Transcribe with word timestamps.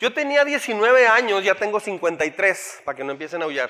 Yo 0.00 0.12
tenía 0.12 0.44
19 0.44 1.08
años, 1.08 1.42
ya 1.42 1.56
tengo 1.56 1.80
53, 1.80 2.82
para 2.84 2.96
que 2.96 3.02
no 3.02 3.10
empiecen 3.10 3.42
a 3.42 3.46
aullar. 3.46 3.68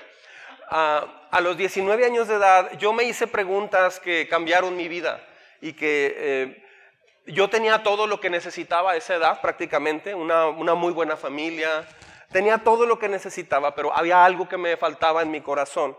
Ah, 0.68 1.26
a 1.30 1.40
los 1.40 1.56
19 1.56 2.04
años 2.04 2.28
de 2.28 2.34
edad, 2.34 2.70
yo 2.78 2.92
me 2.92 3.04
hice 3.04 3.26
preguntas 3.26 3.98
que 3.98 4.28
cambiaron 4.28 4.76
mi 4.76 4.88
vida 4.88 5.26
y 5.62 5.72
que 5.72 6.14
eh, 6.18 6.64
yo 7.24 7.48
tenía 7.48 7.82
todo 7.82 8.06
lo 8.06 8.20
que 8.20 8.28
necesitaba 8.28 8.92
a 8.92 8.96
esa 8.96 9.14
edad 9.14 9.40
prácticamente, 9.40 10.14
una, 10.14 10.52
muy 10.74 10.92
buena 10.92 11.16
familia, 11.16 11.88
tenía 12.30 12.58
todo 12.58 12.84
lo 12.84 12.98
que 12.98 13.08
necesitaba, 13.08 13.74
pero 13.74 13.96
había 13.96 14.22
algo 14.22 14.50
que 14.50 14.58
me 14.58 14.76
faltaba 14.76 15.22
en 15.22 15.30
mi 15.30 15.40
corazón. 15.40 15.96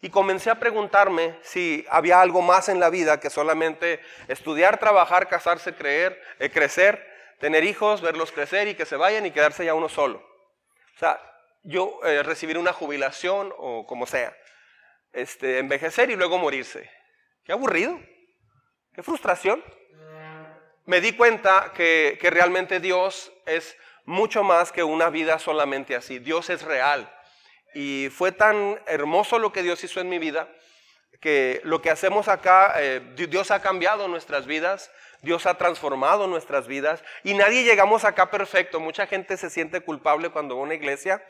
Y 0.00 0.10
comencé 0.10 0.50
a 0.50 0.60
preguntarme 0.60 1.34
si 1.42 1.84
había 1.90 2.20
algo 2.20 2.40
más 2.40 2.68
en 2.68 2.78
la 2.78 2.88
vida 2.88 3.18
que 3.18 3.30
solamente 3.30 4.00
estudiar, 4.28 4.78
trabajar, 4.78 5.28
casarse, 5.28 5.74
creer, 5.74 6.22
eh, 6.38 6.50
crecer, 6.50 7.11
tener 7.42 7.64
hijos, 7.64 8.00
verlos 8.00 8.30
crecer 8.30 8.68
y 8.68 8.76
que 8.76 8.86
se 8.86 8.94
vayan 8.94 9.26
y 9.26 9.32
quedarse 9.32 9.64
ya 9.64 9.74
uno 9.74 9.88
solo. 9.88 10.18
O 10.94 10.98
sea, 11.00 11.20
yo 11.64 11.98
eh, 12.04 12.22
recibir 12.22 12.56
una 12.56 12.72
jubilación 12.72 13.52
o 13.58 13.84
como 13.84 14.06
sea, 14.06 14.32
este, 15.12 15.58
envejecer 15.58 16.08
y 16.12 16.14
luego 16.14 16.38
morirse. 16.38 16.88
Qué 17.42 17.50
aburrido, 17.50 17.98
qué 18.94 19.02
frustración. 19.02 19.60
Me 20.84 21.00
di 21.00 21.16
cuenta 21.16 21.72
que, 21.74 22.16
que 22.20 22.30
realmente 22.30 22.78
Dios 22.78 23.32
es 23.44 23.76
mucho 24.04 24.44
más 24.44 24.70
que 24.70 24.84
una 24.84 25.10
vida 25.10 25.40
solamente 25.40 25.96
así. 25.96 26.20
Dios 26.20 26.48
es 26.48 26.62
real. 26.62 27.12
Y 27.74 28.08
fue 28.12 28.30
tan 28.30 28.80
hermoso 28.86 29.40
lo 29.40 29.50
que 29.50 29.64
Dios 29.64 29.82
hizo 29.82 30.00
en 30.00 30.08
mi 30.08 30.20
vida 30.20 30.48
que 31.22 31.60
lo 31.62 31.80
que 31.80 31.90
hacemos 31.90 32.26
acá, 32.26 32.74
eh, 32.78 33.00
Dios 33.14 33.52
ha 33.52 33.62
cambiado 33.62 34.08
nuestras 34.08 34.44
vidas, 34.44 34.90
Dios 35.22 35.46
ha 35.46 35.54
transformado 35.54 36.26
nuestras 36.26 36.66
vidas 36.66 37.02
y 37.24 37.34
nadie 37.34 37.64
llegamos 37.64 38.04
acá 38.04 38.30
perfecto. 38.30 38.80
Mucha 38.80 39.06
gente 39.06 39.36
se 39.36 39.50
siente 39.50 39.80
culpable 39.80 40.30
cuando 40.30 40.56
va 40.56 40.62
a 40.62 40.64
una 40.64 40.74
iglesia. 40.74 41.24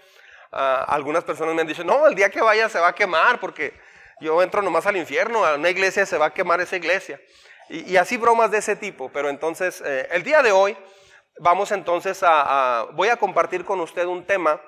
Ah, 0.51 0.85
algunas 0.89 1.25
personas 1.25 1.55
me 1.55 1.61
han 1.61 1.67
dicho, 1.67 1.85
no, 1.85 2.07
el 2.07 2.15
día 2.15 2.31
que 2.31 2.41
vaya 2.41 2.69
se 2.69 2.81
va 2.81 2.89
a 2.89 2.95
quemar 2.95 3.39
porque 3.39 3.73
yo 4.21 4.43
entro 4.43 4.63
nomás 4.63 4.87
al 4.87 4.97
infierno, 4.97 5.45
a 5.45 5.55
una 5.55 5.71
iglesia 5.71 6.05
se 6.07 6.19
va 6.19 6.27
a 6.27 6.35
quemar 6.35 6.61
esa 6.61 6.77
iglesia. 6.77 7.21
Y, 7.69 7.97
así 7.97 8.17
bromas 8.17 8.51
de 8.51 8.59
ese 8.59 8.77
tipo. 8.77 9.11
Pero 9.13 9.31
entonces, 9.31 9.83
eh, 9.87 10.09
el 10.11 10.23
día 10.23 10.43
de 10.43 10.53
hoy 10.53 10.77
vamos 11.39 11.71
entonces 11.71 12.23
a, 12.23 12.87
voy 12.93 13.09
a 13.09 13.17
compartir 13.17 13.65
con 13.65 13.81
usted 13.81 14.05
un 14.07 14.25
tema 14.25 14.61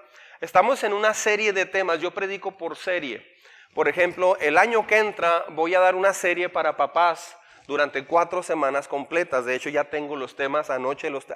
Estamos 0.45 0.85
en 0.85 0.93
una 0.93 1.15
serie 1.15 1.55
de 1.55 1.65
temas, 1.65 2.01
yo 2.01 2.11
predico 2.11 2.59
por 2.59 2.77
serie. 2.77 3.27
Por 3.73 3.89
ejemplo, 3.89 4.37
el 4.41 4.59
año 4.59 4.87
que 4.87 4.99
entra 4.99 5.45
voy 5.49 5.75
a 5.75 5.81
dar 5.81 5.95
una 5.95 6.13
serie 6.13 6.51
para 6.51 6.77
papás 6.77 7.35
durante 7.67 8.05
cuatro 8.05 8.43
semanas 8.43 8.89
completas. 8.89 9.45
De 9.45 9.55
hecho, 9.55 9.71
ya 9.71 9.85
tengo 9.85 10.17
los 10.17 10.37
temas 10.37 10.71
anoche, 10.71 11.11
los, 11.11 11.27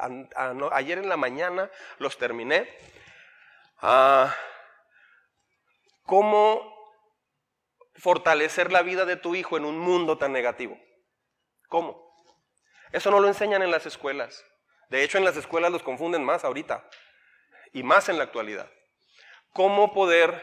ayer 0.73 0.99
en 0.99 1.09
la 1.09 1.17
mañana 1.17 1.71
los 1.99 2.19
terminé. 2.19 2.69
Ah, 3.81 4.35
¿Cómo 6.05 6.75
fortalecer 7.97 8.73
la 8.73 8.83
vida 8.83 9.05
de 9.05 9.17
tu 9.17 9.35
hijo 9.35 9.57
en 9.57 9.65
un 9.65 9.79
mundo 9.79 10.19
tan 10.19 10.33
negativo? 10.33 10.79
¿Cómo? 11.69 12.15
Eso 12.93 13.11
no 13.11 13.21
lo 13.21 13.29
enseñan 13.29 13.63
en 13.63 13.71
las 13.71 13.87
escuelas. 13.87 14.45
De 14.89 15.05
hecho, 15.05 15.19
en 15.19 15.25
las 15.25 15.37
escuelas 15.37 15.71
los 15.71 15.83
confunden 15.83 16.25
más 16.25 16.45
ahorita 16.45 16.89
y 17.73 17.83
más 17.83 18.09
en 18.09 18.17
la 18.17 18.25
actualidad 18.25 18.71
cómo 19.59 19.93
poder 19.93 20.41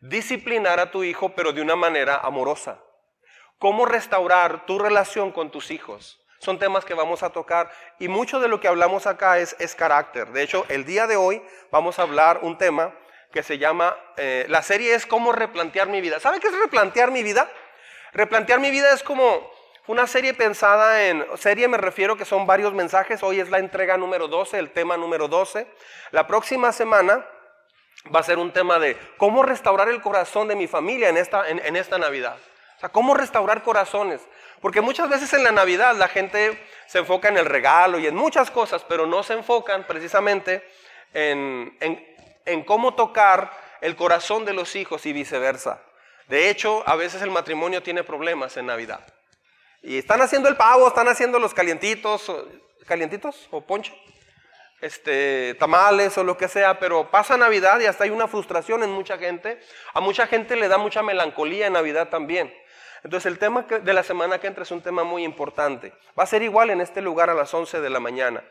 disciplinar 0.00 0.78
a 0.78 0.92
tu 0.92 1.02
hijo, 1.02 1.34
pero 1.34 1.52
de 1.52 1.60
una 1.60 1.74
manera 1.74 2.18
amorosa. 2.18 2.83
Cómo 3.58 3.86
restaurar 3.86 4.66
tu 4.66 4.78
relación 4.78 5.32
con 5.32 5.50
tus 5.50 5.70
hijos. 5.70 6.20
Son 6.38 6.58
temas 6.58 6.84
que 6.84 6.94
vamos 6.94 7.22
a 7.22 7.30
tocar 7.30 7.70
y 7.98 8.08
mucho 8.08 8.38
de 8.40 8.48
lo 8.48 8.60
que 8.60 8.68
hablamos 8.68 9.06
acá 9.06 9.38
es, 9.38 9.56
es 9.58 9.74
carácter. 9.74 10.28
De 10.28 10.42
hecho, 10.42 10.66
el 10.68 10.84
día 10.84 11.06
de 11.06 11.16
hoy 11.16 11.42
vamos 11.70 11.98
a 11.98 12.02
hablar 12.02 12.40
un 12.42 12.58
tema 12.58 12.92
que 13.32 13.42
se 13.42 13.58
llama, 13.58 13.96
eh, 14.16 14.46
la 14.48 14.62
serie 14.62 14.94
es 14.94 15.06
cómo 15.06 15.32
replantear 15.32 15.88
mi 15.88 16.00
vida. 16.00 16.20
¿Sabe 16.20 16.38
qué 16.38 16.46
es 16.46 16.58
replantear 16.58 17.10
mi 17.10 17.22
vida? 17.22 17.50
Replantear 18.12 18.60
mi 18.60 18.70
vida 18.70 18.92
es 18.92 19.02
como 19.02 19.50
una 19.86 20.06
serie 20.06 20.32
pensada 20.34 21.08
en, 21.08 21.26
serie 21.36 21.68
me 21.68 21.76
refiero 21.76 22.16
que 22.16 22.24
son 22.24 22.46
varios 22.46 22.72
mensajes, 22.72 23.22
hoy 23.22 23.40
es 23.40 23.50
la 23.50 23.58
entrega 23.58 23.96
número 23.96 24.28
12, 24.28 24.58
el 24.58 24.70
tema 24.70 24.96
número 24.96 25.28
12. 25.28 25.66
La 26.12 26.26
próxima 26.26 26.72
semana 26.72 27.26
va 28.14 28.20
a 28.20 28.22
ser 28.22 28.38
un 28.38 28.52
tema 28.52 28.78
de 28.78 28.96
cómo 29.16 29.42
restaurar 29.42 29.88
el 29.88 30.00
corazón 30.00 30.48
de 30.48 30.56
mi 30.56 30.68
familia 30.68 31.08
en 31.08 31.16
esta, 31.16 31.48
en, 31.48 31.76
esta 31.76 31.98
Navidad. 31.98 32.36
Cómo 32.90 33.14
restaurar 33.14 33.62
corazones. 33.62 34.20
Porque 34.60 34.80
muchas 34.80 35.08
veces 35.08 35.32
en 35.32 35.44
la 35.44 35.52
Navidad 35.52 35.94
la 35.96 36.08
gente 36.08 36.58
se 36.86 36.98
enfoca 36.98 37.28
en 37.28 37.36
el 37.36 37.46
regalo 37.46 37.98
y 37.98 38.06
en 38.06 38.14
muchas 38.14 38.50
cosas, 38.50 38.84
pero 38.88 39.06
no 39.06 39.22
se 39.22 39.34
enfocan 39.34 39.86
precisamente 39.86 40.66
en, 41.12 41.76
en 42.44 42.64
cómo 42.64 42.94
tocar 42.94 43.50
el 43.80 43.96
corazón 43.96 44.44
de 44.44 44.54
los 44.54 44.74
hijos 44.76 45.04
y 45.06 45.12
viceversa. 45.12 45.82
De 46.28 46.48
hecho, 46.48 46.82
a 46.86 46.96
veces 46.96 47.20
el 47.20 47.30
matrimonio 47.30 47.82
tiene 47.82 48.02
problemas 48.02 48.56
en 48.56 48.66
Navidad. 48.66 49.00
Y 49.82 49.98
están 49.98 50.22
haciendo 50.22 50.48
el 50.48 50.56
pavo, 50.56 50.88
están 50.88 51.08
haciendo 51.08 51.38
los 51.38 51.52
calientitos, 51.52 52.32
calientitos 52.86 53.48
o 53.50 53.60
ponche 53.60 53.94
este, 54.80 55.54
tamales 55.54 56.16
o 56.18 56.24
lo 56.24 56.36
que 56.36 56.48
sea, 56.48 56.78
pero 56.78 57.10
pasa 57.10 57.36
Navidad 57.36 57.80
y 57.80 57.86
hasta 57.86 58.04
hay 58.04 58.10
una 58.10 58.28
frustración 58.28 58.82
en 58.82 58.90
mucha 58.90 59.18
gente. 59.18 59.60
A 59.94 60.00
mucha 60.00 60.26
gente 60.26 60.56
le 60.56 60.68
da 60.68 60.78
mucha 60.78 61.02
melancolía 61.02 61.66
en 61.66 61.72
Navidad 61.72 62.08
también. 62.08 62.52
Entonces 63.04 63.30
el 63.30 63.38
tema 63.38 63.62
de 63.62 63.92
la 63.92 64.02
semana 64.02 64.38
que 64.38 64.46
entra 64.46 64.62
es 64.62 64.70
un 64.70 64.80
tema 64.80 65.04
muy 65.04 65.24
importante. 65.24 65.92
Va 66.18 66.24
a 66.24 66.26
ser 66.26 66.42
igual 66.42 66.70
en 66.70 66.80
este 66.80 67.02
lugar 67.02 67.28
a 67.28 67.34
las 67.34 67.52
11 67.52 67.80
de 67.80 67.90
la 67.90 68.00
mañana. 68.00 68.42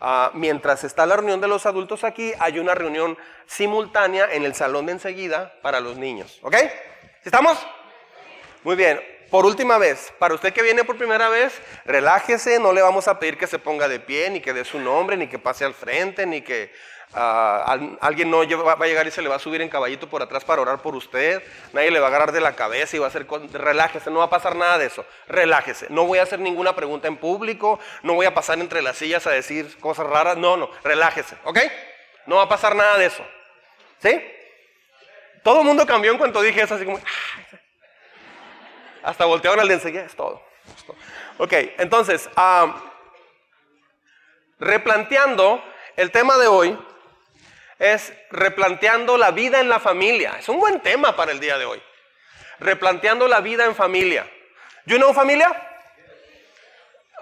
Ah, 0.00 0.30
mientras 0.34 0.84
está 0.84 1.06
la 1.06 1.16
reunión 1.16 1.40
de 1.40 1.48
los 1.48 1.64
adultos 1.64 2.04
aquí, 2.04 2.32
hay 2.38 2.58
una 2.58 2.74
reunión 2.74 3.16
simultánea 3.46 4.28
en 4.32 4.44
el 4.44 4.54
salón 4.54 4.86
de 4.86 4.92
enseguida 4.92 5.54
para 5.62 5.80
los 5.80 5.96
niños. 5.96 6.38
¿Ok? 6.42 6.56
¿Estamos? 7.24 7.58
Muy 8.64 8.76
bien. 8.76 9.00
Por 9.32 9.46
última 9.46 9.78
vez, 9.78 10.12
para 10.18 10.34
usted 10.34 10.52
que 10.52 10.60
viene 10.60 10.84
por 10.84 10.98
primera 10.98 11.30
vez, 11.30 11.58
relájese, 11.86 12.58
no 12.58 12.70
le 12.70 12.82
vamos 12.82 13.08
a 13.08 13.18
pedir 13.18 13.38
que 13.38 13.46
se 13.46 13.58
ponga 13.58 13.88
de 13.88 13.98
pie, 13.98 14.28
ni 14.28 14.40
que 14.40 14.52
dé 14.52 14.62
su 14.62 14.78
nombre, 14.78 15.16
ni 15.16 15.26
que 15.26 15.38
pase 15.38 15.64
al 15.64 15.72
frente, 15.72 16.26
ni 16.26 16.42
que 16.42 16.70
ah, 17.14 17.78
alguien 18.02 18.30
no 18.30 18.46
va 18.62 18.72
a 18.74 18.86
llegar 18.86 19.06
y 19.06 19.10
se 19.10 19.22
le 19.22 19.30
va 19.30 19.36
a 19.36 19.38
subir 19.38 19.62
en 19.62 19.70
caballito 19.70 20.06
por 20.06 20.20
atrás 20.20 20.44
para 20.44 20.60
orar 20.60 20.82
por 20.82 20.94
usted, 20.94 21.42
nadie 21.72 21.90
le 21.90 21.98
va 21.98 22.08
a 22.08 22.10
agarrar 22.10 22.32
de 22.32 22.42
la 22.42 22.54
cabeza 22.54 22.94
y 22.94 22.98
va 22.98 23.06
a 23.06 23.08
hacer, 23.08 23.26
relájese, 23.54 24.10
no 24.10 24.18
va 24.18 24.26
a 24.26 24.30
pasar 24.30 24.54
nada 24.54 24.76
de 24.76 24.84
eso, 24.84 25.02
relájese, 25.28 25.86
no 25.88 26.04
voy 26.04 26.18
a 26.18 26.24
hacer 26.24 26.38
ninguna 26.38 26.76
pregunta 26.76 27.08
en 27.08 27.16
público, 27.16 27.80
no 28.02 28.12
voy 28.12 28.26
a 28.26 28.34
pasar 28.34 28.58
entre 28.58 28.82
las 28.82 28.98
sillas 28.98 29.26
a 29.26 29.30
decir 29.30 29.78
cosas 29.80 30.08
raras, 30.08 30.36
no, 30.36 30.58
no, 30.58 30.68
relájese, 30.84 31.36
¿ok? 31.44 31.58
No 32.26 32.36
va 32.36 32.42
a 32.42 32.48
pasar 32.50 32.76
nada 32.76 32.98
de 32.98 33.06
eso, 33.06 33.24
¿sí? 33.98 34.22
Todo 35.42 35.60
el 35.60 35.66
mundo 35.66 35.86
cambió 35.86 36.12
en 36.12 36.18
cuanto 36.18 36.42
dije 36.42 36.60
eso, 36.60 36.74
así 36.74 36.84
como, 36.84 36.98
ah, 36.98 37.58
hasta 39.02 39.24
voltearon 39.24 39.60
al 39.60 39.68
de 39.68 39.74
enseguida, 39.74 40.04
es 40.04 40.14
todo. 40.14 40.42
Ok, 41.38 41.52
entonces, 41.78 42.28
replanteando, 44.58 45.62
el 45.96 46.10
tema 46.10 46.38
de 46.38 46.46
hoy 46.46 46.78
es 47.78 48.12
replanteando 48.30 49.16
la 49.16 49.32
vida 49.32 49.60
en 49.60 49.68
la 49.68 49.80
familia. 49.80 50.36
Es 50.38 50.48
un 50.48 50.60
buen 50.60 50.80
tema 50.80 51.16
para 51.16 51.32
el 51.32 51.40
día 51.40 51.58
de 51.58 51.64
hoy. 51.64 51.82
Replanteando 52.60 53.26
la 53.26 53.40
vida 53.40 53.64
en 53.64 53.74
familia. 53.74 54.24
¿You 54.86 54.96
know 54.98 55.12
familia? 55.12 55.50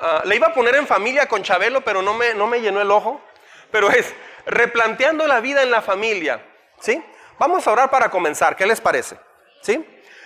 Ah, 0.01 0.23
le 0.25 0.37
iba 0.37 0.49
a 0.49 0.55
poner 0.55 0.77
en 0.77 0.87
familia 0.87 1.27
con 1.27 1.43
Chabelo, 1.43 1.81
pero 1.83 2.03
no 2.03 2.15
me, 2.15 2.35
no 2.35 2.47
me 2.47 2.61
llenó 2.61 2.81
el 2.81 2.91
ojo. 2.91 3.23
Pero 3.71 3.91
es 3.91 4.15
replanteando 4.45 5.27
la 5.27 5.41
vida 5.41 5.63
en 5.63 5.71
la 5.71 5.81
familia. 5.81 6.45
¿Sí? 6.81 7.03
Vamos 7.39 7.67
a 7.67 7.73
orar 7.73 7.91
para 7.91 8.11
comenzar. 8.11 8.55
¿Qué 8.55 8.67
les 8.67 8.81
parece? 8.81 9.17
¿Sí? 9.63 9.83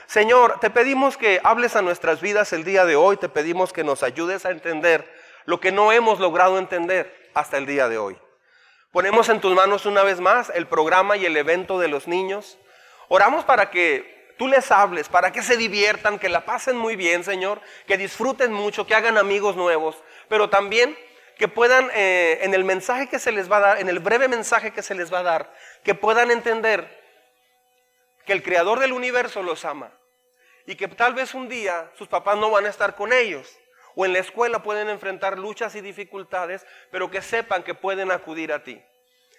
Señor, 0.06 0.60
te 0.60 0.70
pedimos 0.70 1.16
que 1.16 1.40
hables 1.42 1.76
a 1.76 1.82
nuestras 1.82 2.20
vidas 2.20 2.52
el 2.52 2.64
día 2.64 2.84
de 2.84 2.96
hoy, 2.96 3.16
te 3.16 3.28
pedimos 3.28 3.72
que 3.72 3.84
nos 3.84 4.02
ayudes 4.02 4.44
a 4.44 4.50
entender 4.50 5.10
lo 5.46 5.60
que 5.60 5.72
no 5.72 5.92
hemos 5.92 6.20
logrado 6.20 6.58
entender 6.58 7.30
hasta 7.34 7.56
el 7.56 7.66
día 7.66 7.88
de 7.88 7.98
hoy. 7.98 8.16
Ponemos 8.92 9.28
en 9.28 9.40
tus 9.40 9.54
manos 9.54 9.86
una 9.86 10.02
vez 10.02 10.20
más 10.20 10.50
el 10.54 10.66
programa 10.66 11.16
y 11.16 11.26
el 11.26 11.36
evento 11.36 11.78
de 11.78 11.88
los 11.88 12.06
niños. 12.06 12.58
Oramos 13.08 13.44
para 13.44 13.70
que 13.70 14.34
tú 14.38 14.46
les 14.46 14.70
hables, 14.70 15.08
para 15.08 15.32
que 15.32 15.42
se 15.42 15.56
diviertan, 15.56 16.18
que 16.18 16.28
la 16.28 16.44
pasen 16.44 16.76
muy 16.76 16.96
bien, 16.96 17.24
Señor, 17.24 17.60
que 17.86 17.98
disfruten 17.98 18.52
mucho, 18.52 18.86
que 18.86 18.94
hagan 18.94 19.18
amigos 19.18 19.56
nuevos, 19.56 19.96
pero 20.28 20.48
también 20.48 20.96
que 21.36 21.48
puedan, 21.48 21.90
eh, 21.94 22.38
en 22.42 22.54
el 22.54 22.62
mensaje 22.62 23.08
que 23.08 23.18
se 23.18 23.32
les 23.32 23.50
va 23.50 23.56
a 23.56 23.60
dar, 23.60 23.80
en 23.80 23.88
el 23.88 23.98
breve 23.98 24.28
mensaje 24.28 24.70
que 24.70 24.82
se 24.82 24.94
les 24.94 25.12
va 25.12 25.20
a 25.20 25.24
dar, 25.24 25.52
que 25.82 25.94
puedan 25.94 26.30
entender 26.30 27.03
que 28.24 28.32
el 28.32 28.42
creador 28.42 28.80
del 28.80 28.92
universo 28.92 29.42
los 29.42 29.64
ama 29.64 29.92
y 30.66 30.76
que 30.76 30.88
tal 30.88 31.14
vez 31.14 31.34
un 31.34 31.48
día 31.48 31.90
sus 31.96 32.08
papás 32.08 32.36
no 32.38 32.50
van 32.50 32.66
a 32.66 32.70
estar 32.70 32.94
con 32.94 33.12
ellos 33.12 33.58
o 33.94 34.04
en 34.04 34.12
la 34.12 34.18
escuela 34.18 34.62
pueden 34.62 34.88
enfrentar 34.88 35.38
luchas 35.38 35.74
y 35.74 35.80
dificultades, 35.80 36.66
pero 36.90 37.10
que 37.10 37.22
sepan 37.22 37.62
que 37.62 37.74
pueden 37.74 38.10
acudir 38.10 38.52
a 38.52 38.64
ti. 38.64 38.82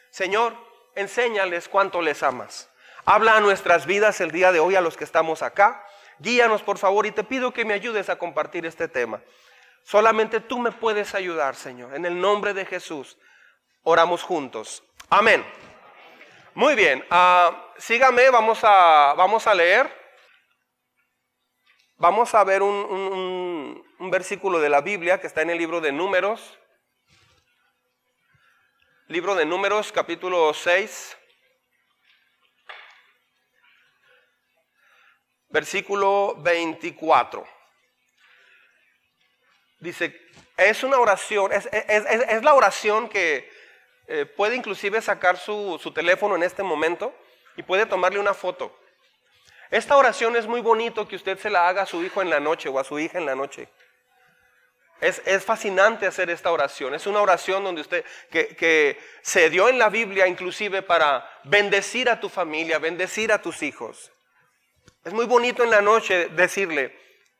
Señor, 0.09 0.55
enséñales 0.95 1.67
cuánto 1.67 2.01
les 2.01 2.23
amas. 2.23 2.69
Habla 3.05 3.37
a 3.37 3.41
nuestras 3.41 3.85
vidas 3.85 4.21
el 4.21 4.31
día 4.31 4.51
de 4.51 4.59
hoy 4.59 4.75
a 4.75 4.81
los 4.81 4.97
que 4.97 5.03
estamos 5.03 5.41
acá. 5.41 5.85
Guíanos 6.19 6.61
por 6.61 6.77
favor 6.77 7.05
y 7.05 7.11
te 7.11 7.23
pido 7.23 7.51
que 7.51 7.65
me 7.65 7.73
ayudes 7.73 8.09
a 8.09 8.17
compartir 8.17 8.65
este 8.65 8.87
tema. 8.87 9.21
Solamente 9.83 10.39
tú 10.39 10.57
me 10.57 10.71
puedes 10.71 11.13
ayudar, 11.13 11.55
Señor. 11.55 11.93
En 11.93 12.05
el 12.05 12.19
nombre 12.19 12.53
de 12.53 12.65
Jesús, 12.65 13.17
oramos 13.83 14.23
juntos. 14.23 14.83
Amén. 15.09 15.45
Muy 16.55 16.73
bien, 16.73 17.05
ah, 17.09 17.73
sígame, 17.77 18.29
vamos 18.29 18.59
a, 18.63 19.13
vamos 19.17 19.45
a 19.45 19.53
leer. 19.53 19.93
Vamos 21.97 22.33
a 22.33 22.45
ver 22.45 22.61
un, 22.63 23.83
un 23.99 24.09
versículo 24.09 24.59
de 24.59 24.69
la 24.69 24.79
Biblia 24.79 25.19
que 25.19 25.27
está 25.27 25.41
en 25.41 25.49
el 25.49 25.57
libro 25.57 25.81
de 25.81 25.91
Números. 25.91 26.57
Libro 29.07 29.35
de 29.35 29.45
Números, 29.45 29.91
capítulo 29.91 30.53
6. 30.53 31.17
Versículo 35.49 36.35
24. 36.37 37.45
Dice, 39.79 40.25
es 40.57 40.83
una 40.83 40.97
oración, 40.97 41.51
es, 41.51 42.43
la 42.43 42.53
oración 42.53 43.09
que 43.09 43.51
eh, 44.07 44.25
puede 44.25 44.55
inclusive 44.55 45.01
sacar 45.01 45.37
su, 45.37 45.79
teléfono 45.93 46.35
en 46.35 46.43
este 46.43 46.63
momento 46.63 47.13
y 47.57 47.63
puede 47.63 47.85
tomarle 47.85 48.19
una 48.19 48.33
foto. 48.33 48.77
Esta 49.71 49.97
oración 49.97 50.35
es 50.35 50.45
muy 50.45 50.61
bonito 50.61 51.07
que 51.07 51.15
usted 51.15 51.39
se 51.39 51.49
la 51.49 51.67
haga 51.67 51.83
a 51.83 51.85
su 51.85 52.03
hijo 52.03 52.21
en 52.21 52.29
la 52.29 52.39
noche 52.39 52.69
o 52.69 52.79
a 52.79 52.83
su 52.83 52.99
hija 52.99 53.17
en 53.17 53.25
la 53.25 53.35
noche. 53.35 53.67
Es, 55.01 55.21
fascinante 55.43 56.07
hacer 56.07 56.29
esta 56.29 56.51
oración. 56.51 56.93
Es 56.93 57.05
una 57.05 57.21
oración 57.21 57.63
donde 57.63 57.81
usted, 57.81 58.05
que, 58.31 58.55
que, 58.55 58.97
se 59.21 59.49
dio 59.49 59.67
en 59.67 59.77
la 59.77 59.89
Biblia 59.89 60.27
inclusive 60.27 60.81
para 60.81 61.29
bendecir 61.43 62.09
a 62.09 62.19
tu 62.19 62.29
familia, 62.29 62.79
bendecir 62.79 63.31
a 63.31 63.41
tus 63.41 63.61
hijos. 63.61 64.11
Es 65.03 65.13
muy 65.13 65.25
bonito 65.25 65.63
en 65.63 65.71
la 65.71 65.81
noche 65.81 66.29
decirle, 66.29 66.97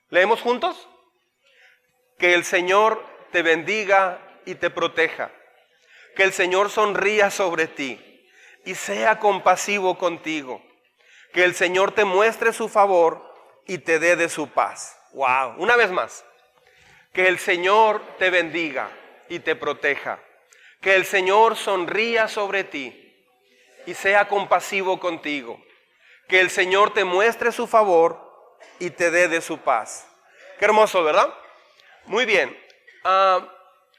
¿leemos 0.10 0.42
juntos? 0.42 0.90
Que 2.18 2.34
el 2.34 2.44
Señor 2.44 3.04
te 3.32 3.42
bendiga 3.42 4.20
y 4.46 4.56
te 4.56 4.70
proteja. 4.70 5.32
Que 6.16 6.24
el 6.24 6.34
Señor 6.34 6.70
sonría 6.70 7.30
sobre 7.30 7.68
ti 7.68 8.30
y 8.64 8.76
sea 8.76 9.20
compasivo 9.20 9.98
contigo. 9.98 10.62
Que 11.34 11.44
el 11.44 11.54
Señor 11.54 11.92
te 11.92 12.06
muestre 12.06 12.54
su 12.54 12.70
favor 12.70 13.34
y 13.68 13.80
te 13.80 14.00
dé 14.00 14.16
de 14.16 14.30
su 14.30 14.48
paz. 14.48 14.98
Wow, 15.14 15.56
una 15.58 15.76
vez 15.76 15.92
más. 15.92 16.26
Que 17.14 17.28
el 17.28 17.40
Señor 17.40 18.02
te 18.18 18.30
bendiga 18.30 18.90
y 19.30 19.40
te 19.40 19.56
proteja. 19.56 20.20
Que 20.82 20.96
el 20.96 21.06
Señor 21.06 21.56
sonría 21.56 22.28
sobre 22.28 22.64
ti 22.64 23.02
y 23.86 23.94
sea 23.94 24.28
compasivo 24.28 25.00
contigo. 25.00 25.62
Que 26.28 26.40
el 26.40 26.50
Señor 26.50 26.94
te 26.94 27.04
muestre 27.04 27.52
su 27.52 27.68
favor 27.68 28.58
y 28.80 28.90
te 28.90 29.12
dé 29.12 29.28
de 29.28 29.42
su 29.42 29.58
paz. 29.60 30.08
Qué 30.58 30.66
hermoso, 30.66 31.04
¿verdad? 31.04 31.34
Muy 32.06 32.26
bien. 32.26 32.58
Ah, 33.04 33.48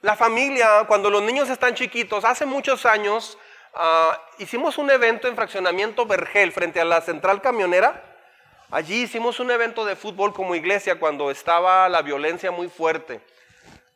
la 0.02 0.16
familia, 0.16 0.84
cuando 0.86 1.10
los 1.10 1.22
niños 1.22 1.48
están 1.48 1.74
chiquitos, 1.74 2.24
hace 2.24 2.44
muchos 2.44 2.84
años 2.86 3.38
ah, 3.74 4.20
hicimos 4.38 4.78
un 4.78 4.90
evento 4.90 5.26
en 5.26 5.36
fraccionamiento 5.36 6.06
Vergel 6.06 6.52
frente 6.52 6.80
a 6.80 6.84
la 6.84 7.00
central 7.00 7.40
camionera. 7.40 8.02
Allí 8.70 9.02
hicimos 9.02 9.40
un 9.40 9.50
evento 9.50 9.84
de 9.84 9.96
fútbol 9.96 10.32
como 10.34 10.54
iglesia 10.54 10.98
cuando 10.98 11.30
estaba 11.30 11.88
la 11.88 12.02
violencia 12.02 12.50
muy 12.50 12.68
fuerte. 12.68 13.20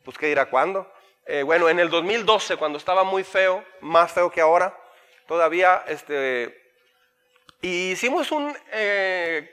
Pues 0.03 0.17
qué 0.17 0.27
dirá 0.27 0.47
cuándo. 0.47 0.91
Eh, 1.25 1.43
bueno, 1.43 1.69
en 1.69 1.79
el 1.79 1.89
2012, 1.89 2.57
cuando 2.57 2.77
estaba 2.77 3.03
muy 3.03 3.23
feo, 3.23 3.63
más 3.81 4.11
feo 4.11 4.31
que 4.31 4.41
ahora, 4.41 4.75
todavía, 5.27 5.83
este, 5.87 6.73
hicimos 7.61 8.31
un 8.31 8.55
eh, 8.71 9.49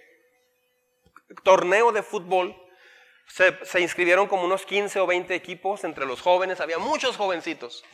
torneo 1.42 1.92
de 1.92 2.02
fútbol 2.02 2.56
se, 3.28 3.80
inscribieron 3.80 4.26
como 4.26 4.44
unos 4.44 4.64
15 4.64 5.00
o 5.00 5.06
20 5.06 5.34
equipos 5.34 5.84
entre 5.84 6.06
los 6.06 6.20
jóvenes, 6.20 6.60
había 6.60 6.78
muchos 6.78 7.16
jovencitos. 7.16 7.84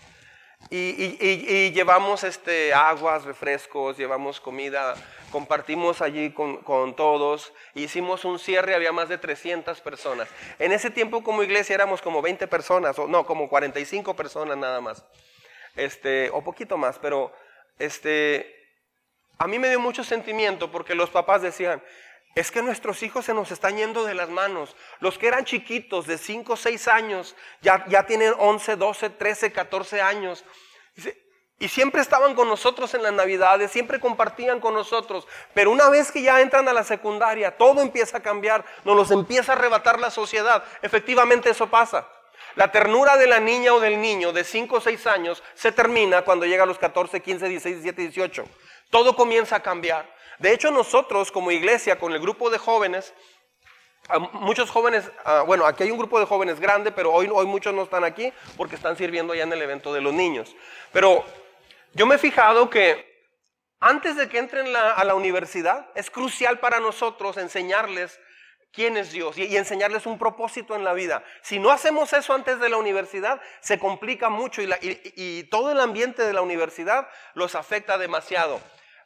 Y, 0.71 1.73
llevamos 1.73 2.25
este, 2.25 2.73
aguas, 2.73 3.25
refrescos, 3.25 3.99
llevamos 3.99 4.41
comida, 4.41 4.95
compartimos 5.31 6.01
allí 6.01 6.31
con, 6.31 6.59
con, 6.59 6.97
todos, 6.97 7.53
hicimos 7.75 8.25
un 8.25 8.39
cierre, 8.39 8.75
había 8.75 8.93
más 8.93 9.11
de 9.11 9.19
300 9.19 9.81
personas. 9.83 10.29
En 10.59 10.73
ese 10.73 10.91
tiempo 10.91 11.23
como 11.23 11.43
iglesia 11.43 11.75
éramos 11.75 12.01
como 12.01 12.23
20 12.23 12.47
personas, 12.47 12.99
o 12.99 13.07
no, 13.07 13.27
como 13.27 13.49
45 13.49 14.17
personas 14.17 14.57
nada 14.57 14.81
más, 14.81 15.05
este, 15.77 16.31
o 16.33 16.43
poquito 16.43 16.79
más, 16.79 16.99
pero 16.99 17.31
este, 17.79 18.65
a 19.39 19.47
mí 19.47 19.59
me 19.59 19.69
dio 19.69 19.81
mucho 19.81 20.05
sentimiento 20.05 20.71
porque 20.71 20.95
los 20.95 21.11
papás 21.11 21.43
decían, 21.43 21.83
es 22.35 22.51
que 22.51 22.63
nuestros 22.63 23.03
hijos 23.03 23.25
se 23.25 23.35
nos 23.35 23.51
están 23.51 23.77
yendo 23.77 24.05
de 24.05 24.15
las 24.15 24.29
manos. 24.29 24.75
Los 25.01 25.19
que 25.19 25.29
eran 25.29 25.45
chiquitos 25.45 26.07
de 26.07 26.19
5 26.19 26.53
o 26.53 26.57
6 26.57 26.89
años, 26.89 27.37
ya, 27.61 27.85
ya 27.89 28.05
tienen 28.07 28.35
11, 28.39 28.77
12, 28.77 29.11
13, 29.11 29.53
14 29.53 30.03
años. 30.03 30.45
Y 31.61 31.69
siempre 31.69 32.03
estaban 32.03 32.35
con 32.35 32.49
nosotros 32.49 32.93
en 32.95 33.03
las 33.05 33.13
navidades, 33.13 33.71
siempre 33.71 34.01
compartían 34.01 34.59
con 34.59 34.75
nosotros. 34.75 35.29
Pero 35.55 35.71
una 35.71 35.89
vez 35.89 36.11
que 36.11 36.23
ya 36.23 36.41
entran 36.41 36.69
a 36.69 36.73
la 36.73 36.83
secundaria, 36.83 37.57
todo 37.57 37.81
empieza 37.81 38.19
a 38.19 38.23
cambiar, 38.23 38.65
nos 38.85 38.97
los 38.97 39.11
empieza 39.13 39.53
a 39.53 39.57
arrebatar 39.57 40.01
la 40.01 40.11
sociedad. 40.11 40.65
Efectivamente 40.83 41.51
eso 41.51 41.71
pasa. 41.71 42.09
La 42.57 42.71
ternura 42.71 43.17
de 43.17 43.29
la 43.29 43.41
niña 43.41 43.73
o 43.75 43.81
del 43.81 44.01
niño 44.01 44.33
de 44.33 44.45
5 44.45 44.77
o 44.77 44.81
6 44.81 45.07
años 45.07 45.43
se 45.55 45.73
termina 45.73 46.23
cuando 46.23 46.47
llega 46.47 46.65
a 46.65 46.67
los 46.67 46.79
14, 46.79 47.21
15, 47.21 47.49
16, 47.49 47.83
17, 47.83 48.03
18. 48.03 48.45
Todo 48.91 49.15
comienza 49.15 49.57
a 49.57 49.61
cambiar. 49.61 50.13
De 50.39 50.53
hecho, 50.53 50.71
nosotros 50.71 51.31
como 51.31 51.51
iglesia, 51.51 51.99
con 51.99 52.13
el 52.13 52.21
grupo 52.21 52.51
de 52.51 52.59
jóvenes, 52.59 53.15
muchos 54.33 54.71
jóvenes, 54.71 55.11
bueno, 55.47 55.67
aquí 55.67 55.85
hay 55.85 55.91
un 55.91 55.99
grupo 55.99 56.21
de 56.21 56.27
jóvenes 56.27 56.61
grande, 56.61 56.93
pero 56.93 57.13
hoy, 57.13 57.29
hoy 57.33 57.47
muchos 57.47 57.73
no 57.75 57.83
están 57.83 58.05
aquí 58.05 58.33
porque 58.57 58.77
están 58.77 58.97
sirviendo 58.97 59.35
ya 59.35 59.45
en 59.45 59.53
el 59.53 59.63
evento 59.63 59.93
de 59.93 60.01
los 60.01 60.13
niños. 60.13 60.55
Pero 60.93 61.25
yo 61.93 62.07
me 62.07 62.17
he 62.17 62.19
fijado 62.19 62.69
que 62.69 63.15
antes 63.81 64.17
de 64.17 64.29
que 64.29 64.39
entren 64.39 64.75
a 64.75 65.05
la 65.05 65.15
universidad, 65.15 65.91
es 65.95 66.11
crucial 66.11 66.59
para 66.59 66.81
nosotros 66.81 67.37
enseñarles 67.37 68.19
quién 68.73 68.97
es 68.97 69.13
Dios 69.13 69.39
y, 69.39 69.57
enseñarles 69.57 70.07
un 70.07 70.19
propósito 70.19 70.75
en 70.75 70.85
la 70.85 70.93
vida. 70.93 71.23
Si 71.43 71.59
no 71.59 71.71
hacemos 71.71 72.13
eso 72.13 72.35
antes 72.35 72.59
de 72.61 72.69
la 72.69 72.77
universidad, 72.77 73.41
se 73.61 73.79
complica 73.79 74.29
mucho 74.29 74.63
y 74.63 75.45
todo 75.45 75.71
el 75.71 75.81
ambiente 75.81 76.23
de 76.23 76.33
la 76.33 76.43
universidad 76.43 77.09
los 77.35 77.55
afecta 77.55 77.99
demasiado 77.99 78.61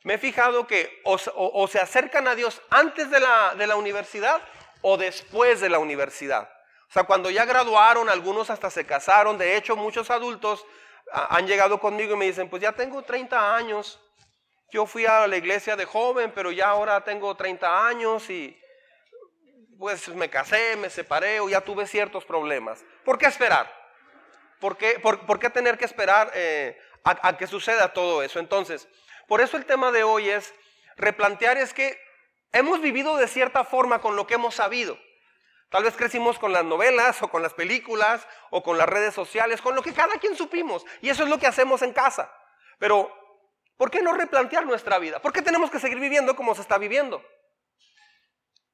me 0.05 0.15
he 0.15 0.19
fijado 0.19 0.67
que 0.67 1.01
o, 1.05 1.69
se 1.69 1.81
acercan 1.81 2.29
a 2.29 2.35
Dios 2.35 2.63
antes 2.71 3.11
de 3.11 3.21
la, 3.21 3.55
de 3.57 3.67
la 3.67 3.77
universidad 3.77 4.41
o 4.83 4.97
después 4.97 5.61
de 5.61 5.69
la 5.69 5.79
universidad. 5.79 6.49
O 6.89 6.93
sea, 6.93 7.05
cuando 7.05 7.31
ya 7.31 7.45
graduaron, 7.45 8.09
algunos 8.09 8.49
hasta 8.51 8.71
se 8.71 8.87
casaron. 8.87 9.37
De 9.37 9.57
hecho, 9.57 9.77
muchos 9.77 10.11
adultos 10.11 10.65
han 11.13 11.47
llegado 11.47 11.79
conmigo 11.81 12.15
y 12.15 12.17
me 12.17 12.25
dicen, 12.27 12.49
pues 12.49 12.63
ya 12.63 12.73
tengo 12.73 13.03
30 13.03 13.57
años. 13.57 14.01
Yo 14.71 14.87
fui 14.87 15.05
a 15.07 15.27
la 15.27 15.37
iglesia 15.37 15.77
de 15.77 15.85
joven, 15.85 16.33
pero 16.35 16.53
ya 16.53 16.69
ahora 16.69 17.03
tengo 17.03 17.35
30 17.35 17.87
años 17.87 18.29
y 18.31 18.59
pues 19.79 20.09
me 20.09 20.29
casé, 20.29 20.77
me 20.77 20.91
separé 20.91 21.41
o 21.41 21.49
ya 21.49 21.61
tuve 21.61 21.87
ciertos 21.87 22.25
problemas. 22.25 22.85
¿Por 23.05 23.19
qué 23.19 23.27
esperar? 23.27 23.73
¿Por 24.61 24.77
qué, 24.77 24.99
por, 25.01 25.39
qué 25.39 25.51
tener 25.51 25.79
que 25.79 25.85
esperar 25.85 26.33
eh, 26.35 26.79
a 27.05 27.37
que 27.37 27.47
suceda 27.47 27.93
todo 27.93 28.23
eso? 28.23 28.41
Entonces, 28.41 28.89
por 29.29 29.43
eso 29.43 29.57
el 29.57 29.67
tema 29.67 29.93
de 29.93 30.03
hoy 30.03 30.31
es 30.31 30.55
replantear 30.97 31.59
es 31.59 31.75
que 31.75 32.01
hemos 32.51 32.81
vivido 32.81 33.17
de 33.17 33.29
cierta 33.29 33.63
forma 33.63 34.01
con 34.01 34.17
lo 34.17 34.27
que 34.27 34.35
hemos 34.35 34.55
sabido. 34.55 34.99
Tal 35.69 35.85
vez 35.85 35.95
crecimos 35.97 36.39
con 36.39 36.53
las 36.53 36.65
novelas 36.65 37.23
o 37.23 37.29
con 37.29 37.43
las 37.43 37.53
películas 37.53 38.27
o 38.51 38.63
con 38.63 38.79
las 38.79 38.89
redes 38.89 39.15
sociales, 39.15 39.61
con 39.61 39.75
lo 39.75 39.83
que 39.83 39.93
cada 39.93 40.19
quien 40.19 40.35
supimos. 40.35 40.85
Y 41.03 41.11
eso 41.11 41.25
es 41.25 41.29
lo 41.29 41.39
que 41.39 41.47
hacemos 41.47 41.83
en 41.83 41.93
casa. 41.93 42.33
Pero, 42.79 43.13
¿por 43.77 43.91
qué 43.91 44.01
no 44.01 44.15
replantear 44.15 44.65
nuestra 44.65 44.99
vida? 44.99 45.21
¿Por 45.21 45.33
qué 45.33 45.43
tenemos 45.43 45.71
que 45.71 45.79
seguir 45.79 46.01
viviendo 46.01 46.35
como 46.35 46.55
se 46.55 46.63
está 46.63 46.79
viviendo? 46.79 47.23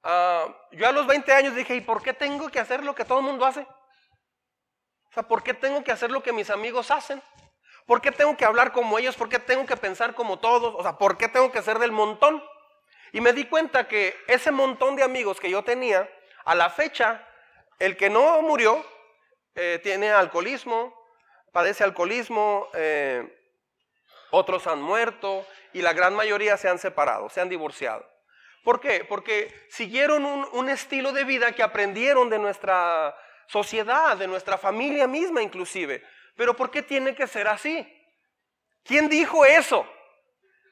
Ah, 0.05 0.47
yo 0.71 0.87
a 0.87 0.93
los 0.93 1.07
20 1.09 1.33
años 1.33 1.57
dije, 1.57 1.75
¿y 1.75 1.81
por 1.81 2.01
qué 2.01 2.13
tengo 2.13 2.49
que 2.49 2.61
hacer 2.61 2.85
lo 2.85 2.95
que 2.95 3.05
todo 3.05 3.19
el 3.19 3.25
mundo 3.25 3.45
hace? 3.45 3.63
O 3.63 5.13
sea, 5.15 5.25
¿por 5.25 5.43
qué 5.43 5.53
tengo 5.53 5.83
que 5.83 5.91
hacer 5.91 6.13
lo 6.13 6.23
que 6.23 6.33
mis 6.33 6.51
amigos 6.51 6.93
hacen? 6.93 7.21
¿Por 7.87 8.01
qué 8.01 8.11
tengo 8.13 8.37
que 8.37 8.45
hablar 8.45 8.73
como 8.73 8.99
ellos? 8.99 9.17
¿Por 9.17 9.29
qué 9.29 9.39
tengo 9.39 9.67
que 9.67 9.77
pensar 9.77 10.15
como 10.15 10.39
todos? 10.39 10.75
O 10.77 10.83
sea, 10.83 10.97
¿por 10.97 11.19
qué 11.19 11.29
tengo 11.29 11.53
que 11.53 11.63
ser 11.63 11.79
del 11.79 11.93
montón? 11.93 12.43
Y 13.13 13.21
me 13.21 13.33
di 13.33 13.45
cuenta 13.45 13.87
que 13.87 14.17
ese 14.27 14.51
montón 14.51 14.97
de 14.97 15.03
amigos 15.03 15.39
que 15.39 15.51
yo 15.51 15.63
tenía, 15.63 16.09
a 16.45 16.55
la 16.55 16.71
fecha, 16.71 17.27
el 17.79 17.97
que 17.97 18.11
no 18.11 18.41
murió 18.43 18.85
eh, 19.55 19.81
tiene 19.83 20.11
alcoholismo, 20.11 20.95
padece 21.53 21.85
alcoholismo, 21.85 22.69
eh, 22.75 23.41
otros 24.31 24.67
han 24.67 24.83
muerto 24.83 25.47
y 25.73 25.83
la 25.83 25.93
gran 25.93 26.15
mayoría 26.15 26.57
se 26.57 26.69
han 26.69 26.79
separado, 26.79 27.29
se 27.29 27.41
han 27.41 27.49
divorciado. 27.49 28.05
¿Por 28.65 28.81
qué? 28.81 29.05
Porque 29.05 29.67
siguieron 29.69 30.25
un, 30.25 30.49
un 30.53 30.69
estilo 30.71 31.13
de 31.13 31.25
vida 31.25 31.53
que 31.53 31.63
aprendieron 31.63 32.31
de 32.31 32.39
nuestra 32.39 33.15
sociedad, 33.47 34.17
de 34.17 34.27
nuestra 34.27 34.57
familia 34.57 35.07
misma 35.07 35.43
inclusive. 35.43 36.03
Pero 36.37 36.55
¿por 36.55 36.71
qué 36.71 36.83
tiene 36.83 37.15
que 37.15 37.27
ser 37.27 37.49
así? 37.49 37.87
¿Quién 38.83 39.09
dijo 39.09 39.45
eso? 39.45 39.87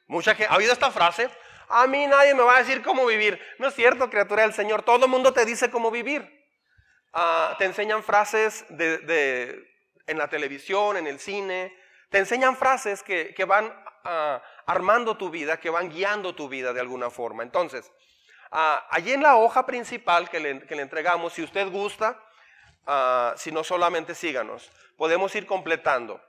Mucha 0.06 0.34
gente, 0.34 0.52
¿ha 0.52 0.56
oído 0.56 0.72
esta 0.72 0.90
frase? 0.90 1.30
A 1.68 1.86
mí 1.86 2.06
nadie 2.06 2.34
me 2.34 2.42
va 2.42 2.56
a 2.56 2.58
decir 2.58 2.82
cómo 2.82 3.06
vivir. 3.06 3.40
No 3.58 3.68
es 3.68 3.74
cierto, 3.74 4.10
criatura 4.10 4.42
del 4.42 4.52
Señor. 4.52 4.82
Todo 4.82 5.06
el 5.06 5.10
mundo 5.10 5.32
te 5.32 5.46
dice 5.46 5.70
cómo 5.70 5.90
vivir. 5.90 6.42
Ah, 7.14 7.56
te 7.58 7.64
enseñan 7.64 8.02
frases 8.02 8.66
de, 8.68 9.66
en 10.06 10.18
la 10.18 10.28
televisión, 10.28 10.96
en 10.96 11.06
el 11.06 11.18
cine. 11.18 11.74
Te 12.10 12.18
enseñan 12.18 12.56
frases 12.56 13.02
que, 13.02 13.44
van 13.46 13.72
ah, 14.04 14.42
armando 14.66 15.16
tu 15.16 15.30
vida, 15.30 15.58
que 15.58 15.70
van 15.70 15.88
guiando 15.88 16.34
tu 16.34 16.48
vida 16.48 16.74
de 16.74 16.80
alguna 16.80 17.08
forma. 17.08 17.42
Entonces, 17.42 17.90
ah, 18.50 18.86
allí 18.90 19.12
en 19.12 19.22
la 19.22 19.36
hoja 19.36 19.64
principal 19.64 20.28
que 20.28 20.40
le, 20.40 20.50
entregamos, 20.68 21.32
si 21.32 21.42
usted 21.42 21.68
gusta, 21.68 22.22
ah, 22.86 23.34
si 23.36 23.52
no 23.52 23.64
solamente 23.64 24.14
síganos, 24.14 24.70
podemos 24.96 25.34
ir 25.34 25.46
completando. 25.46 26.20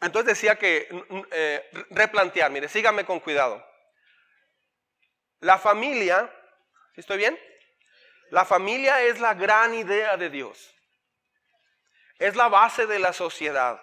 entonces 0.00 0.26
decía 0.26 0.56
que 0.56 0.88
eh, 1.30 1.68
replantear, 1.90 2.50
mire, 2.50 2.68
sígame 2.68 3.04
con 3.04 3.20
cuidado. 3.20 3.64
La 5.40 5.58
familia, 5.58 6.32
¿estoy 6.94 7.18
bien? 7.18 7.38
La 8.30 8.44
familia 8.44 9.02
es 9.02 9.20
la 9.20 9.34
gran 9.34 9.74
idea 9.74 10.16
de 10.16 10.30
Dios. 10.30 10.74
Es 12.18 12.34
la 12.34 12.48
base 12.48 12.86
de 12.86 12.98
la 12.98 13.12
sociedad. 13.12 13.80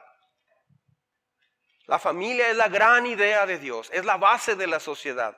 La 1.86 2.00
familia 2.00 2.50
es 2.50 2.56
la 2.56 2.70
gran 2.70 3.06
idea 3.06 3.46
de 3.46 3.58
Dios, 3.60 3.89
es 3.92 4.06
la 4.06 4.18
base 4.18 4.56
de 4.56 4.68
la 4.68 4.80
sociedad. 4.80 5.38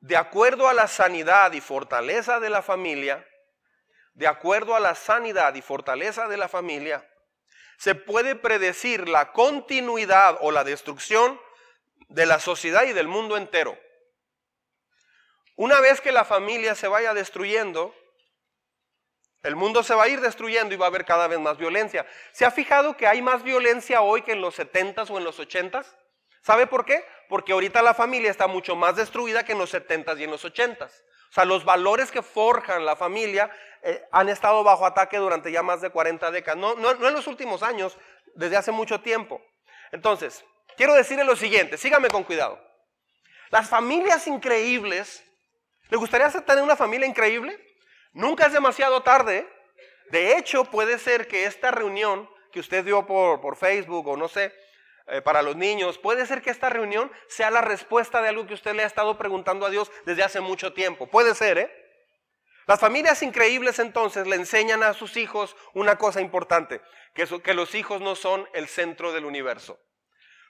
De 0.00 0.16
acuerdo 0.16 0.68
a 0.68 0.74
la 0.74 0.88
sanidad 0.88 1.52
y 1.52 1.60
fortaleza 1.60 2.40
de 2.40 2.50
la 2.50 2.60
familia, 2.60 3.24
de 4.16 4.26
acuerdo 4.26 4.74
a 4.74 4.80
la 4.80 4.94
sanidad 4.94 5.54
y 5.54 5.62
fortaleza 5.62 6.26
de 6.26 6.38
la 6.38 6.48
familia, 6.48 7.06
se 7.76 7.94
puede 7.94 8.34
predecir 8.34 9.08
la 9.08 9.32
continuidad 9.32 10.38
o 10.40 10.50
la 10.50 10.64
destrucción 10.64 11.38
de 12.08 12.24
la 12.24 12.40
sociedad 12.40 12.84
y 12.84 12.94
del 12.94 13.08
mundo 13.08 13.36
entero. 13.36 13.78
Una 15.54 15.80
vez 15.80 16.00
que 16.00 16.12
la 16.12 16.24
familia 16.24 16.74
se 16.74 16.88
vaya 16.88 17.12
destruyendo, 17.12 17.94
el 19.42 19.54
mundo 19.54 19.82
se 19.82 19.94
va 19.94 20.04
a 20.04 20.08
ir 20.08 20.22
destruyendo 20.22 20.74
y 20.74 20.78
va 20.78 20.86
a 20.86 20.88
haber 20.88 21.04
cada 21.04 21.28
vez 21.28 21.38
más 21.38 21.58
violencia. 21.58 22.06
¿Se 22.32 22.46
ha 22.46 22.50
fijado 22.50 22.96
que 22.96 23.06
hay 23.06 23.20
más 23.20 23.42
violencia 23.42 24.00
hoy 24.00 24.22
que 24.22 24.32
en 24.32 24.40
los 24.40 24.58
70s 24.58 25.10
o 25.10 25.18
en 25.18 25.24
los 25.24 25.38
80s? 25.38 25.86
¿Sabe 26.40 26.66
por 26.66 26.86
qué? 26.86 27.04
Porque 27.28 27.52
ahorita 27.52 27.82
la 27.82 27.92
familia 27.92 28.30
está 28.30 28.46
mucho 28.46 28.76
más 28.76 28.96
destruida 28.96 29.44
que 29.44 29.52
en 29.52 29.58
los 29.58 29.74
70s 29.74 30.18
y 30.18 30.24
en 30.24 30.30
los 30.30 30.44
80s. 30.46 30.90
Sea, 31.36 31.44
los 31.44 31.66
valores 31.66 32.10
que 32.10 32.22
forjan 32.22 32.86
la 32.86 32.96
familia 32.96 33.50
eh, 33.82 34.02
han 34.10 34.30
estado 34.30 34.64
bajo 34.64 34.86
ataque 34.86 35.18
durante 35.18 35.52
ya 35.52 35.62
más 35.62 35.82
de 35.82 35.90
40 35.90 36.30
décadas. 36.30 36.58
No, 36.58 36.74
no, 36.76 36.94
no 36.94 37.08
en 37.08 37.12
los 37.12 37.26
últimos 37.26 37.62
años, 37.62 37.98
desde 38.34 38.56
hace 38.56 38.72
mucho 38.72 39.02
tiempo. 39.02 39.42
Entonces, 39.92 40.46
quiero 40.78 40.94
decirle 40.94 41.24
lo 41.24 41.36
siguiente, 41.36 41.76
sígame 41.76 42.08
con 42.08 42.24
cuidado. 42.24 42.58
Las 43.50 43.68
familias 43.68 44.26
increíbles, 44.26 45.22
¿le 45.90 45.98
gustaría 45.98 46.30
tener 46.30 46.64
una 46.64 46.74
familia 46.74 47.06
increíble? 47.06 47.60
Nunca 48.14 48.46
es 48.46 48.54
demasiado 48.54 49.02
tarde. 49.02 49.46
De 50.08 50.38
hecho, 50.38 50.64
puede 50.64 50.98
ser 50.98 51.28
que 51.28 51.44
esta 51.44 51.70
reunión 51.70 52.30
que 52.50 52.60
usted 52.60 52.82
dio 52.82 53.06
por, 53.06 53.56
Facebook 53.58 54.08
o 54.08 54.16
no 54.16 54.28
sé, 54.28 54.54
eh, 55.08 55.22
para 55.22 55.42
los 55.42 55.56
niños, 55.56 55.98
puede 55.98 56.26
ser 56.26 56.42
que 56.42 56.50
esta 56.50 56.68
reunión 56.68 57.12
sea 57.28 57.50
la 57.50 57.60
respuesta 57.60 58.20
de 58.20 58.28
algo 58.28 58.46
que 58.46 58.54
usted 58.54 58.74
le 58.74 58.82
ha 58.82 58.86
estado 58.86 59.16
preguntando 59.16 59.64
a 59.64 59.70
Dios 59.70 59.90
desde 60.04 60.24
hace 60.24 60.40
mucho 60.40 60.72
tiempo. 60.72 61.06
Puede 61.06 61.34
ser, 61.34 61.58
¿eh? 61.58 61.86
Las 62.66 62.80
familias 62.80 63.22
increíbles 63.22 63.78
entonces 63.78 64.26
le 64.26 64.34
enseñan 64.34 64.82
a 64.82 64.92
sus 64.92 65.16
hijos 65.16 65.56
una 65.72 65.96
cosa 65.96 66.20
importante, 66.20 66.80
que, 67.14 67.54
los 67.54 67.74
hijos 67.76 68.00
no 68.00 68.16
son 68.16 68.48
el 68.54 68.66
centro 68.66 69.12
del 69.12 69.24
universo. 69.24 69.78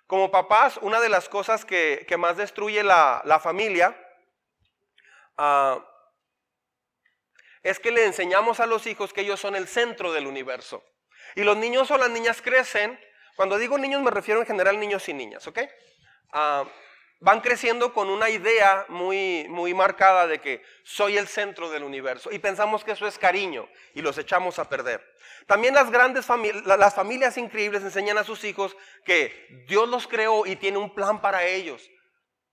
Como 0.06 0.30
papás, 0.30 0.78
una 0.80 1.00
de 1.00 1.10
las 1.10 1.28
cosas 1.28 1.66
que, 1.66 2.06
más 2.18 2.38
destruye 2.38 2.82
la, 2.82 3.40
familia 3.42 3.94
uh, 5.36 5.78
es 7.62 7.78
que 7.78 7.90
le 7.90 8.06
enseñamos 8.06 8.60
a 8.60 8.66
los 8.66 8.86
hijos 8.86 9.12
que 9.12 9.20
ellos 9.20 9.38
son 9.38 9.54
el 9.54 9.68
centro 9.68 10.12
del 10.12 10.26
universo. 10.26 10.82
Y 11.34 11.44
los 11.44 11.58
niños 11.58 11.90
o 11.90 11.98
las 11.98 12.08
niñas 12.08 12.40
crecen, 12.40 12.98
cuando 13.36 13.58
digo 13.58 13.78
niños 13.78 14.02
me 14.02 14.10
refiero 14.10 14.40
en 14.40 14.46
general 14.46 14.80
niños 14.80 15.08
y 15.08 15.14
niñas, 15.14 15.46
¿ok? 15.46 15.60
Ah, 16.32 16.64
van 17.20 17.40
creciendo 17.40 17.92
con 17.92 18.08
una 18.08 18.28
idea 18.28 18.84
muy, 18.88 19.46
muy 19.48 19.72
marcada 19.74 20.26
de 20.26 20.40
que 20.40 20.62
soy 20.84 21.16
el 21.16 21.28
centro 21.28 21.70
del 21.70 21.82
universo 21.82 22.30
y 22.30 22.38
pensamos 22.38 22.84
que 22.84 22.92
eso 22.92 23.06
es 23.06 23.18
cariño 23.18 23.68
y 23.94 24.02
los 24.02 24.18
echamos 24.18 24.58
a 24.58 24.68
perder. 24.68 25.02
También 25.46 25.74
las 25.74 25.90
grandes 25.90 26.26
familias, 26.26 26.64
las 26.66 26.94
familias 26.94 27.38
increíbles 27.38 27.82
enseñan 27.82 28.18
a 28.18 28.24
sus 28.24 28.44
hijos 28.44 28.76
que 29.04 29.64
Dios 29.68 29.88
los 29.88 30.06
creó 30.06 30.44
y 30.44 30.56
tiene 30.56 30.78
un 30.78 30.94
plan 30.94 31.20
para 31.20 31.44
ellos. 31.44 31.88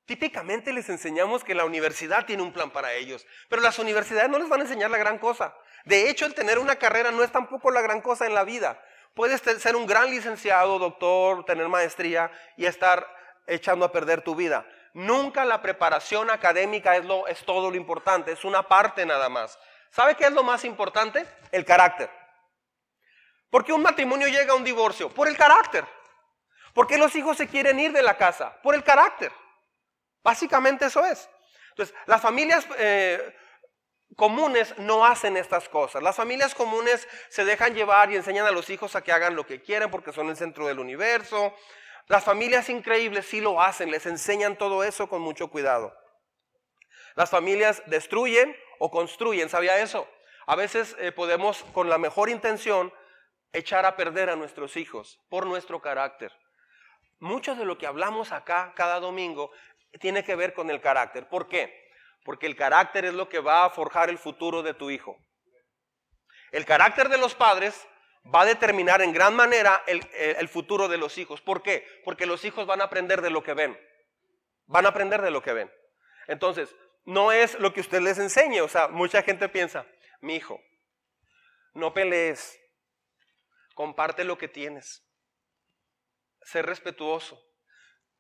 Típicamente 0.06 0.74
les 0.74 0.90
enseñamos 0.90 1.44
que 1.44 1.56
la 1.56 1.66
universidad 1.66 2.26
tiene 2.26 2.44
un 2.44 2.52
plan 2.52 2.72
para 2.72 2.94
ellos, 2.94 3.26
pero 3.50 3.62
las 3.62 3.80
universidades 3.80 4.30
no 4.30 4.38
les 4.38 4.50
van 4.50 4.60
a 4.60 4.64
enseñar 4.64 4.92
la 4.92 4.98
gran 4.98 5.18
cosa. 5.18 5.56
De 5.86 6.10
hecho, 6.10 6.26
el 6.26 6.34
tener 6.34 6.60
una 6.60 6.76
carrera 6.76 7.12
no 7.12 7.24
es 7.24 7.32
tampoco 7.32 7.72
la 7.72 7.82
gran 7.82 8.02
cosa 8.02 8.26
en 8.26 8.34
la 8.34 8.44
vida. 8.44 8.82
Puedes 9.14 9.42
ser 9.42 9.76
un 9.76 9.86
gran 9.86 10.10
licenciado, 10.10 10.80
doctor, 10.80 11.46
tener 11.46 11.68
maestría 11.70 12.32
y 12.58 12.66
estar 12.66 13.08
echando 13.46 13.86
a 13.86 13.92
perder 13.92 14.22
tu 14.22 14.36
vida. 14.36 14.66
Nunca 14.94 15.46
la 15.46 15.62
preparación 15.62 16.30
académica 16.30 16.96
es, 16.96 17.06
lo, 17.06 17.28
es 17.28 17.44
todo 17.46 17.70
lo 17.70 17.78
importante, 17.78 18.32
es 18.32 18.44
una 18.44 18.68
parte 18.68 19.06
nada 19.06 19.30
más. 19.30 19.60
¿Sabe 19.92 20.16
qué 20.16 20.26
es 20.26 20.32
lo 20.32 20.44
más 20.44 20.66
importante? 20.66 21.26
El 21.52 21.66
carácter. 21.66 22.10
¿Por 23.50 23.64
qué 23.64 23.72
un 23.72 23.84
matrimonio 23.84 24.28
llega 24.28 24.54
a 24.54 24.56
un 24.56 24.64
divorcio? 24.64 25.10
Por 25.10 25.28
el 25.28 25.38
carácter. 25.38 25.86
¿Por 26.74 26.88
qué 26.88 26.98
los 26.98 27.16
hijos 27.16 27.38
se 27.38 27.48
quieren 27.48 27.80
ir 27.80 27.92
de 27.92 28.02
la 28.02 28.18
casa? 28.18 28.60
Por 28.64 28.74
el 28.74 28.84
carácter. 28.84 29.32
Básicamente 30.24 30.86
eso 30.86 31.06
es. 31.06 31.30
Entonces, 31.70 31.96
las 32.08 32.20
familias 32.20 32.66
eh, 32.78 33.36
comunes 34.16 34.78
no 34.78 35.06
hacen 35.06 35.38
estas 35.38 35.70
cosas. 35.70 36.04
Las 36.04 36.16
familias 36.16 36.56
comunes 36.56 37.08
se 37.30 37.46
dejan 37.46 37.74
llevar 37.74 38.12
y 38.12 38.16
enseñan 38.16 38.46
a 38.46 38.52
los 38.52 38.70
hijos 38.70 38.96
a 38.96 39.04
que 39.04 39.12
hagan 39.12 39.36
lo 39.36 39.46
que 39.46 39.62
quieren 39.62 39.90
porque 39.92 40.14
son 40.14 40.30
el 40.30 40.38
centro 40.38 40.68
del 40.68 40.80
universo. 40.80 41.56
Las 42.08 42.24
familias 42.24 42.70
increíbles 42.70 43.26
sí 43.26 43.40
lo 43.40 43.62
hacen, 43.62 43.92
les 43.92 44.06
enseñan 44.06 44.58
todo 44.58 44.84
eso 44.84 45.08
con 45.08 45.22
mucho 45.22 45.50
cuidado. 45.50 45.96
Las 47.16 47.30
familias 47.30 47.84
destruyen 47.86 48.56
o 48.80 48.92
construyen, 48.92 49.50
¿sabía 49.50 49.80
eso? 49.80 50.08
A 50.46 50.56
veces 50.56 50.96
eh, 51.00 51.12
podemos 51.12 51.64
con 51.74 51.90
la 51.90 51.98
mejor 51.98 52.30
intención 52.30 52.94
echar 53.54 53.86
a 53.86 53.96
perder 53.96 54.30
a 54.30 54.36
nuestros 54.36 54.76
hijos 54.76 55.20
por 55.30 55.46
nuestro 55.46 55.82
carácter. 55.82 56.32
Mucho 57.20 57.56
de 57.56 57.66
lo 57.66 57.78
que 57.78 57.88
hablamos 57.88 58.32
acá 58.32 58.74
cada 58.76 59.00
domingo 59.00 59.52
tiene 60.00 60.24
que 60.24 60.36
ver 60.36 60.54
con 60.54 60.70
el 60.70 60.82
carácter. 60.82 61.30
¿Por 61.30 61.48
qué? 61.48 61.83
Porque 62.24 62.46
el 62.46 62.56
carácter 62.56 63.06
es 63.06 63.14
lo 63.14 63.30
que 63.30 63.40
va 63.40 63.66
a 63.66 63.70
forjar 63.70 64.10
el 64.10 64.18
futuro 64.18 64.64
de 64.64 64.74
tu 64.74 64.90
hijo. 64.90 65.18
El 66.52 66.66
carácter 66.66 67.10
de 67.10 67.18
los 67.18 67.36
padres 67.36 67.88
va 68.34 68.42
a 68.42 68.46
determinar 68.46 69.02
en 69.02 69.12
gran 69.12 69.36
manera 69.36 69.84
el, 69.88 70.48
futuro 70.48 70.88
de 70.88 70.98
los 70.98 71.18
hijos. 71.18 71.42
¿Por 71.42 71.62
qué? 71.62 71.86
Porque 72.06 72.26
los 72.26 72.46
hijos 72.46 72.66
van 72.66 72.82
a 72.82 72.86
aprender 72.86 73.22
de 73.22 73.30
lo 73.30 73.44
que 73.44 73.54
ven. 73.54 73.78
Van 74.68 74.86
a 74.86 74.90
aprender 74.90 75.22
de 75.22 75.32
lo 75.32 75.42
que 75.42 75.54
ven. 75.54 75.72
Entonces, 76.28 76.74
no 77.06 77.32
es 77.32 77.60
lo 77.60 77.74
que 77.74 77.82
usted 77.82 78.02
les 78.02 78.18
enseñe. 78.20 78.62
O 78.62 78.70
sea, 78.70 78.88
mucha 78.88 79.22
gente 79.24 79.50
piensa, 79.50 79.86
mi 80.22 80.36
hijo, 80.36 80.62
no 81.74 81.94
pelees, 81.94 82.58
comparte 83.74 84.24
lo 84.24 84.38
que 84.38 84.48
tienes, 84.48 85.04
sé 86.44 86.62
respetuoso, 86.62 87.42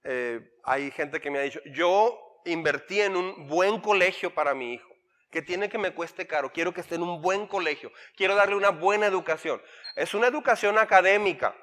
eh, 0.03 0.41
hay 0.63 0.91
gente 0.91 1.21
que 1.21 1.31
me 1.31 1.39
ha 1.39 1.43
dicho, 1.43 1.61
yo 1.65 2.19
invertí 2.45 3.01
en 3.01 3.15
un 3.15 3.47
buen 3.47 3.79
colegio 3.79 4.33
para 4.33 4.53
mi 4.53 4.73
hijo, 4.73 4.93
que 5.31 5.41
tiene 5.41 5.69
que 5.69 5.77
me 5.77 5.93
cueste 5.93 6.27
caro, 6.27 6.51
quiero 6.51 6.73
que 6.73 6.81
esté 6.81 6.95
en 6.95 7.03
un 7.03 7.21
buen 7.21 7.47
colegio, 7.47 7.91
quiero 8.15 8.35
darle 8.35 8.55
una 8.55 8.69
buena 8.69 9.07
educación. 9.07 9.61
Es 9.95 10.13
una 10.13 10.27
educación 10.27 10.77
académica, 10.77 11.55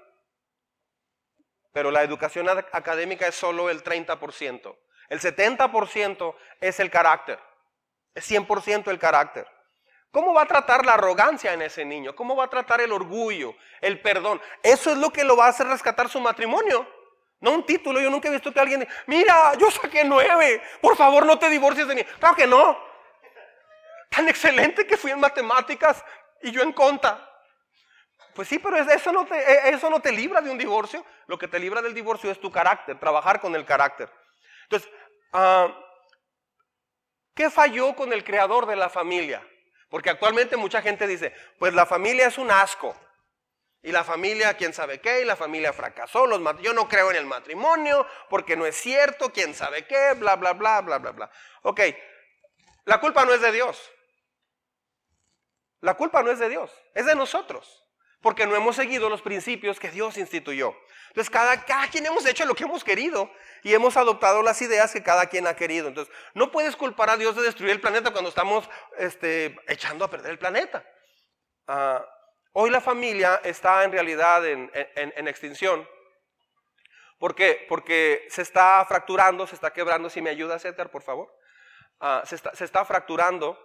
pero 1.73 1.91
la 1.91 2.03
educación 2.03 2.49
académica 2.49 3.27
es 3.27 3.35
solo 3.35 3.71
el 3.71 3.83
30%. 3.83 4.77
El 5.09 5.21
70% 5.21 6.35
es 6.61 6.81
el 6.81 6.91
carácter, 6.91 7.39
es 8.15 8.31
100% 8.31 8.91
el 8.91 8.99
carácter. 8.99 9.47
¿Cómo 10.13 10.35
va 10.35 10.43
a 10.43 10.47
tratar 10.47 10.85
la 10.85 10.95
arrogancia 10.95 11.53
en 11.53 11.63
ese 11.63 11.85
niño? 11.85 12.17
¿Cómo 12.17 12.35
va 12.35 12.45
a 12.45 12.51
tratar 12.51 12.81
el 12.81 12.93
orgullo, 12.93 13.55
el 13.81 14.01
perdón? 14.01 14.41
Eso 14.63 14.91
es 14.91 14.99
lo 14.99 15.11
que 15.11 15.23
lo 15.23 15.37
va 15.37 15.47
a 15.47 15.51
hacer 15.51 15.69
rescatar 15.69 16.09
su 16.09 16.21
matrimonio. 16.21 16.89
No 17.41 17.53
un 17.53 17.65
título, 17.65 18.01
yo 18.01 18.11
nunca 18.11 18.29
he 18.29 18.33
visto 18.33 18.53
que 18.53 18.61
alguien 18.61 18.81
diga, 18.81 18.93
mira, 19.07 19.55
yo 19.59 19.71
saqué 19.71 20.05
nueve, 20.05 20.63
por 20.81 20.97
favor 20.97 21.25
no 21.25 21.39
te 21.39 21.49
divorcies 21.49 21.89
de 21.89 21.95
mí. 21.95 22.05
Claro 22.19 22.37
que 22.37 22.47
no. 22.47 22.79
Tan 24.11 24.29
excelente 24.29 24.87
que 24.87 24.97
fui 24.97 25.11
en 25.11 25.21
matemáticas 25.21 26.05
y 26.43 26.51
yo 26.51 26.63
en 26.63 26.73
conta. 26.73 27.27
Pues 28.35 28.49
sí, 28.49 28.59
pero 28.59 28.77
eso 28.77 29.13
no, 29.13 29.25
te, 29.27 29.37
e, 29.37 29.71
eso 29.71 29.89
no 29.89 30.01
te 30.01 30.13
libra 30.13 30.41
de 30.41 30.51
un 30.51 30.59
divorcio. 30.59 31.05
Lo 31.27 31.39
que 31.39 31.49
te 31.49 31.59
libra 31.59 31.81
del 31.81 31.95
divorcio 31.95 32.31
es 32.31 32.41
tu 32.41 32.51
carácter, 32.51 32.99
trabajar 32.99 33.41
con 33.41 33.55
el 33.55 33.65
carácter. 33.65 34.11
Entonces, 34.65 34.91
ah, 35.33 35.69
¿qué 37.35 37.51
falló 37.51 37.95
con 37.97 38.13
el 38.13 38.23
creador 38.23 38.67
de 38.67 38.77
la 38.77 38.89
familia? 38.89 39.43
Porque 39.89 40.11
actualmente 40.11 40.57
mucha 40.57 40.83
gente 40.83 41.07
dice, 41.07 41.35
pues 41.59 41.75
la 41.75 41.87
familia 41.87 42.27
es 42.27 42.39
un 42.39 42.51
asco. 42.51 42.95
Y 43.83 43.93
la 43.93 44.05
familia, 44.05 44.55
quién 44.55 44.75
sabe 44.75 45.01
qué, 45.01 45.23
y 45.23 45.25
la 45.25 45.37
familia 45.37 45.73
fracasó. 45.73 46.27
Los 46.27 46.41
yo 46.61 46.73
no 46.75 46.89
creo 46.89 47.11
en 47.11 47.17
el 47.17 47.27
matrimonio 47.27 48.07
porque 48.29 48.57
no 48.57 48.67
es 48.67 48.77
cierto, 48.77 49.33
quién 49.33 49.55
sabe 49.55 49.87
qué, 49.87 50.13
bla, 50.15 50.37
bla, 50.37 50.53
bla, 50.53 50.81
bla, 50.83 50.99
bla, 50.99 51.13
bla. 51.13 51.31
Ok, 51.63 51.81
la 52.85 53.01
culpa 53.01 53.25
no 53.25 53.33
es 53.33 53.41
de 53.41 53.53
Dios. 53.53 53.91
La 55.81 55.95
culpa 55.95 56.23
no 56.23 56.31
es 56.31 56.39
de 56.39 56.51
Dios, 56.51 56.71
es 56.95 57.07
de 57.07 57.15
nosotros. 57.15 57.85
porque 58.21 58.47
no 58.47 58.55
hemos 58.55 58.77
seguido 58.77 59.09
los 59.09 59.23
principios 59.23 59.81
que 59.81 59.91
Dios 59.91 60.19
instituyó. 60.19 60.75
Entonces, 61.09 61.31
cada, 61.31 61.89
quien 61.91 62.07
hemos 62.07 62.25
hecho 62.27 62.45
lo 62.45 62.55
que 62.55 62.65
hemos 62.65 62.85
querido 62.85 63.31
y 63.63 63.75
hemos 63.75 63.97
adoptado 63.97 64.43
las 64.43 64.61
ideas 64.63 64.93
que 64.93 65.03
cada 65.03 65.27
quien 65.27 65.47
ha 65.47 65.57
querido. 65.57 65.89
Entonces, 65.89 66.15
no 66.35 66.53
puedes 66.53 66.77
culpar 66.77 67.11
a 67.11 67.17
Dios 67.17 67.35
de 67.35 67.43
destruir 67.43 67.73
el 67.73 67.81
planeta 67.81 68.13
cuando 68.13 68.29
estamos 68.29 68.69
este, 68.99 69.59
echando 69.67 70.05
a 70.05 70.11
perder 70.11 70.33
el 70.33 70.39
planeta. 70.39 70.85
Ah, 71.67 72.07
hoy 72.53 72.71
la 72.71 72.81
familia 72.81 73.41
está 73.45 73.85
en 73.85 73.93
realidad 73.93 74.47
en, 74.47 74.71
extinción. 75.29 75.89
¿Por 77.19 77.35
qué? 77.35 77.67
Porque 77.69 78.27
se 78.31 78.43
está 78.43 78.85
fracturando, 78.87 79.47
se 79.47 79.55
está 79.55 79.73
quebrando. 79.73 80.09
Si 80.09 80.23
me 80.23 80.31
ayuda, 80.31 80.59
César, 80.59 80.91
por 80.91 81.03
favor. 81.03 81.31
Ah, 82.01 82.23
se, 82.25 82.37
está, 82.65 82.85
fracturando 82.85 83.59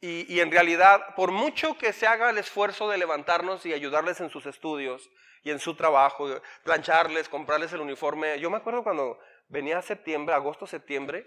y, 0.00 0.40
en 0.40 0.50
realidad, 0.50 1.14
por 1.14 1.30
mucho 1.30 1.76
que 1.76 1.92
se 1.92 2.06
haga 2.06 2.30
el 2.30 2.38
esfuerzo 2.38 2.88
de 2.88 2.96
levantarnos 2.96 3.66
y 3.66 3.74
ayudarles 3.74 4.20
en 4.20 4.30
sus 4.30 4.46
estudios 4.46 5.10
y 5.42 5.50
en 5.50 5.58
su 5.58 5.76
trabajo, 5.76 6.40
plancharles, 6.64 7.28
comprarles 7.28 7.72
el 7.72 7.80
uniforme, 7.80 8.38
yo 8.40 8.50
me 8.50 8.56
acuerdo 8.56 8.82
cuando 8.82 9.18
venía 9.48 9.82
septiembre, 9.82 10.34
agosto, 10.34 10.66
septiembre, 10.66 11.26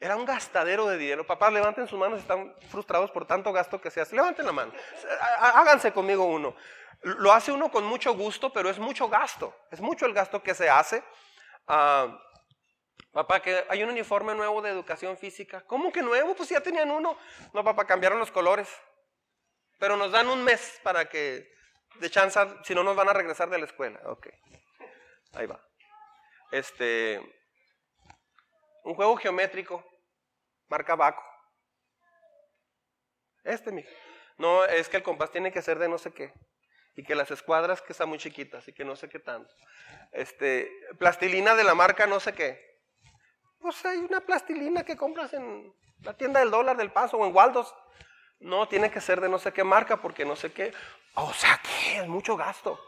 era 0.00 0.16
un 0.16 0.24
gastadero 0.24 0.86
de 0.86 0.96
dinero. 0.96 1.26
Papás, 1.26 1.52
levanten 1.52 1.86
sus 1.86 1.98
manos, 1.98 2.18
están 2.20 2.54
frustrados 2.70 3.10
por 3.10 3.26
tanto 3.26 3.52
gasto 3.52 3.80
que 3.80 3.90
se 3.90 4.00
hace. 4.00 4.16
Levanten 4.16 4.46
la 4.46 4.52
mano, 4.52 4.72
háganse 5.38 5.92
conmigo 5.92 6.24
uno. 6.24 6.56
Lo 7.02 7.32
hace 7.32 7.52
uno 7.52 7.70
con 7.70 7.84
mucho 7.84 8.14
gusto, 8.14 8.52
pero 8.52 8.68
es 8.68 8.78
mucho 8.78 9.08
gasto, 9.08 9.54
es 9.70 9.80
mucho 9.80 10.06
el 10.06 10.12
gasto 10.12 10.42
que 10.42 10.54
se 10.54 10.68
hace. 10.68 11.04
Ah, 11.68 12.18
Papá, 13.12 13.42
que 13.42 13.64
hay 13.68 13.82
un 13.82 13.90
uniforme 13.90 14.34
nuevo 14.34 14.62
de 14.62 14.70
educación 14.70 15.16
física. 15.16 15.62
¿Cómo 15.66 15.90
que 15.90 16.00
nuevo? 16.00 16.36
Pues 16.36 16.48
ya 16.48 16.60
tenían 16.60 16.90
uno. 16.90 17.18
No, 17.52 17.64
papá, 17.64 17.84
cambiaron 17.84 18.20
los 18.20 18.30
colores. 18.30 18.68
Pero 19.78 19.96
nos 19.96 20.12
dan 20.12 20.28
un 20.28 20.44
mes 20.44 20.78
para 20.84 21.08
que, 21.08 21.50
de 21.96 22.10
chance, 22.10 22.38
si 22.62 22.72
no 22.72 22.84
nos 22.84 22.94
van 22.94 23.08
a 23.08 23.12
regresar 23.12 23.50
de 23.50 23.58
la 23.58 23.64
escuela. 23.64 24.00
Ok. 24.04 24.28
Ahí 25.32 25.46
va. 25.46 25.60
Este, 26.52 27.20
un 28.84 28.94
juego 28.94 29.16
geométrico, 29.16 29.84
marca 30.70 30.94
Baco. 30.94 31.22
Este, 33.44 33.72
mijo. 33.72 33.90
No, 34.38 34.64
es 34.64 34.88
que 34.88 34.96
el 34.96 35.02
compás 35.02 35.30
tiene 35.30 35.52
que 35.52 35.60
ser 35.60 35.78
de 35.78 35.88
no 35.88 35.98
sé 35.98 36.12
qué. 36.12 36.32
Y 36.96 37.04
que 37.04 37.14
las 37.14 37.30
escuadras 37.30 37.82
que 37.82 37.92
están 37.92 38.08
muy 38.08 38.18
chiquitas 38.18 38.66
y 38.68 38.72
que 38.72 38.84
no 38.84 38.96
sé 38.96 39.08
qué 39.08 39.18
tanto. 39.18 39.52
Este, 40.12 40.70
plastilina 40.98 41.54
de 41.54 41.64
la 41.64 41.74
marca 41.74 42.06
no 42.06 42.20
sé 42.20 42.32
qué. 42.32 42.80
Pues 43.58 43.84
hay 43.84 43.98
una 43.98 44.20
plastilina 44.20 44.84
que 44.84 44.96
compras 44.96 45.34
en 45.34 45.74
la 46.02 46.16
tienda 46.16 46.40
del 46.40 46.50
dólar 46.50 46.76
del 46.76 46.92
paso 46.92 47.18
o 47.18 47.26
en 47.26 47.34
Waldos. 47.34 47.74
No, 48.38 48.66
tiene 48.68 48.90
que 48.90 49.00
ser 49.00 49.20
de 49.20 49.28
no 49.28 49.38
sé 49.38 49.52
qué 49.52 49.64
marca 49.64 50.00
porque 50.00 50.24
no 50.24 50.36
sé 50.36 50.52
qué. 50.52 50.72
O 51.14 51.32
sea 51.34 51.60
que 51.62 51.98
es 51.98 52.08
mucho 52.08 52.36
gasto. 52.36 52.80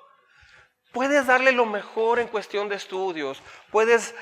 Puedes 0.92 1.26
darle 1.26 1.52
lo 1.52 1.66
mejor 1.66 2.18
en 2.18 2.28
cuestión 2.28 2.68
de 2.68 2.76
estudios. 2.76 3.42
Puedes... 3.70 4.14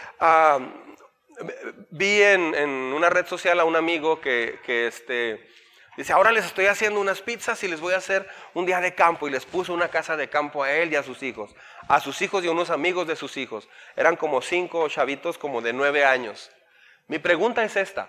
vi 1.91 2.23
en, 2.23 2.55
una 2.69 3.11
red 3.11 3.27
social 3.27 3.61
a 3.61 3.65
un 3.65 3.77
amigo 3.77 4.21
que, 4.21 4.59
este, 4.67 5.49
Dice, 5.97 6.13
ahora 6.13 6.33
les 6.33 6.47
estoy 6.47 6.67
haciendo 6.67 7.01
unas 7.01 7.21
pizzas 7.21 7.63
y 7.63 7.69
les 7.69 7.81
voy 7.81 7.93
a 7.93 7.99
hacer 7.99 8.27
un 8.55 8.65
día 8.65 8.81
de 8.81 8.95
campo. 8.95 9.29
Y 9.29 9.31
les 9.31 9.45
puso 9.45 9.75
una 9.75 9.89
casa 9.89 10.17
de 10.17 10.31
campo 10.31 10.63
a 10.63 10.73
él 10.73 10.93
y 10.93 10.97
a 10.97 11.03
sus 11.03 11.23
hijos. 11.23 11.55
A 11.89 12.01
sus 12.01 12.23
hijos 12.23 12.45
y 12.45 12.49
a 12.49 12.53
unos 12.53 12.71
amigos 12.71 13.07
de 13.07 13.17
sus 13.17 13.37
hijos. 13.37 13.69
Eran 13.97 14.17
como 14.17 14.41
cinco 14.41 14.89
chavitos 14.89 15.37
como 15.37 15.61
de 15.61 15.73
nueve 15.73 16.05
años. 16.05 16.51
Mi 17.09 17.19
pregunta 17.19 17.65
es 17.65 17.77
esta. 17.77 18.09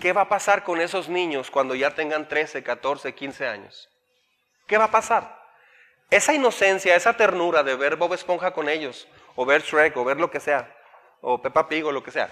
¿Qué 0.00 0.12
va 0.12 0.22
a 0.22 0.28
pasar 0.28 0.64
con 0.64 0.80
esos 0.80 1.08
niños 1.08 1.50
cuando 1.50 1.74
ya 1.74 1.94
tengan 1.94 2.28
13, 2.28 2.62
14, 2.62 3.14
15 3.14 3.46
años? 3.46 3.88
¿Qué 4.66 4.76
va 4.76 4.84
a 4.84 4.90
pasar? 4.90 5.40
Esa 6.10 6.34
inocencia, 6.34 6.94
esa 6.94 7.16
ternura 7.16 7.62
de 7.62 7.76
ver 7.76 7.96
Bob 7.96 8.14
Esponja 8.14 8.52
con 8.52 8.68
ellos, 8.68 9.08
o 9.34 9.46
ver 9.46 9.62
Shrek, 9.62 9.96
o 9.96 10.04
ver 10.04 10.18
lo 10.18 10.30
que 10.30 10.40
sea, 10.40 10.75
o 11.28 11.42
Peppa 11.42 11.66
Pig, 11.66 11.84
o 11.84 11.90
lo 11.90 12.04
que 12.04 12.12
sea. 12.12 12.30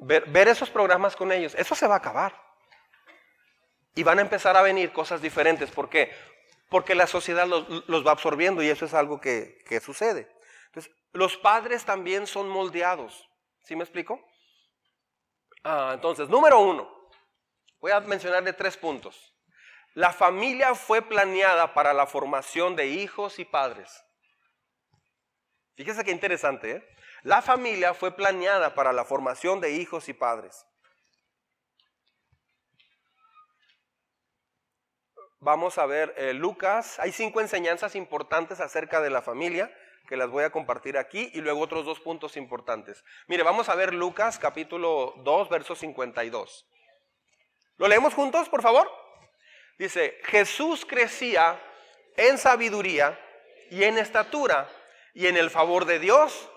Ver, 0.00 0.48
esos 0.48 0.68
programas 0.68 1.16
con 1.16 1.32
ellos, 1.32 1.54
eso 1.54 1.74
se 1.74 1.86
va 1.86 1.94
a 1.94 1.98
acabar. 1.98 2.38
Y 3.94 4.02
van 4.02 4.18
a 4.18 4.22
empezar 4.22 4.54
a 4.54 4.60
venir 4.60 4.92
cosas 4.92 5.22
diferentes. 5.22 5.70
¿Por 5.70 5.88
qué? 5.88 6.14
Porque 6.68 6.94
la 6.94 7.06
sociedad 7.06 7.46
los, 7.46 8.06
va 8.06 8.10
absorbiendo 8.10 8.62
y 8.62 8.68
eso 8.68 8.84
es 8.84 8.92
algo 8.92 9.18
que, 9.18 9.64
sucede. 9.82 10.30
Entonces, 10.66 10.92
los 11.14 11.38
padres 11.38 11.86
también 11.86 12.26
son 12.26 12.50
moldeados. 12.50 13.30
¿Sí 13.64 13.74
me 13.74 13.84
explico? 13.84 14.20
Ah, 15.64 15.92
entonces, 15.94 16.28
número 16.28 16.60
uno, 16.60 16.86
voy 17.80 17.92
a 17.92 18.00
mencionarle 18.00 18.52
tres 18.52 18.76
puntos. 18.76 19.34
La 19.94 20.12
familia 20.12 20.74
fue 20.74 21.00
planeada 21.00 21.72
para 21.72 21.94
la 21.94 22.06
formación 22.06 22.76
de 22.76 22.88
hijos 22.88 23.38
y 23.38 23.46
padres. 23.46 24.04
Fíjese 25.76 26.04
qué 26.04 26.10
interesante, 26.10 26.70
¿eh? 26.72 26.97
La 27.28 27.42
familia 27.42 27.92
fue 27.92 28.16
planeada 28.16 28.74
para 28.74 28.90
la 28.90 29.04
formación 29.04 29.60
de 29.60 29.72
hijos 29.72 30.08
y 30.08 30.14
padres. 30.14 30.64
Vamos 35.38 35.76
a 35.76 35.84
ver 35.84 36.14
eh, 36.16 36.32
Lucas. 36.32 36.98
Hay 36.98 37.12
cinco 37.12 37.42
enseñanzas 37.42 37.96
importantes 37.96 38.60
acerca 38.60 39.02
de 39.02 39.10
la 39.10 39.20
familia 39.20 39.70
que 40.08 40.16
las 40.16 40.30
voy 40.30 40.42
a 40.44 40.50
compartir 40.50 40.96
aquí 40.96 41.30
y 41.34 41.42
luego 41.42 41.60
otros 41.60 41.84
dos 41.84 42.00
puntos 42.00 42.34
importantes. 42.38 43.04
Mire, 43.26 43.42
vamos 43.42 43.68
a 43.68 43.74
ver 43.74 43.92
Lucas 43.92 44.38
capítulo 44.38 45.12
2, 45.18 45.50
verso 45.50 45.74
52. 45.74 46.66
¿Lo 47.76 47.88
leemos 47.88 48.14
juntos, 48.14 48.48
por 48.48 48.62
favor? 48.62 48.90
Dice, 49.78 50.18
Jesús 50.24 50.86
crecía 50.86 51.60
en 52.16 52.38
sabiduría 52.38 53.20
y 53.70 53.84
en 53.84 53.98
estatura 53.98 54.66
y 55.12 55.26
en 55.26 55.36
el 55.36 55.50
favor 55.50 55.84
de 55.84 55.98
Dios 55.98 56.48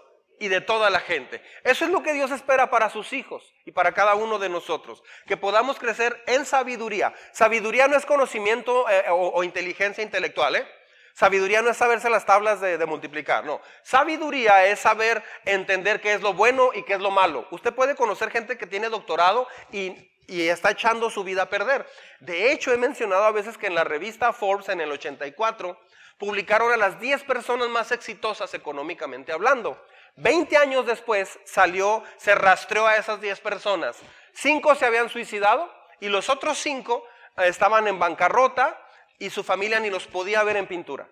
y 0.41 0.47
de 0.47 0.59
toda 0.59 0.89
la 0.89 0.99
gente. 0.99 1.39
Eso 1.63 1.85
es 1.85 1.91
lo 1.91 2.01
que 2.01 2.13
Dios 2.13 2.31
espera 2.31 2.71
para 2.71 2.89
sus 2.89 3.13
hijos 3.13 3.53
y 3.63 3.71
para 3.71 3.93
cada 3.93 4.15
uno 4.15 4.39
de 4.39 4.49
nosotros, 4.49 5.03
que 5.27 5.37
podamos 5.37 5.77
crecer 5.77 6.19
en 6.25 6.47
sabiduría. 6.47 7.13
Sabiduría 7.31 7.87
no 7.87 7.95
es 7.95 8.07
conocimiento 8.07 8.89
eh, 8.89 9.05
o, 9.09 9.43
inteligencia 9.43 10.03
intelectual, 10.03 10.55
¿eh? 10.55 10.67
Sabiduría 11.13 11.61
no 11.61 11.69
es 11.69 11.77
saberse 11.77 12.09
las 12.09 12.25
tablas 12.25 12.59
de, 12.59 12.83
multiplicar, 12.87 13.45
no. 13.45 13.61
Sabiduría 13.83 14.65
es 14.65 14.79
saber 14.79 15.21
entender 15.45 16.01
qué 16.01 16.13
es 16.13 16.21
lo 16.21 16.33
bueno 16.33 16.71
y 16.73 16.81
qué 16.83 16.93
es 16.93 17.01
lo 17.01 17.11
malo. 17.11 17.47
Usted 17.51 17.71
puede 17.71 17.95
conocer 17.95 18.31
gente 18.31 18.57
que 18.57 18.65
tiene 18.65 18.89
doctorado 18.89 19.47
y, 19.71 20.09
y 20.25 20.47
está 20.47 20.71
echando 20.71 21.11
su 21.11 21.23
vida 21.23 21.43
a 21.43 21.49
perder. 21.49 21.85
De 22.19 22.51
hecho, 22.51 22.73
he 22.73 22.77
mencionado 22.77 23.25
a 23.25 23.31
veces 23.31 23.59
que 23.59 23.67
en 23.67 23.75
la 23.75 23.83
revista 23.83 24.33
Forbes 24.33 24.69
en 24.69 24.81
el 24.81 24.91
84 24.91 25.77
publicaron 26.17 26.71
a 26.71 26.77
las 26.77 26.99
10 26.99 27.25
personas 27.25 27.67
más 27.69 27.91
exitosas 27.91 28.53
económicamente 28.53 29.31
hablando. 29.31 29.83
20 30.17 30.57
años 30.57 30.85
después 30.85 31.39
salió, 31.45 32.03
se 32.17 32.35
rastreó 32.35 32.87
a 32.87 32.97
esas 32.97 33.21
10 33.21 33.39
personas. 33.39 33.97
Cinco 34.33 34.75
se 34.75 34.85
habían 34.85 35.09
suicidado 35.09 35.71
y 35.99 36.09
los 36.09 36.29
otros 36.29 36.57
cinco 36.57 37.05
eh, 37.37 37.47
estaban 37.47 37.87
en 37.87 37.99
bancarrota 37.99 38.79
y 39.19 39.29
su 39.29 39.43
familia 39.43 39.79
ni 39.79 39.89
los 39.89 40.07
podía 40.07 40.43
ver 40.43 40.57
en 40.57 40.67
pintura. 40.67 41.07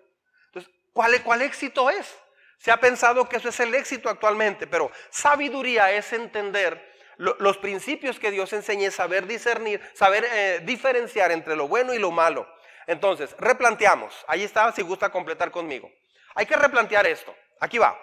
Entonces, 0.46 0.72
¿cuál, 0.92 1.22
cuál 1.22 1.42
éxito 1.42 1.90
es? 1.90 2.18
Se 2.58 2.70
ha 2.70 2.80
pensado 2.80 3.28
que 3.28 3.36
eso 3.36 3.48
es 3.48 3.60
el 3.60 3.74
éxito 3.74 4.10
actualmente, 4.10 4.66
pero 4.66 4.90
sabiduría 5.10 5.92
es 5.92 6.12
entender 6.12 6.90
los 7.16 7.58
principios 7.58 8.18
que 8.18 8.30
Dios 8.30 8.52
enseña, 8.54 8.90
saber 8.90 9.26
discernir, 9.26 9.80
saber 9.94 10.26
eh, 10.30 10.60
diferenciar 10.64 11.30
entre 11.32 11.54
lo 11.54 11.68
bueno 11.68 11.92
y 11.92 11.98
lo 11.98 12.10
malo. 12.10 12.48
Entonces, 12.86 13.34
replanteamos. 13.38 14.24
Ahí 14.26 14.42
está, 14.42 14.72
si 14.72 14.82
gusta 14.82 15.10
completar 15.10 15.50
conmigo. 15.50 15.90
Hay 16.34 16.46
que 16.46 16.56
replantear 16.56 17.06
esto. 17.06 17.34
Aquí 17.60 17.78
va. 17.78 17.98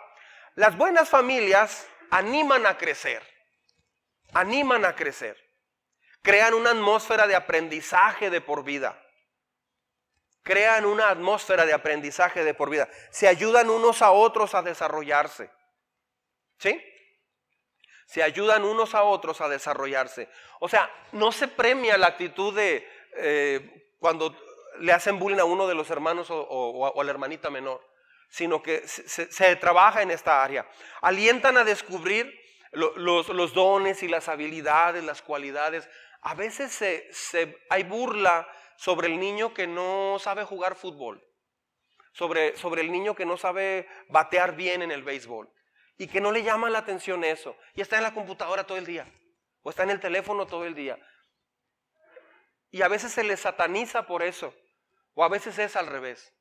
Las 0.57 0.75
buenas 0.75 1.07
familias 1.07 1.87
animan 2.09 2.65
a 2.65 2.79
crecer, 2.79 3.21
animan 4.33 4.85
a 4.85 4.95
crecer, 4.95 5.37
crean 6.23 6.55
una 6.55 6.71
atmósfera 6.71 7.27
de 7.27 7.35
aprendizaje 7.35 8.31
de 8.31 8.41
por 8.41 8.63
vida, 8.63 8.99
crean 10.41 10.85
una 10.85 11.09
atmósfera 11.09 11.67
de 11.67 11.73
aprendizaje 11.73 12.43
de 12.43 12.55
por 12.55 12.71
vida, 12.71 12.89
se 13.11 13.27
ayudan 13.27 13.69
unos 13.69 14.01
a 14.01 14.09
otros 14.09 14.55
a 14.55 14.63
desarrollarse, 14.63 15.51
¿sí? 16.57 16.83
Se 18.07 18.23
ayudan 18.23 18.65
unos 18.65 18.95
a 18.95 19.03
otros 19.03 19.41
a 19.41 19.49
desarrollarse. 19.49 20.27
O 20.59 20.67
sea, 20.67 20.89
no 21.11 21.31
se 21.31 21.47
premia 21.47 21.99
la 21.99 22.07
actitud 22.07 22.55
de 22.55 22.89
eh, 23.17 23.93
cuando 23.99 24.35
le 24.79 24.91
hacen 24.91 25.19
bullying 25.19 25.37
a 25.37 25.45
uno 25.45 25.67
de 25.67 25.75
los 25.75 25.91
hermanos 25.91 26.29
o 26.31 26.99
a 26.99 27.03
la 27.03 27.11
hermanita 27.11 27.51
menor 27.51 27.96
sino 28.29 28.61
que 28.61 28.87
se, 28.87 29.55
trabaja 29.55 30.01
en 30.01 30.11
esta 30.11 30.43
área. 30.43 30.67
Alientan 31.01 31.57
a 31.57 31.63
descubrir 31.63 32.33
los, 32.71 33.53
dones 33.53 34.03
y 34.03 34.07
las 34.07 34.27
habilidades, 34.27 35.03
las 35.03 35.21
cualidades. 35.21 35.89
A 36.21 36.35
veces 36.35 36.71
se, 36.71 37.57
hay 37.69 37.83
burla 37.83 38.47
sobre 38.77 39.07
el 39.07 39.19
niño 39.19 39.53
que 39.53 39.67
no 39.67 40.17
sabe 40.19 40.43
jugar 40.43 40.75
fútbol, 40.75 41.23
sobre, 42.11 42.55
sobre 42.57 42.81
el 42.81 42.91
niño 42.91 43.15
que 43.15 43.25
no 43.25 43.37
sabe 43.37 43.87
batear 44.09 44.55
bien 44.55 44.81
en 44.81 44.91
el 44.91 45.03
béisbol 45.03 45.51
y 45.97 46.07
que 46.07 46.21
no 46.21 46.31
le 46.31 46.43
llama 46.43 46.69
la 46.69 46.79
atención 46.79 47.23
eso 47.23 47.57
y 47.73 47.81
está 47.81 47.97
en 47.97 48.03
la 48.03 48.13
computadora 48.13 48.65
todo 48.65 48.77
el 48.77 48.85
día 48.85 49.11
o 49.63 49.69
está 49.69 49.83
en 49.83 49.89
el 49.89 49.99
teléfono 49.99 50.45
todo 50.45 50.65
el 50.65 50.75
día. 50.75 50.99
Y 52.69 52.81
a 52.81 52.87
veces 52.87 53.13
se 53.13 53.23
le 53.23 53.37
sataniza 53.37 54.05
por 54.05 54.21
eso 54.21 54.53
o 55.13 55.23
a 55.23 55.29
veces 55.29 55.57
es 55.57 55.75
al 55.75 55.87
revés. 55.87 56.36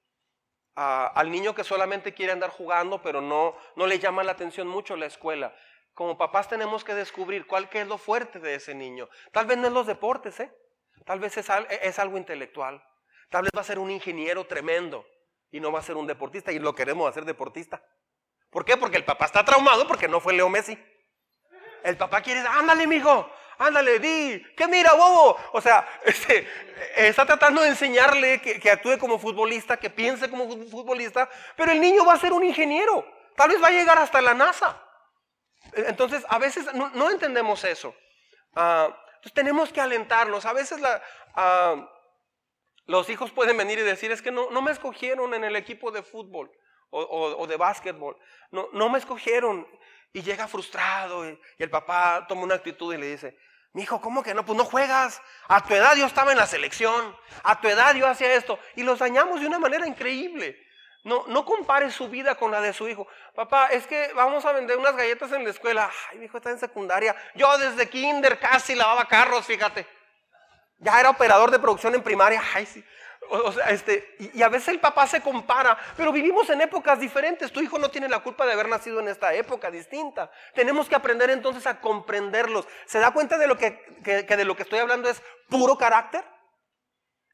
Al 0.77 1.31
niño 1.31 1.55
que 1.55 1.65
solamente 1.65 2.12
quiere 2.12 2.33
andar 2.33 2.51
jugando, 2.51 3.01
pero 3.01 3.21
no, 3.21 3.57
no 3.77 3.87
le 3.87 3.99
llama 3.99 4.23
la 4.23 4.33
atención 4.33 4.69
mucho 4.69 4.95
la 4.97 5.07
escuela. 5.07 5.55
Como 5.95 6.19
papás 6.19 6.49
tenemos 6.49 6.85
que 6.85 6.95
descubrir 6.95 7.47
cuál 7.47 7.69
es 7.73 7.87
lo 7.89 7.97
fuerte 7.97 8.39
de 8.39 8.55
ese 8.55 8.75
niño. 8.75 9.09
Tal 9.33 9.47
vez 9.47 9.57
no 9.57 9.69
es 9.69 9.73
los 9.73 9.87
deportes, 9.87 10.39
¿eh? 10.41 10.53
Tal 11.07 11.19
vez 11.19 11.37
es, 11.39 11.49
es 11.81 11.99
algo 11.99 12.19
intelectual. 12.19 12.85
Tal 13.31 13.43
vez 13.43 13.51
va 13.57 13.62
a 13.62 13.65
ser 13.65 13.79
un 13.79 13.91
ingeniero 13.91 14.47
tremendo 14.47 15.07
y 15.51 15.61
no 15.61 15.73
va 15.73 15.79
a 15.79 15.83
ser 15.83 15.97
un 15.97 16.07
deportista 16.07 16.53
y 16.53 16.59
lo 16.59 16.75
queremos 16.75 17.09
hacer 17.09 17.25
deportista. 17.25 17.83
¿Por 18.51 18.65
qué? 18.65 18.77
Porque 18.77 18.99
el 18.99 19.05
papá 19.05 19.25
está 19.25 19.45
traumado 19.45 19.87
porque 19.89 20.09
no 20.09 20.21
fue 20.21 20.35
Leo 20.35 20.49
Messi. 20.49 20.79
El 21.83 21.97
papá 21.97 22.21
quiere, 22.21 22.41
ándale, 22.41 22.87
mijo, 22.87 23.31
ándale, 23.59 23.99
di, 23.99 24.45
¿qué 24.57 24.66
mira, 24.69 24.92
bobo? 24.95 25.37
O 25.53 25.61
sea, 25.61 25.87
este, 26.05 26.49
está 26.97 27.25
tratando 27.25 27.62
de 27.62 27.69
enseñarle 27.69 28.40
que, 28.40 28.71
actúe 28.71 28.99
como 28.99 29.19
futbolista, 29.19 29.77
que 29.77 29.90
piense 29.90 30.29
como 30.31 30.49
futbolista, 30.69 31.29
pero 31.57 31.73
el 31.73 31.81
niño 31.81 32.05
va 32.05 32.14
a 32.14 32.19
ser 32.19 32.33
un 32.33 32.45
ingeniero. 32.45 33.07
Tal 33.37 33.51
vez 33.51 33.62
va 33.62 33.69
a 33.69 33.73
llegar 33.73 33.99
hasta 33.99 34.21
la 34.21 34.35
NASA. 34.35 34.83
Entonces, 35.73 36.25
a 36.29 36.38
veces 36.38 36.66
no, 36.75 37.11
entendemos 37.11 37.64
eso. 37.64 37.95
Ah, 38.55 38.88
entonces, 39.16 39.35
tenemos 39.35 39.73
que 39.73 39.81
alentarnos. 39.81 40.47
A 40.47 40.53
veces 40.53 40.81
ah, 41.35 41.90
los 42.87 43.09
hijos 43.11 43.31
pueden 43.33 43.57
venir 43.57 43.79
y 43.79 43.83
decir, 43.83 44.11
es 44.11 44.23
que 44.23 44.31
no, 44.31 44.49
me 44.62 44.71
escogieron 44.71 45.35
en 45.35 45.45
el 45.45 45.57
equipo 45.57 45.90
de 45.90 46.03
fútbol 46.03 46.51
o, 46.90 47.47
de 47.47 47.57
básquetbol. 47.57 48.16
No, 48.51 48.69
no 48.73 48.88
me 48.88 48.99
escogieron. 48.99 49.66
Y 50.16 50.22
llega 50.22 50.48
frustrado 50.48 51.29
y, 51.29 51.38
el 51.59 51.68
papá 51.68 52.24
toma 52.26 52.44
una 52.44 52.55
actitud 52.55 52.94
y 52.94 52.96
le 52.96 53.07
dice, 53.07 53.37
mi 53.74 53.83
hijo, 53.83 54.00
¿cómo 54.00 54.22
que 54.22 54.33
no? 54.33 54.46
Pues 54.46 54.57
no 54.57 54.64
juegas. 54.64 55.20
A 55.46 55.62
tu 55.62 55.74
edad 55.74 55.94
yo 55.94 56.07
estaba 56.07 56.33
en 56.33 56.38
la 56.38 56.46
selección. 56.46 57.14
A 57.42 57.61
tu 57.61 57.68
edad 57.68 57.94
yo 57.94 58.07
hacía 58.07 58.33
esto. 58.33 58.59
Y 58.76 58.83
los 58.83 58.98
dañamos 58.98 59.42
de 59.42 59.46
una 59.46 59.59
manera 59.59 59.87
increíble. 59.87 60.59
No, 61.05 61.26
no 61.26 61.44
compare 61.44 61.90
su 61.90 62.09
vida 62.09 62.35
con 62.35 62.50
la 62.50 62.62
de 62.62 62.72
su 62.72 62.88
hijo. 62.88 63.07
Papá, 63.35 63.66
es 63.66 63.87
que 63.87 64.11
vamos 64.14 64.42
a 64.46 64.52
vender 64.52 64.79
unas 64.79 64.96
galletas 64.96 65.31
en 65.33 65.44
la 65.44 65.50
escuela. 65.50 65.90
Ay, 66.11 66.16
mi 66.16 66.24
hijo 66.24 66.38
está 66.38 66.48
en 66.48 66.61
secundaria. 66.61 67.14
Yo 67.35 67.59
desde 67.59 67.87
kinder 67.87 68.38
casi 68.38 68.74
lavaba 68.74 69.07
carros, 69.07 69.44
fíjate. 69.44 69.87
Ya 70.79 70.98
era 70.98 71.11
operador 71.11 71.50
de 71.50 71.59
producción 71.59 71.94
en 71.94 72.02
primaria. 72.02 72.42
Ay, 72.55 72.64
sí. 72.64 72.83
O, 73.31 73.53
sea, 73.53 73.71
este, 73.71 74.17
y, 74.35 74.43
a 74.43 74.49
veces 74.49 74.69
el 74.69 74.81
papá 74.81 75.07
se 75.07 75.21
compara, 75.21 75.79
pero 75.97 76.12
vivimos 76.12 76.49
en 76.51 76.61
épocas 76.61 77.01
diferentes. 77.01 77.53
Tu 77.53 77.61
hijo 77.61 77.79
no 77.79 77.91
tiene 77.91 78.09
la 78.09 78.21
culpa 78.21 78.47
de 78.47 78.53
haber 78.53 78.69
nacido 78.69 79.01
en 79.01 79.09
esta 79.09 79.35
época 79.35 79.71
distinta. 79.71 80.31
Tenemos 80.55 80.89
que 80.89 80.95
aprender 80.95 81.31
entonces 81.31 81.67
a 81.67 81.81
comprenderlos. 81.81 82.67
¿Se 82.87 82.99
da 82.99 83.12
cuenta 83.12 83.39
de 83.39 83.47
lo 83.47 83.57
que 83.59 83.85
de 84.05 84.45
lo 84.45 84.57
que 84.57 84.62
estoy 84.62 84.79
hablando 84.79 85.09
es 85.09 85.23
puro 85.49 85.77
carácter? 85.77 86.25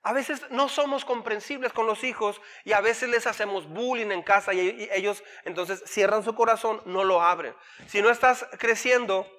A 0.04 0.12
veces 0.12 0.42
no 0.50 0.68
somos 0.68 1.04
comprensibles 1.04 1.72
con 1.72 1.86
los 1.86 2.02
hijos 2.02 2.40
y 2.64 2.72
a 2.72 2.80
veces 2.80 3.08
les 3.08 3.28
hacemos 3.28 3.68
bullying 3.68 4.10
en 4.10 4.22
casa 4.22 4.52
y 4.52 4.88
ellos 4.92 5.22
entonces 5.44 5.82
cierran 5.86 6.24
su 6.24 6.34
corazón, 6.34 6.82
no 6.86 7.04
lo 7.04 7.22
abren. 7.22 7.54
Si 7.86 8.02
no 8.02 8.10
estás 8.10 8.44
creciendo 8.58 9.30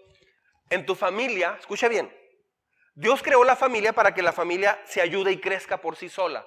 en 0.69 0.85
tu 0.85 0.95
familia, 0.95 1.57
escucha 1.59 1.89
bien, 1.89 2.15
Dios 2.95 3.23
creó 3.23 3.43
la 3.43 3.55
familia 3.55 3.93
para 3.93 4.13
que 4.13 4.21
la 4.21 4.31
familia 4.31 4.79
se 4.85 5.01
ayude 5.01 5.31
y 5.31 5.39
crezca 5.39 5.77
por 5.77 5.95
sí 5.95 6.09
sola. 6.09 6.45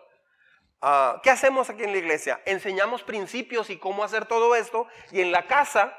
Ah, 0.80 1.20
¿Qué 1.22 1.30
hacemos 1.30 1.70
aquí 1.70 1.82
en 1.82 1.92
la 1.92 1.98
iglesia? 1.98 2.40
Enseñamos 2.44 3.02
principios 3.02 3.70
y 3.70 3.78
cómo 3.78 4.04
hacer 4.04 4.26
todo 4.26 4.54
esto 4.54 4.86
y 5.10 5.20
en 5.20 5.32
la 5.32 5.46
casa 5.46 5.96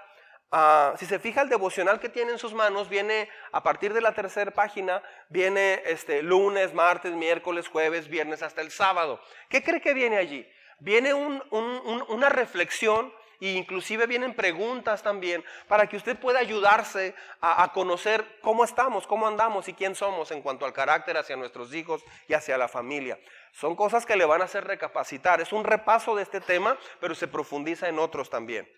Ah, 0.49 0.93
si 0.97 1.05
se 1.05 1.19
fija 1.19 1.41
el 1.41 1.49
devocional 1.49 1.99
que 1.99 2.07
tiene 2.07 2.31
en 2.31 2.39
sus 2.39 2.53
manos, 2.53 2.87
viene 2.87 3.29
a 3.51 3.63
partir 3.63 3.93
de 3.93 3.99
la 3.99 4.13
tercera 4.13 4.51
página, 4.51 5.03
viene 5.27 5.81
este, 5.85 6.23
lunes, 6.23 6.73
martes, 6.73 7.13
miércoles, 7.13 7.67
jueves, 7.67 8.07
viernes, 8.07 8.41
hasta 8.41 8.61
el 8.61 8.71
sábado. 8.71 9.19
¿Qué 9.49 9.61
cree 9.61 9.81
que 9.81 9.93
viene 9.93 10.17
allí? 10.17 10.49
Viene 10.79 11.13
una 11.13 12.29
reflexión 12.29 13.11
e 13.39 13.51
inclusive 13.51 14.07
vienen 14.07 14.33
preguntas 14.33 15.03
también 15.03 15.43
para 15.67 15.87
que 15.87 15.97
usted 15.97 16.17
pueda 16.17 16.39
ayudarse 16.39 17.15
a, 17.41 17.63
a, 17.63 17.73
conocer 17.73 18.39
cómo 18.41 18.63
estamos, 18.63 19.07
cómo 19.07 19.27
andamos 19.27 19.67
y 19.67 19.73
quién 19.73 19.95
somos 19.95 20.31
en 20.31 20.41
cuanto 20.41 20.65
al 20.65 20.73
carácter 20.73 21.17
hacia 21.17 21.35
nuestros 21.35 21.73
hijos 21.73 22.03
y 22.27 22.33
hacia 22.33 22.57
la 22.57 22.67
familia. 22.67 23.19
Son 23.53 23.75
cosas 23.75 24.05
que 24.05 24.15
le 24.15 24.25
van 24.25 24.41
a 24.41 24.45
hacer 24.45 24.65
recapacitar. 24.65 25.41
Es 25.41 25.51
un 25.51 25.63
repaso 25.63 26.15
de 26.15 26.23
este 26.23 26.41
tema, 26.41 26.77
pero 26.99 27.15
se 27.15 27.27
profundiza 27.27 27.87
en 27.89 27.99
otros 27.99 28.29
también. 28.29 28.69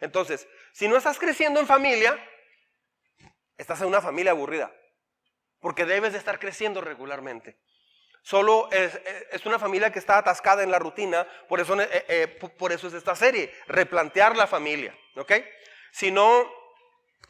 Entonces, 0.00 0.46
si 0.72 0.88
no 0.88 0.96
estás 0.96 1.18
creciendo 1.18 1.60
en 1.60 1.66
familia, 1.66 2.18
estás 3.56 3.80
en 3.80 3.88
una 3.88 4.00
familia 4.00 4.32
aburrida, 4.32 4.74
porque 5.60 5.84
debes 5.84 6.12
de 6.12 6.18
estar 6.18 6.38
creciendo 6.38 6.80
regularmente. 6.80 7.58
Solo 8.26 8.68
es, 8.72 9.46
una 9.46 9.56
familia 9.56 9.92
que 9.92 10.00
está 10.00 10.18
atascada 10.18 10.64
en 10.64 10.72
la 10.72 10.80
rutina, 10.80 11.28
por 11.48 11.60
eso, 11.60 11.80
eh, 11.80 12.04
eh, 12.08 12.38
es 12.70 12.82
esta 12.92 13.14
serie, 13.14 13.54
replantear 13.68 14.36
la 14.36 14.48
familia. 14.48 14.98
¿ok? 15.14 15.32
Si 15.92 16.10
no, 16.10 16.44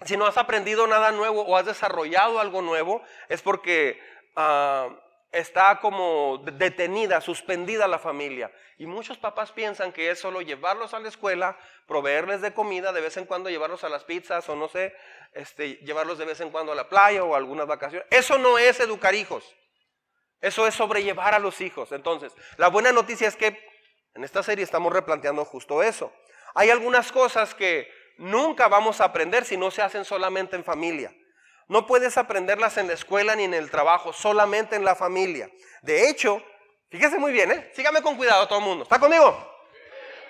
si 0.07 0.17
no 0.17 0.25
has 0.25 0.39
aprendido 0.39 0.87
nada 0.87 1.13
nuevo 1.13 1.43
o 1.43 1.55
has 1.59 1.67
desarrollado 1.67 2.41
algo 2.41 2.63
nuevo, 2.63 3.03
es 3.29 3.43
porque 3.43 4.01
ah, 4.37 4.89
está 5.33 5.81
como 5.81 6.39
detenida, 6.39 7.21
suspendida 7.21 7.87
la 7.89 7.99
familia. 7.99 8.51
Y 8.79 8.87
muchos 8.87 9.19
papás 9.19 9.53
piensan 9.53 9.93
que 9.93 10.11
es 10.11 10.19
solo 10.19 10.41
llevarlos 10.41 10.95
a 10.95 10.99
la 10.99 11.09
escuela, 11.09 11.59
proveerles 11.87 12.41
de 12.41 12.55
comida, 12.55 12.95
de 12.95 13.03
vez 13.03 13.19
en 13.19 13.27
cuando 13.27 13.51
llevarlos 13.51 13.85
a 13.85 13.91
las 13.91 14.05
pizzas 14.05 14.49
o 14.49 14.57
no 14.57 14.67
sé, 14.69 14.97
este, 15.35 15.75
llevarlos 15.85 16.17
de 16.17 16.25
vez 16.25 16.41
en 16.41 16.49
cuando 16.49 16.73
a 16.73 16.75
la 16.75 16.89
playa 16.89 17.23
o 17.23 17.35
a 17.35 17.37
algunas 17.37 17.67
vacaciones. 17.67 18.09
Eso 18.11 18.39
no 18.39 18.57
es 18.57 18.81
educar 18.81 19.15
hijos. 19.15 19.55
Eso 20.41 20.67
es 20.67 20.75
sobrellevar 20.75 21.35
a 21.35 21.39
los 21.39 21.61
hijos. 21.61 21.93
Entonces, 21.93 22.33
la 22.57 22.69
buena 22.69 22.93
noticia 22.93 23.29
es 23.29 23.37
que 23.37 23.59
en 24.15 24.25
esta 24.25 24.43
serie 24.43 24.65
estamos 24.65 24.93
replanteando 24.93 25.45
justo 25.45 25.83
eso. 25.83 26.13
Hay 26.55 26.71
algunas 26.71 27.13
cosas 27.13 27.55
que 27.55 27.89
nunca 28.19 28.69
vamos 28.69 29.01
a 29.01 29.05
aprender 29.05 29.45
si 29.45 29.57
no 29.57 29.71
se 29.71 29.83
hacen 29.83 30.05
solamente 30.05 30.57
en 30.57 30.65
familia. 30.65 31.15
No 31.69 31.87
puedes 31.87 32.17
aprenderlas 32.17 32.77
en 32.77 32.87
la 32.87 32.95
escuela 32.95 33.35
ni 33.35 33.45
en 33.45 33.55
el 33.55 33.71
trabajo, 33.71 34.13
solamente 34.13 34.77
en 34.77 34.85
la 34.85 34.95
familia. 34.95 35.51
De 35.83 36.09
hecho, 36.09 36.43
fíjese 36.91 37.19
muy 37.19 37.33
bien, 37.33 37.51
¿eh? 37.51 37.71
sígame 37.75 38.03
con 38.03 38.17
cuidado 38.17 38.47
todo 38.47 38.61
el 38.61 38.65
mundo. 38.65 38.85
¿Está 38.85 38.99
conmigo? 38.99 39.37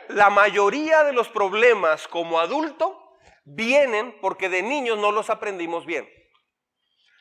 La 0.09 0.31
mayoría 0.31 1.05
de 1.05 1.13
los 1.13 1.29
problemas 1.29 2.09
como 2.09 2.41
adulto 2.41 3.19
vienen 3.45 4.19
porque 4.21 4.49
de 4.49 4.63
niños 4.63 4.99
no 4.99 5.13
los 5.13 5.31
aprendimos 5.31 5.85
bien. 5.85 6.09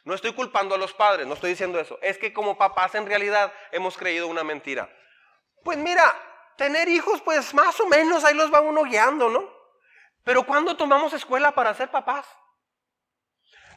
No 0.06 0.13
estoy 0.13 0.34
culpando 0.34 0.76
a 0.76 0.78
los 0.78 0.94
padres, 0.94 1.26
no 1.26 1.34
estoy 1.34 1.50
diciendo 1.50 1.80
eso. 1.80 1.98
Es 2.02 2.20
que 2.20 2.32
como 2.32 2.58
papás 2.58 2.94
en 2.94 3.08
realidad 3.08 3.52
hemos 3.72 3.98
creído 3.98 4.28
una 4.28 4.44
mentira. 4.44 4.88
Pues 5.63 5.80
mira, 5.80 6.15
tener 6.58 6.88
hijos, 6.88 7.22
pues 7.22 7.54
más 7.56 7.80
o 7.80 7.88
menos 7.88 8.24
ahí 8.24 8.36
los 8.36 8.54
va 8.54 8.62
uno 8.62 8.84
guiando, 8.84 9.30
¿no? 9.30 9.50
Pero 10.24 10.46
¿cuándo 10.46 10.78
tomamos 10.78 11.13
escuela 11.13 11.54
para 11.54 11.74
ser 11.74 11.89
papás? 11.89 12.28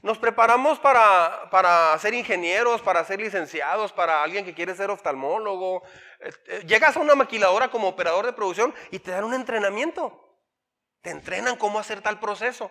Nos 0.03 0.19
preparamos 0.19 0.79
para, 0.79 1.49
para, 1.51 1.99
ser 1.99 2.12
ingenieros, 2.12 2.83
para 2.83 3.05
ser 3.05 3.21
licenciados, 3.21 3.93
para 3.93 4.23
alguien 4.23 4.45
que 4.45 4.55
quiere 4.55 4.75
ser 4.75 4.91
oftalmólogo. 4.91 5.83
Eh, 6.21 6.33
eh, 6.47 6.64
llegas 6.67 6.97
a 6.97 7.01
una 7.01 7.14
maquiladora 7.14 7.71
como 7.71 7.88
operador 7.88 8.27
de 8.27 8.35
producción 8.35 8.75
y 8.91 8.99
te 8.99 9.11
dan 9.11 9.25
un 9.25 9.35
entrenamiento. 9.35 10.38
Te 11.01 11.11
entrenan 11.11 11.57
cómo 11.57 11.79
hacer 11.79 12.01
tal 12.03 12.21
proceso. 12.21 12.71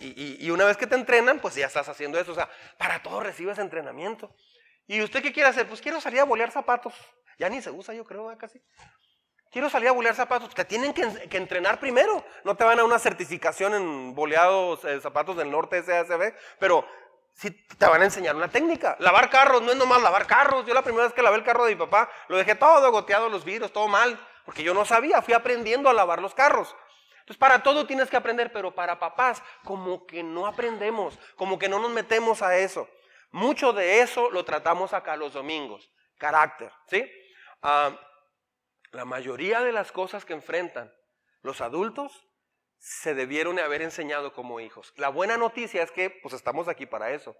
Y, 0.00 0.50
una 0.50 0.64
vez 0.64 0.76
que 0.76 0.86
te 0.86 0.94
entrenan, 0.94 1.40
pues 1.40 1.54
ya 1.54 1.66
estás 1.66 1.88
haciendo 1.88 2.18
eso. 2.20 2.32
O 2.32 2.34
sea, 2.34 2.48
para 2.76 3.02
todo 3.02 3.20
recibes 3.20 3.58
entrenamiento. 3.58 4.34
¿Y 4.86 5.02
usted 5.02 5.22
qué 5.22 5.32
quiere 5.32 5.48
hacer? 5.48 5.66
Pues 5.66 5.80
quiero 5.80 6.00
salir 6.00 6.20
a 6.20 6.24
bolear 6.24 6.50
zapatos. 6.50 6.94
Ya 7.38 7.48
ni 7.48 7.60
se 7.62 7.70
usa, 7.70 7.94
yo 7.94 8.04
creo, 8.04 8.36
casi. 8.38 8.60
Quiero 9.50 9.70
salir 9.70 9.88
a 9.88 9.92
bolear 9.92 10.14
zapatos. 10.14 10.54
Te 10.54 10.64
tienen 10.64 10.92
que, 10.92 11.02
entrenar 11.36 11.80
primero. 11.80 12.24
No 12.44 12.56
te 12.56 12.64
van 12.64 12.78
a 12.78 12.84
una 12.84 12.98
certificación 12.98 13.74
en 13.74 14.14
boleados 14.14 14.84
eh, 14.84 15.00
zapatos 15.00 15.36
del 15.36 15.50
norte 15.50 15.82
SASB, 15.82 16.34
pero 16.58 16.86
sí 17.34 17.50
te 17.50 17.86
van 17.86 18.02
a 18.02 18.04
enseñar 18.04 18.36
una 18.36 18.48
técnica. 18.48 18.96
Lavar 19.00 19.30
carros 19.30 19.62
no 19.62 19.72
es 19.72 19.76
nomás 19.76 20.02
lavar 20.02 20.26
carros. 20.26 20.66
Yo 20.66 20.74
la 20.74 20.82
primera 20.82 21.04
vez 21.04 21.14
que 21.14 21.22
lavé 21.22 21.36
el 21.36 21.44
carro 21.44 21.64
de 21.64 21.74
mi 21.74 21.78
papá, 21.78 22.10
lo 22.28 22.36
dejé 22.36 22.54
todo 22.54 22.90
goteado 22.92 23.28
los 23.28 23.44
vidrios, 23.44 23.72
todo 23.72 23.88
mal, 23.88 24.18
porque 24.44 24.62
yo 24.62 24.74
no 24.74 24.84
sabía. 24.84 25.22
Fui 25.22 25.34
aprendiendo 25.34 25.88
a 25.88 25.94
lavar 25.94 26.20
los 26.20 26.34
carros. 26.34 26.76
Entonces, 27.28 27.40
para 27.40 27.62
todo 27.62 27.86
tienes 27.86 28.08
que 28.08 28.16
aprender, 28.16 28.50
pero 28.50 28.74
para 28.74 28.98
papás, 28.98 29.42
como 29.62 30.06
que 30.06 30.22
no 30.22 30.46
aprendemos, 30.46 31.18
como 31.36 31.58
que 31.58 31.68
no 31.68 31.78
nos 31.78 31.90
metemos 31.90 32.40
a 32.40 32.56
eso. 32.56 32.88
Mucho 33.32 33.74
de 33.74 34.00
eso 34.00 34.30
lo 34.30 34.46
tratamos 34.46 34.94
acá 34.94 35.14
los 35.14 35.34
domingos. 35.34 35.90
Carácter, 36.16 36.72
¿sí? 36.86 37.06
Ah, 37.60 37.94
la 38.92 39.04
mayoría 39.04 39.60
de 39.60 39.72
las 39.72 39.92
cosas 39.92 40.24
que 40.24 40.32
enfrentan 40.32 40.90
los 41.42 41.60
adultos 41.60 42.26
se 42.78 43.14
debieron 43.14 43.56
de 43.56 43.62
haber 43.62 43.82
enseñado 43.82 44.32
como 44.32 44.58
hijos. 44.60 44.94
La 44.96 45.10
buena 45.10 45.36
noticia 45.36 45.82
es 45.82 45.90
que 45.90 46.08
pues 46.08 46.32
estamos 46.32 46.66
aquí 46.66 46.86
para 46.86 47.10
eso. 47.10 47.36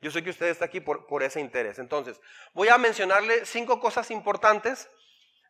Yo 0.00 0.12
sé 0.12 0.22
que 0.22 0.30
usted 0.30 0.46
está 0.46 0.66
aquí 0.66 0.78
por, 0.78 1.08
por 1.08 1.24
ese 1.24 1.40
interés. 1.40 1.80
Entonces, 1.80 2.20
voy 2.54 2.68
a 2.68 2.78
mencionarle 2.78 3.44
cinco 3.44 3.80
cosas 3.80 4.12
importantes 4.12 4.88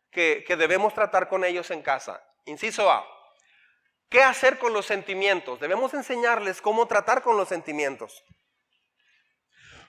que, 0.09 0.43
que 0.47 0.55
debemos 0.55 0.95
tratar 0.95 1.29
con 1.29 1.45
ellos 1.45 1.69
en 1.69 1.83
casa. 1.83 2.23
Inciso 2.45 2.89
A. 2.89 3.05
¿Qué 4.13 4.21
hacer 4.21 4.59
con 4.59 4.73
los 4.73 4.85
sentimientos? 4.85 5.59
Debemos 5.59 5.91
enseñarles 5.95 6.61
cómo 6.61 6.85
tratar 6.87 7.23
con 7.23 7.35
los 7.35 7.49
sentimientos. 7.49 8.23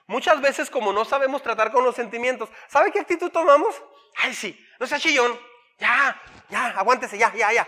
Muchas 0.07 0.41
veces 0.41 0.71
como 0.71 0.91
no 0.91 1.05
sabemos 1.05 1.43
tratar 1.43 1.71
con 1.71 1.83
los 1.83 1.95
sentimientos, 1.95 2.49
¿sabe 2.67 2.91
qué 2.91 2.99
actitud 3.01 3.29
tomamos? 3.29 3.79
Ay, 4.15 4.33
sí, 4.33 4.59
no 4.79 4.87
sea 4.87 4.97
chillón. 4.97 5.39
Ya, 5.77 6.19
ya, 6.49 6.69
aguántese, 6.69 7.19
ya, 7.19 7.31
ya, 7.35 7.53
ya. 7.53 7.67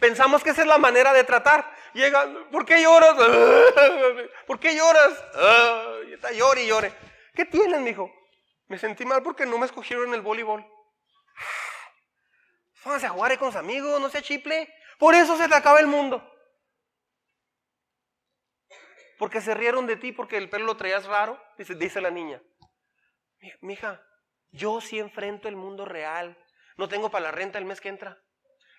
Pensamos 0.00 0.42
que 0.42 0.48
esa 0.48 0.62
es 0.62 0.66
la 0.66 0.78
manera 0.78 1.12
de 1.12 1.24
tratar. 1.24 1.70
Llegan, 1.92 2.48
¿por 2.50 2.64
qué 2.64 2.80
lloras? 2.80 3.14
¿Por 4.46 4.58
qué 4.58 4.74
lloras? 4.74 5.12
Está 6.10 6.32
llore 6.32 6.62
y 6.62 6.68
llore. 6.68 6.90
¿Qué 7.34 7.44
tienes, 7.44 7.80
mijo? 7.80 8.10
Me 8.68 8.78
sentí 8.78 9.04
mal 9.04 9.22
porque 9.22 9.44
no 9.44 9.58
me 9.58 9.66
escogieron 9.66 10.08
en 10.08 10.14
el 10.14 10.22
voleibol. 10.22 10.64
Pónganse 12.82 13.04
a 13.04 13.10
jugar 13.10 13.38
con 13.38 13.52
sus 13.52 13.60
amigos, 13.60 14.00
no 14.00 14.08
sea 14.08 14.22
chiple. 14.22 14.72
Por 14.98 15.14
eso 15.14 15.36
se 15.36 15.48
te 15.48 15.54
acaba 15.54 15.80
el 15.80 15.86
mundo. 15.86 16.24
Porque 19.18 19.40
se 19.40 19.54
rieron 19.54 19.86
de 19.86 19.96
ti 19.96 20.12
porque 20.12 20.36
el 20.36 20.50
pelo 20.50 20.66
lo 20.66 20.76
traías 20.76 21.06
raro, 21.06 21.40
dice, 21.56 22.00
la 22.00 22.10
niña. 22.10 22.42
Mija, 23.60 24.02
yo 24.50 24.80
sí 24.80 24.98
enfrento 24.98 25.48
el 25.48 25.56
mundo 25.56 25.84
real. 25.84 26.36
No 26.76 26.88
tengo 26.88 27.10
para 27.10 27.24
la 27.24 27.30
renta 27.30 27.58
el 27.58 27.64
mes 27.64 27.80
que 27.80 27.88
entra. 27.88 28.20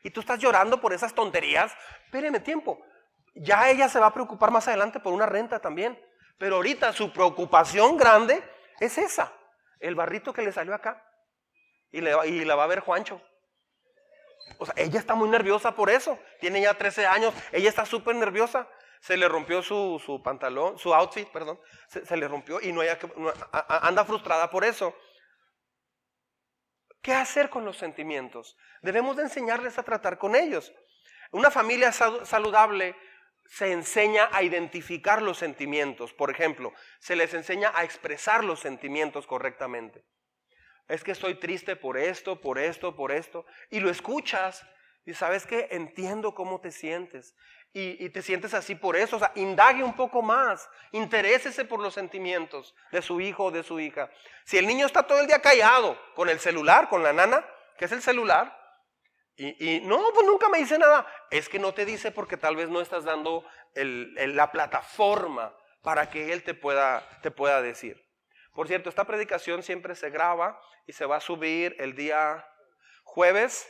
Y 0.03 0.12
tú 0.12 0.21
estás 0.21 0.39
llorando 0.39 0.79
por 0.79 0.93
esas 0.93 1.13
tonterías. 1.13 1.73
Espéreme 2.05 2.39
tiempo. 2.39 2.82
Ya 3.36 3.69
ella 3.69 3.89
se 3.89 3.99
va 3.99 4.08
a 4.08 4.13
preocupar 4.13 4.51
más 4.51 4.67
adelante 4.67 4.99
por 4.99 5.13
una 5.13 5.25
renta 5.25 5.60
también. 5.60 6.01
Pero 6.38 6.55
ahorita 6.55 6.93
su 6.93 7.12
preocupación 7.12 7.97
grande 7.97 8.41
es 8.79 8.97
esa. 8.97 9.34
El 9.79 9.95
barrito 9.95 10.34
que 10.34 10.41
le 10.41 10.53
salió 10.53 10.73
acá. 10.73 11.05
Y 11.91 12.01
la 12.01 12.55
va 12.55 12.63
a 12.63 12.67
ver 12.67 12.79
Juancho. 12.79 13.21
O 14.58 14.65
sea, 14.65 14.73
ella 14.78 14.99
está 14.99 15.15
muy 15.15 15.30
nerviosa 15.30 15.75
por 15.75 15.89
eso. 15.89 16.19
Tiene 16.39 16.62
ya 16.62 16.73
13 16.73 17.08
años. 17.08 17.34
Ella 17.52 17.69
está 17.69 17.86
súper 17.86 18.15
nerviosa. 18.15 18.67
Se 19.02 19.15
le 19.15 19.30
rompió 19.30 19.62
su, 19.62 20.21
pantalón, 20.23 20.78
su 20.78 20.93
outfit, 20.93 21.30
perdón. 21.30 21.60
Se, 21.88 22.17
le 22.17 22.28
rompió 22.28 22.60
y 22.62 22.73
no, 22.73 22.82
haya, 22.82 22.99
anda 23.52 24.04
frustrada 24.04 24.49
por 24.49 24.65
eso. 24.65 24.93
¿Qué 27.02 27.13
hacer 27.13 27.49
con 27.49 27.63
los 27.63 27.78
sentimientos? 27.78 28.58
Debemos 28.82 29.15
de 29.15 29.23
enseñarles 29.23 29.78
a 29.78 29.84
tratar 29.84 30.17
con 30.17 30.36
ellos. 30.36 30.73
Una 31.32 31.49
familia 31.49 31.91
saludable 31.91 32.95
se 33.45 33.71
enseña 33.71 34.30
a 34.32 34.43
identificar 34.43 35.21
los 35.21 35.38
sentimientos. 35.38 36.13
Por 36.13 36.30
ejemplo, 36.30 36.73
se 36.99 37.15
les 37.15 37.34
enseña 37.34 37.71
a 37.73 37.84
expresar 37.84 38.43
los 38.43 38.60
sentimientos 38.60 39.25
correctamente. 39.28 40.04
Es 40.89 41.04
que 41.04 41.12
estoy 41.12 41.36
triste 41.36 41.75
por 41.75 41.97
esto, 41.97 42.41
por 42.41 42.58
esto, 42.58 42.95
por 42.95 43.12
esto. 43.12 43.45
Y 43.69 43.80
lo 43.80 43.91
escuchas 43.91 44.65
y 45.06 45.13
sabes 45.13 45.45
que 45.45 45.67
entiendo 45.71 46.34
cómo 46.34 46.60
te 46.60 46.71
sientes. 46.71 47.36
Y, 47.71 48.10
te 48.10 48.23
sientes 48.23 48.56
así 48.56 48.73
por 48.73 48.95
eso. 48.95 49.17
O 49.17 49.19
sea, 49.19 49.32
indague 49.36 49.84
un 49.84 49.95
poco 49.95 50.23
más. 50.23 50.67
Interésese 50.91 51.63
por 51.63 51.80
los 51.80 51.93
sentimientos 51.93 52.73
de 52.91 53.04
su 53.04 53.21
hijo 53.21 53.45
o 53.45 53.52
de 53.52 53.62
su 53.62 53.80
hija. 53.80 54.10
Si 54.45 54.58
el 54.58 54.65
niño 54.65 54.88
está 54.88 55.04
todo 55.04 55.21
el 55.21 55.28
día 55.28 55.39
callado 55.39 55.95
con 56.15 56.28
el 56.28 56.39
celular, 56.39 56.89
con 56.89 57.04
la 57.04 57.13
nana, 57.13 57.45
que 57.78 57.86
es 57.86 57.91
el 57.91 58.02
celular, 58.02 58.58
y, 59.38 59.80
no, 59.82 60.12
pues 60.13 60.25
nunca 60.25 60.49
me 60.49 60.58
dice 60.58 60.80
nada. 60.80 61.06
Es 61.30 61.47
que 61.47 61.60
no 61.60 61.73
te 61.73 61.86
dice 61.86 62.12
porque 62.12 62.36
tal 62.36 62.56
vez 62.56 62.67
no 62.67 62.82
estás 62.82 63.06
dando 63.06 63.45
la 63.75 64.52
plataforma 64.52 65.56
para 65.84 66.10
que 66.10 66.34
él 66.34 66.43
te 66.43 66.56
pueda, 66.56 67.08
te 67.21 67.30
pueda 67.30 67.62
decir. 67.62 68.08
Por 68.59 68.67
cierto, 68.67 68.89
esta 68.89 69.05
predicación 69.05 69.63
siempre 69.63 69.95
se 69.95 70.09
graba 70.09 70.61
y 70.85 70.91
se 70.91 71.05
va 71.05 71.15
a 71.15 71.21
subir 71.21 71.77
el 71.79 71.95
día 71.95 72.45
jueves 73.05 73.65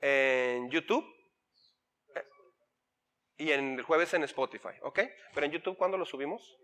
en 0.00 0.68
YouTube 0.68 1.06
y 3.36 3.52
en 3.52 3.78
el 3.78 3.82
jueves 3.84 4.12
en 4.14 4.24
Spotify, 4.24 4.70
¿ok? 4.80 4.98
Pero 5.32 5.46
en 5.46 5.52
YouTube, 5.52 5.76
¿cuándo 5.76 5.96
lo 5.96 6.04
subimos? 6.04 6.58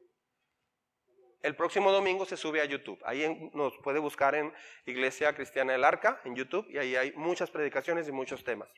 El 1.40 1.54
próximo 1.54 1.92
domingo 1.92 2.24
se 2.24 2.36
sube 2.36 2.60
a 2.60 2.64
YouTube. 2.64 3.00
Ahí 3.04 3.48
nos 3.54 3.78
puede 3.84 4.00
buscar 4.00 4.34
en 4.34 4.52
Iglesia 4.84 5.32
Cristiana 5.36 5.70
del 5.70 5.84
Arca, 5.84 6.20
en 6.24 6.34
YouTube, 6.34 6.66
y 6.70 6.78
ahí 6.78 6.96
hay 6.96 7.12
muchas 7.12 7.48
predicaciones 7.48 8.08
y 8.08 8.10
muchos 8.10 8.42
temas. 8.42 8.68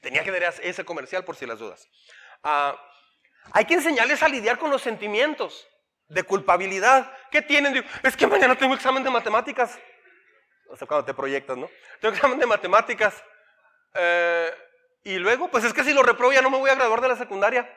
Tenía 0.00 0.24
que 0.24 0.30
dar 0.30 0.54
ese 0.62 0.82
comercial 0.86 1.26
por 1.26 1.36
si 1.36 1.44
las 1.44 1.58
dudas. 1.58 1.86
Ah, 2.42 2.74
hay 3.52 3.66
que 3.66 3.74
enseñarles 3.74 4.22
a 4.22 4.28
lidiar 4.28 4.58
con 4.58 4.70
los 4.70 4.80
sentimientos 4.80 5.68
de 6.12 6.22
culpabilidad. 6.22 7.10
¿Qué 7.30 7.42
tienen? 7.42 7.84
es 8.02 8.16
que 8.16 8.26
mañana 8.26 8.56
tengo 8.56 8.74
examen 8.74 9.02
de 9.02 9.10
matemáticas. 9.10 9.78
O 10.68 10.76
sea, 10.76 10.86
cuando 10.86 11.04
te 11.04 11.14
proyectas, 11.14 11.56
¿no? 11.56 11.68
Tengo 12.00 12.14
examen 12.14 12.38
de 12.38 12.46
matemáticas. 12.46 13.22
Eh, 13.94 14.50
y 15.04 15.18
luego, 15.18 15.48
pues 15.48 15.64
es 15.64 15.72
que 15.72 15.84
si 15.84 15.92
lo 15.92 16.02
reprobo 16.02 16.32
ya 16.32 16.42
no 16.42 16.50
me 16.50 16.58
voy 16.58 16.70
a 16.70 16.74
graduar 16.74 17.00
de 17.00 17.08
la 17.08 17.16
secundaria. 17.16 17.68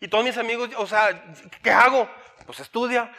Y 0.00 0.08
todos 0.08 0.24
mis 0.24 0.36
amigos, 0.36 0.70
o 0.76 0.86
sea, 0.86 1.22
¿qué 1.62 1.70
hago? 1.70 2.08
Pues 2.46 2.60
estudia. 2.60 3.12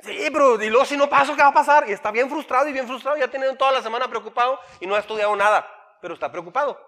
Sí, 0.00 0.28
pero 0.32 0.62
y 0.62 0.70
luego 0.70 0.84
si 0.84 0.96
no 0.96 1.08
paso, 1.08 1.34
¿qué 1.34 1.42
va 1.42 1.48
a 1.48 1.54
pasar? 1.54 1.88
Y 1.88 1.92
está 1.92 2.10
bien 2.10 2.28
frustrado 2.28 2.68
y 2.68 2.72
bien 2.72 2.86
frustrado, 2.86 3.16
ya 3.16 3.28
tiene 3.28 3.54
toda 3.56 3.72
la 3.72 3.82
semana 3.82 4.06
preocupado 4.08 4.60
y 4.80 4.86
no 4.86 4.94
ha 4.94 5.00
estudiado 5.00 5.34
nada, 5.34 5.66
pero 6.00 6.14
está 6.14 6.30
preocupado. 6.30 6.80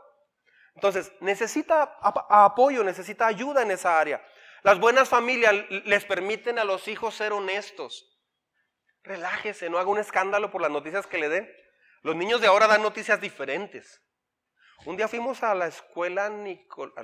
Entonces, 0.75 1.13
necesita 1.21 1.99
apoyo, 2.01 2.85
necesita 2.85 3.27
ayuda 3.27 3.63
en 3.63 3.73
esa 3.73 3.99
área. 3.99 4.23
Las 4.63 4.79
buenas 4.79 5.09
familias 5.09 5.55
les 5.71 6.05
permiten 6.05 6.59
a 6.59 6.65
los 6.65 6.87
hijos 6.89 7.15
ser 7.15 7.33
honestos. 7.33 8.07
Relájese, 9.03 9.71
no 9.71 9.79
haga 9.79 9.89
un 9.89 9.99
escándalo 9.99 10.51
por 10.51 10.61
las 10.61 10.71
noticias 10.71 11.07
que 11.07 11.19
le 11.19 11.29
den. 11.29 11.51
Los 12.03 12.17
niños 12.17 12.41
de 12.41 12.47
ahora 12.47 12.67
dan 12.67 12.83
noticias 12.83 13.21
diferentes. 13.21 14.03
Un 14.85 14.97
día 14.97 15.09
fuimos 15.09 15.43
a 15.43 15.55
la 15.55 15.67
escuela 15.67 16.29
Nicol, 16.29 16.95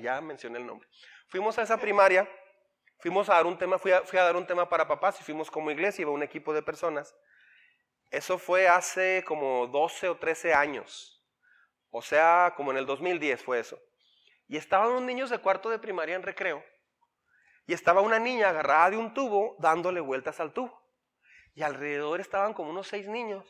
ya 0.00 0.20
mencioné 0.20 0.58
el 0.58 0.66
nombre. 0.66 0.88
Fuimos 1.28 1.58
a 1.58 1.62
esa 1.62 1.78
primaria, 1.78 2.28
fuimos 3.00 3.28
a 3.28 3.34
dar 3.34 3.46
un 3.46 3.58
tema, 3.58 3.78
fui 3.78 3.92
a, 3.92 4.02
fui 4.02 4.18
a 4.18 4.24
dar 4.24 4.36
un 4.36 4.46
tema 4.46 4.68
para 4.68 4.88
papás 4.88 5.20
y 5.20 5.24
fuimos 5.24 5.50
como 5.50 5.70
iglesia, 5.70 6.02
iba 6.02 6.10
un 6.10 6.22
equipo 6.22 6.52
de 6.54 6.62
personas. 6.62 7.14
Eso 8.10 8.38
fue 8.38 8.68
hace 8.68 9.24
como 9.26 9.66
12 9.66 10.10
o 10.10 10.16
13 10.16 10.52
años. 10.54 11.22
O 11.90 12.02
sea, 12.02 12.54
como 12.56 12.70
en 12.70 12.78
el 12.78 12.86
2010 12.86 13.42
fue 13.42 13.60
eso. 13.60 13.78
Y 14.48 14.56
estaban 14.58 14.88
unos 14.88 15.02
niños 15.02 15.30
de 15.30 15.38
cuarto 15.38 15.70
de 15.70 15.78
primaria 15.78 16.16
en 16.16 16.22
recreo. 16.22 16.62
Y 17.66 17.74
estaba 17.74 18.00
una 18.00 18.18
niña 18.18 18.48
agarrada 18.48 18.90
de 18.90 18.96
un 18.96 19.14
tubo 19.14 19.56
dándole 19.58 20.00
vueltas 20.00 20.40
al 20.40 20.52
tubo. 20.52 20.82
Y 21.54 21.62
alrededor 21.62 22.20
estaban 22.20 22.54
como 22.54 22.70
unos 22.70 22.88
seis 22.88 23.08
niños 23.08 23.44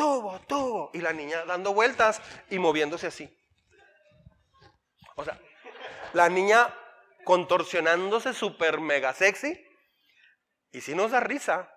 tubo, 0.00 0.40
tubo. 0.40 0.90
Y 0.94 1.00
la 1.02 1.12
niña 1.12 1.44
dando 1.44 1.74
vueltas 1.74 2.22
y 2.48 2.58
moviéndose 2.58 3.06
así. 3.06 3.28
O 5.14 5.24
sea, 5.24 5.38
la 6.14 6.30
niña 6.30 6.74
contorsionándose 7.24 8.32
súper 8.32 8.80
mega 8.80 9.12
sexy. 9.12 9.62
Y 10.72 10.80
si 10.80 10.94
nos 10.94 11.10
da 11.10 11.20
risa. 11.20 11.70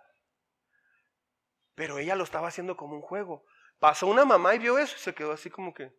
Pero 1.76 1.98
ella 1.98 2.16
lo 2.16 2.24
estaba 2.24 2.48
haciendo 2.48 2.78
como 2.78 2.96
un 2.96 3.02
juego. 3.02 3.44
Pasó 3.80 4.08
una 4.08 4.24
mamá 4.24 4.56
y 4.56 4.60
vio 4.60 4.78
eso 4.78 4.96
y 4.96 5.00
se 5.00 5.14
quedó 5.14 5.34
así 5.34 5.50
como 5.50 5.74
que... 5.74 5.92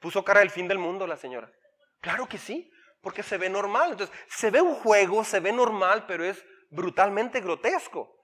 Puso 0.00 0.24
cara 0.24 0.40
del 0.40 0.50
fin 0.50 0.66
del 0.66 0.78
mundo 0.78 1.06
la 1.06 1.16
señora. 1.16 1.52
Claro 2.00 2.28
que 2.28 2.38
sí, 2.38 2.70
porque 3.04 3.22
se 3.22 3.38
ve 3.38 3.48
normal. 3.48 3.92
Entonces, 3.92 4.16
se 4.26 4.50
ve 4.50 4.60
un 4.60 4.74
juego, 4.74 5.22
se 5.22 5.38
ve 5.38 5.52
normal, 5.52 6.06
pero 6.08 6.24
es 6.24 6.44
brutalmente 6.70 7.40
grotesco. 7.40 8.16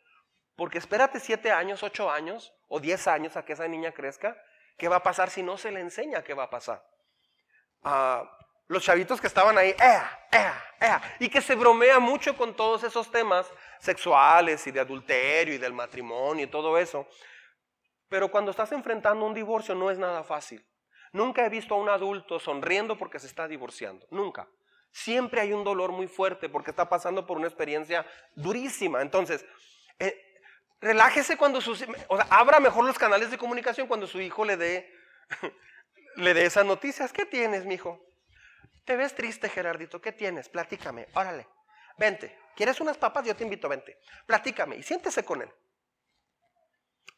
Porque 0.56 0.78
espérate 0.78 1.20
siete 1.20 1.52
años, 1.52 1.82
ocho 1.84 2.10
años 2.10 2.52
o 2.68 2.80
diez 2.80 3.06
años 3.06 3.36
a 3.36 3.44
que 3.44 3.52
esa 3.52 3.68
niña 3.68 3.92
crezca. 3.92 4.36
¿Qué 4.76 4.88
va 4.88 4.96
a 4.96 5.02
pasar 5.02 5.30
si 5.30 5.42
no 5.42 5.56
se 5.56 5.70
le 5.70 5.80
enseña 5.80 6.24
qué 6.24 6.34
va 6.34 6.44
a 6.44 6.50
pasar? 6.50 6.82
Ah, 7.82 8.28
los 8.66 8.82
chavitos 8.82 9.20
que 9.20 9.26
estaban 9.26 9.58
ahí, 9.58 9.74
y 11.18 11.28
que 11.28 11.40
se 11.40 11.54
bromea 11.54 11.98
mucho 11.98 12.36
con 12.36 12.54
todos 12.54 12.84
esos 12.84 13.10
temas 13.10 13.50
sexuales 13.80 14.66
y 14.66 14.70
de 14.70 14.80
adulterio 14.80 15.54
y 15.54 15.58
del 15.58 15.72
matrimonio 15.72 16.44
y 16.44 16.48
todo 16.48 16.78
eso. 16.78 17.06
Pero 18.08 18.30
cuando 18.30 18.50
estás 18.52 18.72
enfrentando 18.72 19.26
un 19.26 19.34
divorcio 19.34 19.74
no 19.74 19.90
es 19.90 19.98
nada 19.98 20.22
fácil. 20.22 20.64
Nunca 21.12 21.44
he 21.44 21.48
visto 21.48 21.74
a 21.74 21.78
un 21.78 21.88
adulto 21.88 22.38
sonriendo 22.38 22.96
porque 22.96 23.18
se 23.18 23.26
está 23.26 23.48
divorciando. 23.48 24.06
Nunca. 24.10 24.48
Siempre 24.92 25.40
hay 25.40 25.52
un 25.52 25.64
dolor 25.64 25.92
muy 25.92 26.08
fuerte 26.08 26.48
porque 26.48 26.70
está 26.70 26.88
pasando 26.88 27.26
por 27.26 27.36
una 27.36 27.46
experiencia 27.46 28.04
durísima. 28.34 29.02
Entonces, 29.02 29.44
eh, 29.98 30.30
Relájese 30.80 31.36
cuando 31.36 31.60
su, 31.60 31.72
o 31.72 32.16
sea, 32.16 32.26
abra 32.30 32.58
mejor 32.58 32.86
los 32.86 32.98
canales 32.98 33.30
de 33.30 33.36
comunicación 33.36 33.86
cuando 33.86 34.06
su 34.06 34.20
hijo 34.20 34.44
le 34.46 34.56
dé, 34.56 34.94
le 36.16 36.32
dé 36.32 36.46
esas 36.46 36.64
noticias. 36.64 37.12
¿Qué 37.12 37.26
tienes, 37.26 37.66
mijo? 37.66 38.02
Te 38.86 38.96
ves 38.96 39.14
triste, 39.14 39.50
Gerardito. 39.50 40.00
¿Qué 40.00 40.12
tienes? 40.12 40.48
Platícame. 40.48 41.06
Órale. 41.14 41.46
Vente. 41.98 42.38
¿Quieres 42.56 42.80
unas 42.80 42.96
papas? 42.96 43.26
Yo 43.26 43.36
te 43.36 43.44
invito, 43.44 43.68
vente. 43.68 43.98
Platícame 44.26 44.76
y 44.76 44.82
siéntese 44.82 45.22
con 45.22 45.42
él. 45.42 45.50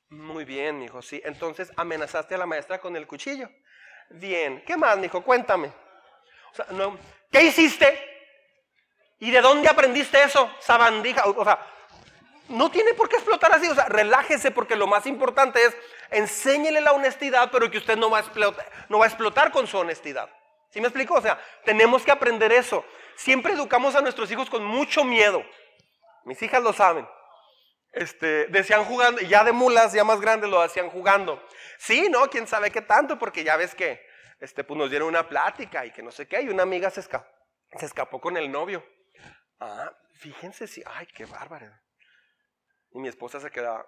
Muy 0.08 0.44
bien, 0.44 0.78
mijo, 0.78 1.00
sí. 1.00 1.22
Entonces 1.24 1.70
amenazaste 1.76 2.34
a 2.34 2.38
la 2.38 2.46
maestra 2.46 2.80
con 2.80 2.96
el 2.96 3.06
cuchillo. 3.06 3.48
Bien. 4.10 4.64
¿Qué 4.66 4.76
más, 4.76 4.98
mijo? 4.98 5.22
Cuéntame. 5.22 5.72
No. 6.70 6.98
¿Qué 7.30 7.42
hiciste? 7.42 8.12
¿Y 9.18 9.30
de 9.30 9.40
dónde 9.40 9.68
aprendiste 9.68 10.22
eso? 10.22 10.50
Sabandija. 10.60 11.24
O 11.26 11.44
sea, 11.44 11.58
no 12.48 12.70
tiene 12.70 12.92
por 12.94 13.08
qué 13.08 13.16
explotar 13.16 13.54
así, 13.54 13.68
o 13.68 13.74
sea, 13.74 13.86
relájese 13.86 14.50
porque 14.50 14.76
lo 14.76 14.86
más 14.86 15.06
importante 15.06 15.64
es 15.64 15.76
enséñele 16.10 16.80
la 16.80 16.92
honestidad, 16.92 17.50
pero 17.50 17.70
que 17.70 17.78
usted 17.78 17.96
no 17.96 18.10
va 18.10 18.18
a 18.18 18.20
explotar, 18.20 18.70
no 18.88 18.98
va 18.98 19.06
a 19.06 19.08
explotar 19.08 19.50
con 19.50 19.66
su 19.66 19.78
honestidad. 19.78 20.28
¿Sí 20.70 20.80
me 20.80 20.88
explico? 20.88 21.14
O 21.14 21.20
sea, 21.20 21.40
tenemos 21.64 22.02
que 22.02 22.10
aprender 22.10 22.52
eso. 22.52 22.84
Siempre 23.16 23.52
educamos 23.52 23.94
a 23.94 24.00
nuestros 24.00 24.30
hijos 24.30 24.48
con 24.48 24.64
mucho 24.64 25.04
miedo. 25.04 25.44
Mis 26.24 26.40
hijas 26.42 26.62
lo 26.62 26.72
saben. 26.72 27.06
Este, 27.92 28.46
decían 28.46 28.84
jugando, 28.84 29.20
ya 29.20 29.44
de 29.44 29.52
mulas, 29.52 29.92
ya 29.92 30.02
más 30.02 30.20
grandes, 30.20 30.48
lo 30.48 30.62
hacían 30.62 30.88
jugando. 30.88 31.42
Sí, 31.78 32.08
no, 32.10 32.28
quién 32.30 32.46
sabe 32.46 32.70
qué 32.70 32.80
tanto, 32.80 33.18
porque 33.18 33.44
ya 33.44 33.56
ves 33.56 33.74
que 33.74 34.02
este, 34.42 34.64
pues 34.64 34.76
nos 34.76 34.90
dieron 34.90 35.08
una 35.08 35.28
plática 35.28 35.86
y 35.86 35.92
que 35.92 36.02
no 36.02 36.10
sé 36.10 36.26
qué, 36.26 36.42
y 36.42 36.48
una 36.48 36.64
amiga 36.64 36.90
se 36.90 36.98
escapó, 37.00 37.28
se 37.78 37.86
escapó 37.86 38.20
con 38.20 38.36
el 38.36 38.50
novio. 38.50 38.84
Ah, 39.60 39.96
fíjense 40.14 40.66
si, 40.66 40.82
ay, 40.84 41.06
qué 41.14 41.24
bárbaro. 41.24 41.72
Y 42.90 42.98
mi 42.98 43.06
esposa 43.06 43.38
se 43.38 43.52
quedaba, 43.52 43.86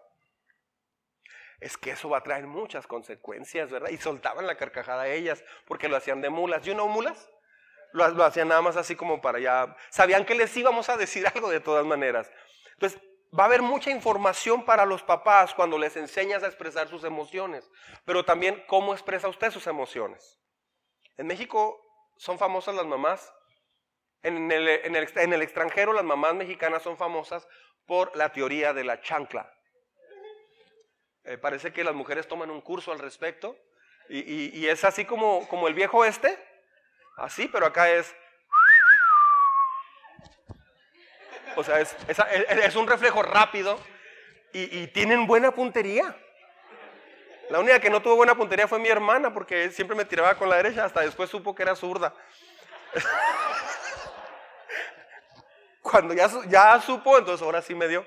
es 1.59 1.77
que 1.77 1.90
eso 1.90 2.09
va 2.09 2.19
a 2.19 2.23
traer 2.23 2.47
muchas 2.47 2.87
consecuencias, 2.87 3.73
¿verdad? 3.73 3.90
Y 3.90 3.97
soltaban 3.97 4.47
la 4.47 4.57
carcajada 4.57 5.03
a 5.03 5.09
ellas 5.09 5.45
porque 5.67 5.88
lo 5.88 5.97
hacían 5.97 6.21
de 6.21 6.31
mulas. 6.31 6.62
¿Yo 6.62 6.75
no 6.75 6.87
mulas? 6.87 7.29
Lo, 7.93 8.07
lo, 8.11 8.25
hacían 8.25 8.49
nada 8.49 8.62
más 8.62 8.77
así 8.77 8.95
como 8.95 9.21
para 9.21 9.40
ya. 9.40 9.77
Sabían 9.90 10.25
que 10.25 10.37
les 10.37 10.57
íbamos 10.57 10.88
a 10.88 10.97
decir 10.97 11.27
algo 11.35 11.51
de 11.51 11.59
todas 11.59 11.85
maneras. 11.85 12.31
Entonces, 12.75 13.01
va 13.38 13.44
a 13.44 13.47
haber 13.47 13.62
mucha 13.62 13.90
información 13.90 14.64
para 14.64 14.85
los 14.85 15.03
papás 15.03 15.55
cuando 15.55 15.79
les 15.79 15.97
enseñas 15.97 16.42
a 16.42 16.47
expresar 16.47 16.88
sus 16.88 17.05
emociones, 17.05 17.70
pero 18.05 18.25
también 18.25 18.62
cómo 18.66 18.92
expresa 18.92 19.29
usted 19.29 19.51
sus 19.51 19.66
emociones. 19.66 20.40
En 21.16 21.27
México 21.27 21.81
son 22.16 22.38
famosas 22.38 22.75
las 22.75 22.87
mamás. 22.87 23.33
En 24.23 24.51
el, 24.51 24.68
en 24.68 24.97
el, 24.97 25.09
en 25.16 25.33
el 25.33 25.42
extranjero 25.42 25.92
las 25.92 26.05
mamás 26.05 26.35
mexicanas 26.35 26.83
son 26.83 26.97
famosas 26.97 27.47
por 27.87 28.16
la 28.16 28.33
teoría 28.33 28.73
de 28.73 28.85
la 28.85 29.01
chancla. 29.01 29.53
Eh, 31.25 31.38
parece 31.38 31.73
que 31.73 31.85
las 31.85 31.94
mujeres 31.94 32.29
toman 32.29 32.51
un 32.51 32.61
curso 32.61 32.92
al 32.92 32.99
respecto. 32.99 33.57
Y, 34.09 34.66
es 34.66 34.85
así 34.85 35.07
como, 35.07 35.49
como 35.49 35.66
el 35.66 35.75
viejo 35.75 36.05
este. 36.05 36.38
Así, 37.16 37.49
pero 37.49 37.66
acá 37.66 37.90
es. 37.90 38.14
O 41.57 41.64
sea, 41.64 41.81
es, 41.81 41.95
es, 42.09 42.77
un 42.77 42.87
reflejo 42.87 43.23
rápido. 43.23 43.79
Y, 44.53 44.87
tienen 44.88 45.27
buena 45.27 45.51
puntería. 45.51 46.17
La 47.51 47.59
única 47.59 47.81
que 47.81 47.90
no 47.90 48.01
tuvo 48.01 48.17
buena 48.17 48.37
puntería 48.37 48.69
fue 48.69 48.79
mi 48.79 48.88
hermana, 48.88 49.35
porque 49.35 49.71
siempre 49.71 49.97
me 49.97 50.05
tiraba 50.05 50.37
con 50.37 50.49
la 50.49 50.57
derecha. 50.57 50.85
Hasta 50.85 51.01
después 51.01 51.29
supo 51.29 51.55
que 51.55 51.62
era 51.62 51.75
zurda. 51.75 52.14
Cuando 55.83 56.14
ya, 56.14 56.31
ya 56.49 56.81
supo, 56.81 57.19
entonces 57.19 57.45
ahora 57.45 57.62
sí 57.62 57.75
me 57.75 57.88
dio. 57.88 58.07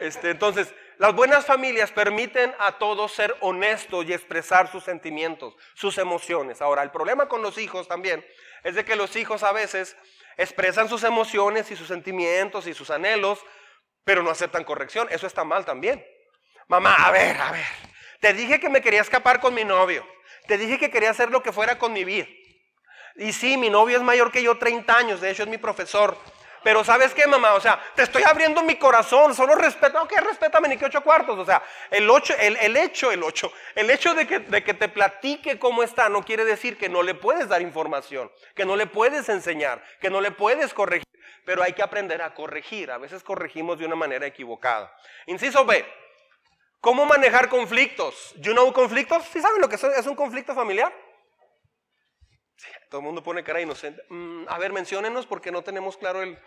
Este, 0.00 0.30
entonces, 0.30 0.74
las 0.98 1.14
buenas 1.14 1.44
familias 1.44 1.92
permiten 1.92 2.54
a 2.58 2.78
todos 2.78 3.12
ser 3.12 3.36
honestos 3.40 4.06
y 4.06 4.14
expresar 4.14 4.70
sus 4.70 4.82
sentimientos, 4.84 5.54
sus 5.74 5.98
emociones. 5.98 6.62
Ahora, 6.62 6.82
el 6.82 6.90
problema 6.90 7.28
con 7.28 7.42
los 7.42 7.58
hijos 7.58 7.86
también 7.86 8.26
es 8.64 8.74
de 8.74 8.84
que 8.84 8.96
los 8.96 9.14
hijos 9.16 9.42
a 9.42 9.52
veces 9.52 9.96
expresan 10.36 10.88
sus 10.88 11.04
emociones 11.04 11.70
y 11.70 11.76
sus 11.76 11.88
sentimientos 11.88 12.66
y 12.66 12.74
sus 12.74 12.90
anhelos, 12.90 13.40
pero 14.04 14.22
no 14.22 14.30
aceptan 14.30 14.64
corrección. 14.64 15.08
Eso 15.10 15.26
está 15.26 15.44
mal 15.44 15.64
también. 15.64 16.04
Mamá, 16.68 16.94
a 16.94 17.10
ver, 17.10 17.36
a 17.40 17.52
ver. 17.52 17.64
Te 18.20 18.32
dije 18.32 18.60
que 18.60 18.68
me 18.68 18.80
quería 18.80 19.00
escapar 19.00 19.40
con 19.40 19.54
mi 19.54 19.64
novio. 19.64 20.06
Te 20.46 20.58
dije 20.58 20.78
que 20.78 20.90
quería 20.90 21.10
hacer 21.10 21.30
lo 21.30 21.42
que 21.42 21.52
fuera 21.52 21.78
con 21.78 21.92
mi 21.92 22.04
vida. 22.04 22.26
Y 23.16 23.32
sí, 23.32 23.56
mi 23.56 23.70
novio 23.70 23.96
es 23.96 24.02
mayor 24.02 24.30
que 24.30 24.42
yo 24.42 24.58
30 24.58 24.96
años, 24.96 25.20
de 25.20 25.30
hecho 25.30 25.42
es 25.42 25.48
mi 25.48 25.58
profesor. 25.58 26.18
Pero 26.66 26.82
¿sabes 26.82 27.14
qué, 27.14 27.28
mamá? 27.28 27.54
O 27.54 27.60
sea, 27.60 27.80
te 27.94 28.02
estoy 28.02 28.24
abriendo 28.24 28.60
mi 28.60 28.74
corazón, 28.74 29.36
solo 29.36 29.54
respeta, 29.54 30.02
ok, 30.02 30.14
respétame 30.20 30.66
ni 30.66 30.76
que 30.76 30.86
ocho 30.86 31.00
cuartos. 31.00 31.38
O 31.38 31.44
sea, 31.44 31.62
el, 31.92 32.10
ocho, 32.10 32.34
el, 32.40 32.56
el 32.56 32.76
hecho, 32.76 33.12
el 33.12 33.22
ocho, 33.22 33.52
el 33.76 33.88
hecho 33.88 34.16
de 34.16 34.26
que, 34.26 34.40
de 34.40 34.64
que 34.64 34.74
te 34.74 34.88
platique 34.88 35.60
cómo 35.60 35.84
está 35.84 36.08
no 36.08 36.24
quiere 36.24 36.44
decir 36.44 36.76
que 36.76 36.88
no 36.88 37.04
le 37.04 37.14
puedes 37.14 37.48
dar 37.48 37.62
información, 37.62 38.32
que 38.56 38.64
no 38.64 38.74
le 38.74 38.88
puedes 38.88 39.28
enseñar, 39.28 39.80
que 40.00 40.10
no 40.10 40.20
le 40.20 40.32
puedes 40.32 40.74
corregir. 40.74 41.06
Pero 41.44 41.62
hay 41.62 41.72
que 41.72 41.84
aprender 41.84 42.20
a 42.20 42.34
corregir. 42.34 42.90
A 42.90 42.98
veces 42.98 43.22
corregimos 43.22 43.78
de 43.78 43.86
una 43.86 43.94
manera 43.94 44.26
equivocada. 44.26 44.92
Inciso 45.26 45.64
B. 45.64 45.86
¿Cómo 46.80 47.06
manejar 47.06 47.48
conflictos? 47.48 48.34
¿You 48.38 48.54
know 48.54 48.72
conflictos? 48.72 49.22
¿Sí 49.32 49.40
saben 49.40 49.60
lo 49.60 49.68
que 49.68 49.76
es 49.76 50.06
un 50.08 50.16
conflicto 50.16 50.52
familiar? 50.52 50.92
Todo 52.88 53.00
el 53.00 53.04
mundo 53.06 53.22
pone 53.22 53.44
cara 53.44 53.60
inocente. 53.60 54.02
Mm, 54.08 54.46
a 54.48 54.58
ver, 54.58 54.72
menciónenos 54.72 55.26
porque 55.26 55.50
no 55.50 55.62
tenemos 55.62 55.96
claro 55.96 56.22
el... 56.22 56.38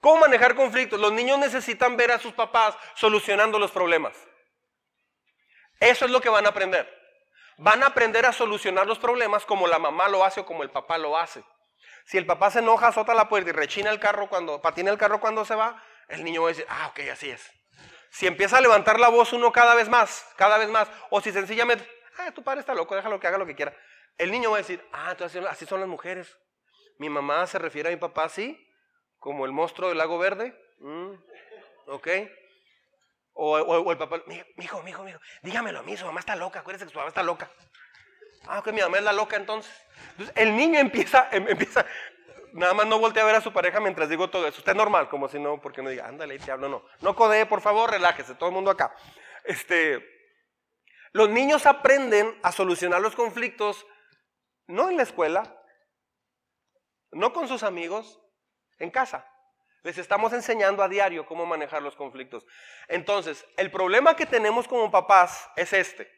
¿Cómo 0.00 0.20
manejar 0.20 0.54
conflictos? 0.54 1.00
Los 1.00 1.12
niños 1.12 1.38
necesitan 1.38 1.96
ver 1.96 2.12
a 2.12 2.18
sus 2.18 2.32
papás 2.32 2.76
solucionando 2.94 3.58
los 3.58 3.70
problemas. 3.70 4.16
Eso 5.80 6.04
es 6.04 6.10
lo 6.10 6.20
que 6.20 6.28
van 6.28 6.46
a 6.46 6.50
aprender. 6.50 6.92
Van 7.58 7.82
a 7.82 7.86
aprender 7.86 8.26
a 8.26 8.32
solucionar 8.32 8.86
los 8.86 8.98
problemas 8.98 9.46
como 9.46 9.66
la 9.66 9.78
mamá 9.78 10.08
lo 10.08 10.24
hace 10.24 10.40
o 10.40 10.46
como 10.46 10.62
el 10.62 10.70
papá 10.70 10.98
lo 10.98 11.16
hace. 11.16 11.42
Si 12.04 12.18
el 12.18 12.26
papá 12.26 12.50
se 12.50 12.58
enoja, 12.58 12.88
azota 12.88 13.14
la 13.14 13.28
puerta 13.28 13.50
y 13.50 13.52
rechina 13.52 13.90
el 13.90 13.98
carro 13.98 14.28
cuando, 14.28 14.60
patina 14.60 14.90
el 14.90 14.98
carro 14.98 15.20
cuando 15.20 15.44
se 15.44 15.54
va, 15.54 15.82
el 16.08 16.22
niño 16.22 16.42
va 16.42 16.48
a 16.48 16.50
decir, 16.50 16.66
ah, 16.68 16.88
ok, 16.88 17.00
así 17.12 17.30
es. 17.30 17.50
Si 18.10 18.26
empieza 18.26 18.58
a 18.58 18.60
levantar 18.60 19.00
la 19.00 19.08
voz 19.08 19.32
uno 19.32 19.50
cada 19.50 19.74
vez 19.74 19.88
más, 19.88 20.26
cada 20.36 20.58
vez 20.58 20.68
más, 20.68 20.88
o 21.10 21.20
si 21.20 21.32
sencillamente, 21.32 21.88
ah, 22.18 22.30
tu 22.32 22.42
padre 22.42 22.60
está 22.60 22.74
loco, 22.74 22.94
déjalo 22.94 23.18
que 23.18 23.26
haga 23.26 23.38
lo 23.38 23.46
que 23.46 23.56
quiera. 23.56 23.76
El 24.18 24.30
niño 24.30 24.50
va 24.50 24.56
a 24.56 24.60
decir, 24.60 24.82
ah, 24.92 25.10
entonces 25.10 25.44
así 25.46 25.66
son 25.66 25.80
las 25.80 25.88
mujeres. 25.88 26.36
Mi 26.98 27.10
mamá 27.10 27.46
se 27.46 27.58
refiere 27.58 27.88
a 27.88 27.92
mi 27.92 27.98
papá 27.98 28.24
así, 28.24 28.58
como 29.18 29.44
el 29.44 29.52
monstruo 29.52 29.88
del 29.88 29.98
lago 29.98 30.18
verde. 30.18 30.58
Mm, 30.78 31.12
¿Ok? 31.88 32.08
O, 33.34 33.90
el 33.92 33.98
papá, 33.98 34.22
mi 34.26 34.36
hijo, 34.64 34.82
mi 34.82 34.90
hijo, 34.90 35.02
mi 35.04 35.10
hijo, 35.10 35.20
dígamelo 35.42 35.80
a 35.80 35.82
mí, 35.82 35.94
su 35.94 36.06
mamá 36.06 36.20
está 36.20 36.34
loca, 36.34 36.60
acuérdese 36.60 36.86
que 36.86 36.92
su 36.92 36.96
mamá 36.96 37.08
está 37.08 37.22
loca. 37.22 37.50
Ah, 38.46 38.60
ok, 38.60 38.68
mi 38.68 38.80
mamá 38.80 38.96
es 38.96 39.04
la 39.04 39.12
loca 39.12 39.36
entonces. 39.36 39.72
Entonces 40.12 40.34
el 40.36 40.56
niño 40.56 40.78
empieza, 40.78 41.28
em, 41.32 41.46
empieza, 41.46 41.84
nada 42.54 42.72
más 42.72 42.86
no 42.86 42.98
voltea 42.98 43.22
a 43.22 43.26
ver 43.26 43.34
a 43.34 43.42
su 43.42 43.52
pareja 43.52 43.78
mientras 43.78 44.08
digo 44.08 44.30
todo 44.30 44.46
eso. 44.46 44.58
Usted 44.58 44.72
es 44.72 44.76
normal, 44.76 45.10
como 45.10 45.28
si 45.28 45.38
no, 45.38 45.60
porque 45.60 45.82
no 45.82 45.90
diga, 45.90 46.06
ándale, 46.06 46.38
te 46.38 46.50
hablo, 46.50 46.70
no. 46.70 46.84
No 47.00 47.14
codee, 47.14 47.44
por 47.44 47.60
favor, 47.60 47.90
relájese, 47.90 48.34
todo 48.36 48.48
el 48.48 48.54
mundo 48.54 48.70
acá. 48.70 48.94
Este, 49.44 50.02
los 51.12 51.28
niños 51.28 51.66
aprenden 51.66 52.38
a 52.42 52.52
solucionar 52.52 53.02
los 53.02 53.14
conflictos 53.14 53.86
no 54.66 54.90
en 54.90 54.96
la 54.96 55.02
escuela, 55.02 55.62
no 57.12 57.32
con 57.32 57.48
sus 57.48 57.62
amigos, 57.62 58.20
en 58.78 58.90
casa. 58.90 59.26
Les 59.82 59.98
estamos 59.98 60.32
enseñando 60.32 60.82
a 60.82 60.88
diario 60.88 61.26
cómo 61.26 61.46
manejar 61.46 61.80
los 61.82 61.94
conflictos. 61.94 62.44
Entonces, 62.88 63.46
el 63.56 63.70
problema 63.70 64.16
que 64.16 64.26
tenemos 64.26 64.66
como 64.66 64.90
papás 64.90 65.48
es 65.54 65.72
este. 65.72 66.10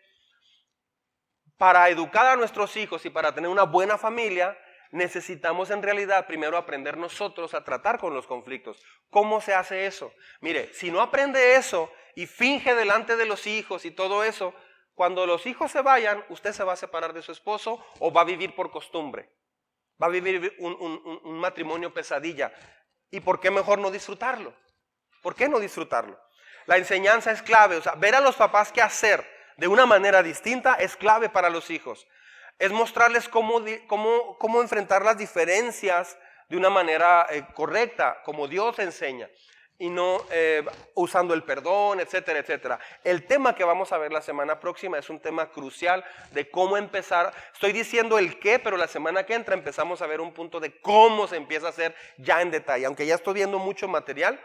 Para 1.58 1.88
educar 1.88 2.26
a 2.26 2.36
nuestros 2.36 2.76
hijos 2.76 3.04
y 3.04 3.10
para 3.10 3.34
tener 3.34 3.50
una 3.50 3.64
buena 3.64 3.98
familia, 3.98 4.56
necesitamos 4.90 5.70
en 5.70 5.82
realidad 5.82 6.26
primero 6.26 6.56
aprender 6.56 6.96
nosotros 6.96 7.52
a 7.52 7.64
tratar 7.64 7.98
con 7.98 8.14
los 8.14 8.26
conflictos. 8.26 8.82
¿Cómo 9.10 9.40
se 9.40 9.54
hace 9.54 9.86
eso? 9.86 10.12
Mire, 10.40 10.72
si 10.72 10.90
no 10.90 11.00
aprende 11.00 11.56
eso 11.56 11.92
y 12.14 12.26
finge 12.26 12.74
delante 12.74 13.16
de 13.16 13.26
los 13.26 13.46
hijos 13.46 13.84
y 13.84 13.90
todo 13.90 14.24
eso, 14.24 14.54
cuando 14.98 15.26
los 15.26 15.46
hijos 15.46 15.70
se 15.70 15.80
vayan, 15.80 16.24
usted 16.28 16.52
se 16.52 16.64
va 16.64 16.72
a 16.72 16.76
separar 16.76 17.12
de 17.12 17.22
su 17.22 17.30
esposo 17.30 17.80
o 18.00 18.12
va 18.12 18.22
a 18.22 18.24
vivir 18.24 18.56
por 18.56 18.72
costumbre. 18.72 19.30
Va 20.02 20.08
a 20.08 20.10
vivir 20.10 20.56
un, 20.58 21.38
matrimonio 21.38 21.94
pesadilla. 21.94 22.52
¿Y 23.08 23.20
por 23.20 23.38
qué 23.38 23.52
mejor 23.52 23.78
no 23.78 23.92
disfrutarlo? 23.92 24.52
¿Por 25.22 25.36
qué 25.36 25.48
no 25.48 25.60
disfrutarlo? 25.60 26.20
La 26.66 26.78
enseñanza 26.78 27.30
es 27.30 27.42
clave. 27.42 27.76
O 27.76 27.80
sea, 27.80 27.94
ver 27.94 28.16
a 28.16 28.20
los 28.20 28.34
papás 28.34 28.72
qué 28.72 28.82
hacer 28.82 29.24
de 29.56 29.68
una 29.68 29.86
manera 29.86 30.20
distinta 30.20 30.74
es 30.74 30.96
clave 30.96 31.28
para 31.28 31.48
los 31.48 31.70
hijos. 31.70 32.08
Es 32.58 32.72
mostrarles 32.72 33.28
cómo, 33.28 33.62
cómo, 33.86 34.36
cómo 34.36 34.60
enfrentar 34.62 35.04
las 35.04 35.16
diferencias 35.16 36.18
de 36.48 36.56
una 36.56 36.70
manera 36.70 37.24
eh, 37.30 37.46
correcta, 37.54 38.20
como 38.24 38.48
Dios 38.48 38.80
enseña 38.80 39.30
y 39.78 39.88
no 39.90 40.24
eh, 40.32 40.64
usando 40.94 41.34
el 41.34 41.44
perdón, 41.44 42.00
etcétera, 42.00 42.40
etcétera. 42.40 42.80
El 43.04 43.26
tema 43.26 43.54
que 43.54 43.62
vamos 43.62 43.92
a 43.92 43.98
ver 43.98 44.12
la 44.12 44.20
semana 44.20 44.58
próxima 44.58 44.98
es 44.98 45.08
un 45.08 45.20
tema 45.20 45.50
crucial 45.50 46.04
de 46.32 46.50
cómo 46.50 46.76
empezar. 46.76 47.32
Estoy 47.52 47.72
diciendo 47.72 48.18
el 48.18 48.40
qué, 48.40 48.58
pero 48.58 48.76
la 48.76 48.88
semana 48.88 49.24
que 49.24 49.34
entra 49.34 49.54
empezamos 49.54 50.02
a 50.02 50.06
ver 50.08 50.20
un 50.20 50.34
punto 50.34 50.58
de 50.58 50.80
cómo 50.80 51.28
se 51.28 51.36
empieza 51.36 51.66
a 51.66 51.70
hacer 51.70 51.94
ya 52.16 52.42
en 52.42 52.50
detalle. 52.50 52.86
Aunque 52.86 53.06
ya 53.06 53.14
estoy 53.14 53.34
viendo 53.34 53.60
mucho 53.60 53.86
material, 53.86 54.40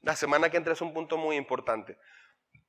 la 0.00 0.16
semana 0.16 0.48
que 0.48 0.56
entra 0.56 0.72
es 0.72 0.80
un 0.80 0.94
punto 0.94 1.18
muy 1.18 1.36
importante. 1.36 1.98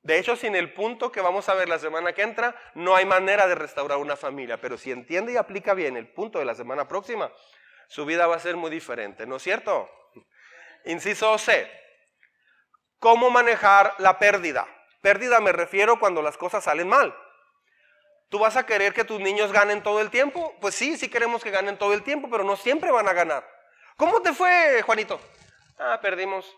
De 0.04 0.18
hecho, 0.18 0.36
sin 0.36 0.56
el 0.56 0.74
punto 0.74 1.12
que 1.12 1.22
vamos 1.22 1.48
a 1.48 1.54
ver 1.54 1.70
la 1.70 1.80
semana 1.80 2.12
que 2.12 2.24
entra, 2.24 2.56
no 2.74 2.96
hay 2.96 3.06
manera 3.06 3.48
de 3.48 3.56
restaurar 3.56 4.00
una 4.00 4.18
familia. 4.18 4.60
Pero 4.60 4.78
si 4.78 4.92
entiende 4.92 5.34
y 5.34 5.38
aplica 5.38 5.74
bien 5.74 5.96
el 5.96 6.10
punto 6.10 6.40
de 6.40 6.46
la 6.46 6.56
semana 6.56 6.88
próxima, 6.88 7.32
su 7.88 8.06
vida 8.06 8.28
va 8.28 8.36
a 8.36 8.40
ser 8.40 8.58
muy 8.58 8.72
diferente, 8.72 9.26
¿no 9.26 9.38
es 9.38 9.44
cierto? 9.44 9.90
Inciso 10.86 11.38
C. 11.38 11.81
¿Cómo 13.02 13.32
manejar 13.32 13.96
la 13.98 14.20
pérdida? 14.20 14.68
Pérdida 15.02 15.40
me 15.40 15.52
refiero 15.52 16.00
cuando 16.00 16.22
las 16.22 16.38
cosas 16.38 16.66
salen 16.66 16.88
mal. 16.88 17.18
¿Tú 18.30 18.38
vas 18.38 18.56
a 18.58 18.68
querer 18.68 18.94
que 18.94 19.04
tus 19.04 19.20
niños 19.20 19.52
ganen 19.52 19.82
todo 19.82 20.02
el 20.02 20.12
tiempo? 20.12 20.56
Pues 20.62 20.76
sí, 20.76 20.96
sí 20.98 21.10
queremos 21.10 21.44
que 21.44 21.50
ganen 21.50 21.80
todo 21.80 21.94
el 21.94 22.04
tiempo, 22.04 22.30
pero 22.30 22.44
no 22.44 22.56
siempre 22.56 22.92
van 22.92 23.08
a 23.08 23.14
ganar. 23.14 23.44
¿Cómo 23.98 24.22
te 24.22 24.34
fue, 24.34 24.84
Juanito? 24.84 25.20
Ah, 25.80 25.98
perdimos. 26.00 26.56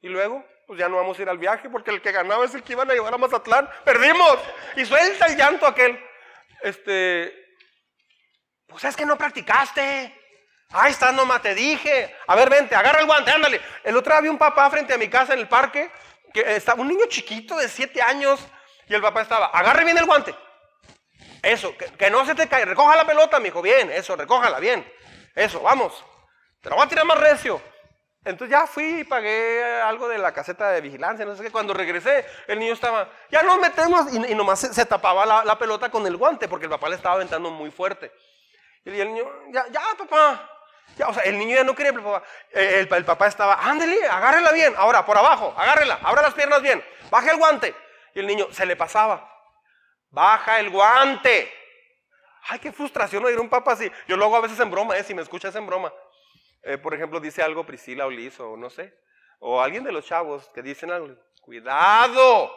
¿Y 0.00 0.08
luego? 0.08 0.44
Pues 0.68 0.78
ya 0.78 0.88
no 0.88 0.94
vamos 0.94 1.18
a 1.18 1.22
ir 1.22 1.28
al 1.28 1.38
viaje 1.38 1.68
porque 1.68 1.90
el 1.90 2.00
que 2.00 2.12
ganaba 2.12 2.44
es 2.44 2.54
el 2.54 2.62
que 2.62 2.74
iban 2.74 2.88
a 2.88 2.94
llevar 2.94 3.12
a 3.12 3.18
Mazatlán. 3.18 3.68
¡Perdimos! 3.84 4.38
Y 4.76 4.84
suelta 4.84 5.26
el 5.26 5.36
llanto 5.36 5.66
aquel. 5.66 5.98
Este, 6.62 7.34
pues 8.68 8.84
es 8.84 8.94
que 8.94 9.04
no 9.04 9.18
practicaste. 9.18 10.23
Ahí 10.70 10.92
está, 10.92 11.12
nomás 11.12 11.42
te 11.42 11.54
dije. 11.54 12.16
A 12.26 12.34
ver, 12.34 12.50
vente, 12.50 12.74
agarra 12.74 13.00
el 13.00 13.06
guante, 13.06 13.30
ándale. 13.30 13.60
El 13.82 13.96
otro 13.96 14.12
día 14.12 14.22
vi 14.22 14.28
un 14.28 14.38
papá 14.38 14.68
frente 14.70 14.94
a 14.94 14.98
mi 14.98 15.08
casa 15.08 15.34
en 15.34 15.40
el 15.40 15.48
parque 15.48 15.90
que 16.32 16.56
estaba 16.56 16.82
un 16.82 16.88
niño 16.88 17.06
chiquito 17.08 17.56
de 17.56 17.68
7 17.68 18.02
años 18.02 18.40
y 18.88 18.94
el 18.94 19.00
papá 19.00 19.22
estaba, 19.22 19.46
agarre 19.46 19.84
bien 19.84 19.96
el 19.96 20.04
guante. 20.04 20.34
Eso, 21.42 21.74
que, 21.76 22.10
no 22.10 22.24
se 22.24 22.34
te 22.34 22.48
caiga, 22.48 22.66
recoja 22.66 22.96
la 22.96 23.06
pelota, 23.06 23.38
mi 23.38 23.48
hijo, 23.48 23.62
bien, 23.62 23.90
eso, 23.90 24.16
recójala, 24.16 24.58
bien. 24.58 24.84
Eso, 25.34 25.60
vamos. 25.60 26.04
Te 26.60 26.70
la 26.70 26.76
voy 26.76 26.86
a 26.86 26.88
tirar 26.88 27.04
más 27.04 27.18
recio. 27.18 27.60
Entonces 28.24 28.56
ya 28.56 28.66
fui 28.66 29.00
y 29.00 29.04
pagué 29.04 29.62
algo 29.82 30.08
de 30.08 30.16
la 30.16 30.32
caseta 30.32 30.70
de 30.70 30.80
vigilancia, 30.80 31.26
no 31.26 31.36
sé 31.36 31.42
qué. 31.42 31.50
Cuando 31.50 31.74
regresé, 31.74 32.24
el 32.48 32.58
niño 32.58 32.72
estaba, 32.72 33.10
ya 33.30 33.42
nos 33.42 33.58
metemos, 33.58 34.12
y, 34.14 34.34
nomás 34.34 34.60
se, 34.60 34.86
tapaba 34.86 35.44
la, 35.44 35.58
pelota 35.58 35.90
con 35.90 36.06
el 36.06 36.16
guante, 36.16 36.48
porque 36.48 36.64
el 36.64 36.70
papá 36.70 36.88
le 36.88 36.96
estaba 36.96 37.16
aventando 37.16 37.50
muy 37.50 37.70
fuerte. 37.70 38.10
Y 38.84 38.98
el 38.98 39.12
niño, 39.12 39.24
ya, 39.52 39.66
ya, 39.70 39.82
papá. 39.98 40.50
Ya, 40.96 41.08
o 41.08 41.14
sea, 41.14 41.24
el 41.24 41.38
niño 41.38 41.56
ya 41.56 41.64
no 41.64 41.74
quería, 41.74 41.92
el 42.52 42.88
papá, 42.88 43.04
papá 43.04 43.26
estaba, 43.26 43.54
ándale, 43.54 43.96
agárrela 44.06 44.52
bien. 44.52 44.74
Ahora, 44.76 45.04
por 45.04 45.18
abajo, 45.18 45.52
agárrela, 45.56 45.98
abra 46.02 46.22
las 46.22 46.34
piernas 46.34 46.62
bien, 46.62 46.84
baje 47.10 47.30
el 47.30 47.36
guante. 47.36 47.74
Y 48.14 48.20
el 48.20 48.26
niño 48.26 48.46
se 48.52 48.64
le 48.64 48.76
pasaba. 48.76 49.28
Baja 50.10 50.60
el 50.60 50.70
guante. 50.70 51.52
Ay, 52.46 52.58
qué 52.60 52.70
frustración 52.70 53.24
oír 53.24 53.40
un 53.40 53.48
papá 53.48 53.72
así. 53.72 53.90
Yo 54.06 54.16
lo 54.16 54.26
hago 54.26 54.36
a 54.36 54.40
veces 54.40 54.60
en 54.60 54.70
broma, 54.70 54.96
¿eh? 54.96 55.02
si 55.02 55.14
me 55.14 55.22
escuchas 55.22 55.54
en 55.56 55.66
broma. 55.66 55.92
Eh, 56.62 56.78
por 56.78 56.94
ejemplo, 56.94 57.18
dice 57.18 57.42
algo 57.42 57.66
Priscila 57.66 58.06
o 58.06 58.10
Liz 58.10 58.38
o 58.38 58.56
no 58.56 58.70
sé. 58.70 58.94
O 59.40 59.60
alguien 59.60 59.82
de 59.82 59.92
los 59.92 60.06
chavos 60.06 60.48
que 60.54 60.62
dicen 60.62 60.90
algo. 60.90 61.16
Cuidado. 61.40 62.54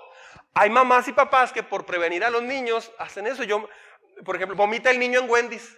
Hay 0.54 0.70
mamás 0.70 1.08
y 1.08 1.14
papás 1.14 1.52
que 1.52 1.64
por 1.64 1.86
prevenir 1.86 2.24
a 2.24 2.30
los 2.30 2.44
niños 2.44 2.92
hacen 3.00 3.28
eso. 3.28 3.44
Yo, 3.44 3.68
por 4.24 4.36
ejemplo, 4.36 4.56
vomita 4.56 4.92
el 4.92 5.00
niño 5.00 5.22
en 5.22 5.30
Wendy's. 5.30 5.78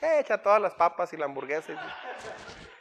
Echa 0.00 0.38
todas 0.38 0.60
las 0.60 0.74
papas 0.74 1.12
y 1.12 1.16
la 1.16 1.24
hamburguesa. 1.24 1.72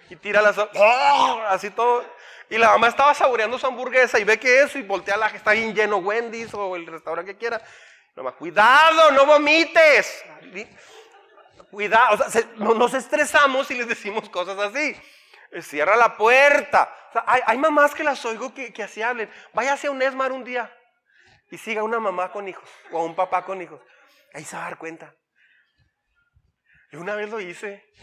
Y, 0.09 0.15
tira 0.15 0.41
las... 0.41 0.57
¡Oh! 0.57 1.41
Así 1.47 1.69
todo. 1.71 2.03
Y 2.49 2.57
la 2.57 2.69
mamá 2.69 2.87
estaba 2.87 3.13
saboreando 3.13 3.57
su 3.57 3.65
hamburguesa 3.65 4.19
y 4.19 4.23
ve 4.23 4.39
que 4.39 4.61
eso 4.61 4.77
y 4.77 4.83
voltea 4.83 5.17
la 5.17 5.29
que 5.29 5.37
está 5.37 5.51
bien 5.51 5.73
lleno 5.73 5.97
Wendy's 5.97 6.53
o 6.53 6.75
el 6.75 6.85
restaurante 6.85 7.33
que 7.33 7.39
quiera. 7.39 7.61
Nomás, 8.15 8.35
cuidado, 8.35 9.11
no 9.11 9.25
vomites. 9.25 10.23
Cuidado, 11.69 12.15
o 12.15 12.29
sea, 12.29 12.41
no, 12.55 12.73
nos 12.73 12.93
estresamos 12.93 13.69
y 13.69 13.75
les 13.75 13.87
decimos 13.87 14.29
cosas 14.29 14.57
así. 14.57 14.95
Eh, 15.51 15.61
cierra 15.61 15.95
la 15.95 16.15
puerta. 16.15 16.93
hay, 17.25 17.57
mamás 17.57 17.93
que 17.93 18.03
las 18.03 18.23
oigo 18.25 18.53
que, 18.53 18.73
así 18.81 19.01
hablen. 19.01 19.29
Vaya 19.53 19.73
hacia 19.73 19.91
un 19.91 20.01
Esmar 20.01 20.31
un 20.31 20.43
día 20.43 20.73
y 21.51 21.57
siga 21.57 21.83
una 21.83 21.99
mamá 21.99 22.31
con 22.31 22.47
hijos 22.47 22.69
o 22.91 23.03
un 23.03 23.15
papá 23.15 23.43
con 23.43 23.61
hijos. 23.61 23.81
Ahí 24.33 24.43
se 24.43 24.55
va 24.55 24.65
a 24.65 24.69
dar 24.69 24.77
cuenta. 24.77 25.13
Yo 26.91 27.01
una 27.01 27.15
vez 27.15 27.29
lo 27.29 27.39
hice. 27.39 27.85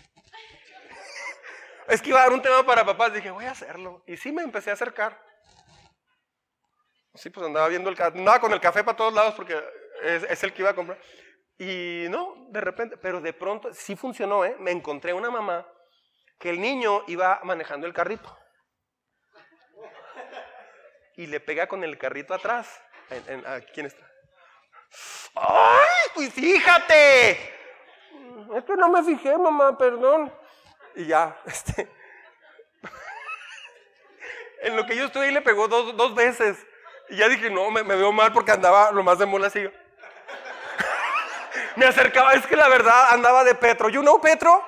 Es 1.86 2.00
que 2.00 2.08
iba 2.08 2.20
a 2.20 2.22
dar 2.22 2.32
un 2.32 2.40
tema 2.40 2.64
para 2.64 2.84
papás. 2.84 3.12
Dije, 3.12 3.30
voy 3.30 3.44
a 3.44 3.50
hacerlo. 3.50 4.02
Y 4.06 4.16
sí 4.16 4.32
me 4.32 4.42
empecé 4.42 4.70
a 4.70 4.72
acercar. 4.72 5.20
Sí, 7.14 7.30
pues 7.30 7.46
andaba 7.46 7.68
viendo 7.68 7.90
el 7.90 8.02
andaba 8.02 8.40
con 8.40 8.52
el 8.52 8.60
café 8.60 8.82
para 8.82 8.96
todos 8.96 9.14
lados 9.14 9.34
porque 9.34 9.62
es, 10.02 10.42
el 10.42 10.52
que 10.52 10.62
iba 10.62 10.70
a 10.70 10.74
comprar. 10.74 10.98
Y 11.58 12.06
no, 12.10 12.46
de 12.48 12.60
repente, 12.60 12.96
pero 12.96 13.20
de 13.20 13.32
pronto 13.32 13.72
sí 13.72 13.94
funcionó, 13.94 14.44
¿eh? 14.44 14.56
Me 14.58 14.72
encontré 14.72 15.12
una 15.12 15.30
mamá 15.30 15.66
que 16.38 16.50
el 16.50 16.60
niño 16.60 17.04
iba 17.06 17.40
manejando 17.44 17.86
el 17.86 17.92
carrito. 17.92 18.36
Y 21.16 21.26
le 21.26 21.38
pega 21.38 21.68
con 21.68 21.84
el 21.84 21.96
carrito 21.96 22.34
atrás. 22.34 22.80
¿Quién 23.72 23.86
está? 23.86 24.10
¡Ay! 25.36 26.10
Pues 26.14 26.32
fíjate. 26.32 27.63
Es 28.54 28.64
que 28.64 28.76
no 28.76 28.88
me 28.88 29.02
fijé, 29.02 29.36
mamá, 29.36 29.76
perdón. 29.78 30.32
Y 30.94 31.06
ya, 31.06 31.36
este. 31.46 31.88
en 34.62 34.76
lo 34.76 34.86
que 34.86 34.96
yo 34.96 35.08
ahí 35.20 35.30
le 35.30 35.42
pegó 35.42 35.68
dos, 35.68 35.96
dos 35.96 36.14
veces. 36.14 36.64
Y 37.08 37.16
ya 37.16 37.28
dije, 37.28 37.50
no, 37.50 37.70
me, 37.70 37.82
veo 37.82 38.12
mal 38.12 38.32
porque 38.32 38.52
andaba 38.52 38.90
lo 38.90 39.02
más 39.02 39.18
de 39.18 39.26
mola 39.26 39.48
así. 39.48 39.62
me 41.76 41.86
acercaba, 41.86 42.34
es 42.34 42.46
que 42.46 42.56
la 42.56 42.68
verdad 42.68 43.12
andaba 43.12 43.44
de 43.44 43.54
Petro. 43.54 43.88
Yo 43.88 44.02
no, 44.02 44.20
Petro. 44.20 44.64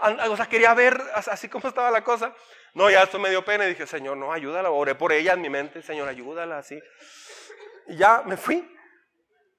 O 0.00 0.36
sea, 0.36 0.46
quería 0.46 0.74
ver 0.74 1.00
así 1.14 1.48
como 1.48 1.68
estaba 1.68 1.90
la 1.90 2.04
cosa. 2.04 2.32
No, 2.74 2.90
ya 2.90 3.02
esto 3.02 3.18
me 3.18 3.30
dio 3.30 3.44
pena 3.44 3.64
y 3.64 3.70
dije, 3.70 3.86
Señor, 3.86 4.16
no, 4.16 4.32
ayúdala. 4.32 4.70
Oré 4.70 4.94
por 4.94 5.12
ella 5.12 5.32
en 5.32 5.40
mi 5.40 5.48
mente, 5.48 5.82
Señor, 5.82 6.08
ayúdala, 6.08 6.58
así. 6.58 6.80
Y 7.88 7.96
ya 7.96 8.22
me 8.24 8.36
fui. 8.36 8.77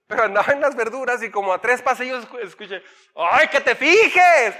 Pero 0.09 0.23
andaba 0.23 0.51
en 0.53 0.59
las 0.59 0.75
verduras 0.75 1.21
y 1.21 1.29
como 1.29 1.53
a 1.53 1.61
tres 1.61 1.83
pasillos 1.83 2.27
escuché, 2.41 2.81
¡ay, 3.13 3.47
que 3.47 3.61
te 3.61 3.75
fijes! 3.75 4.55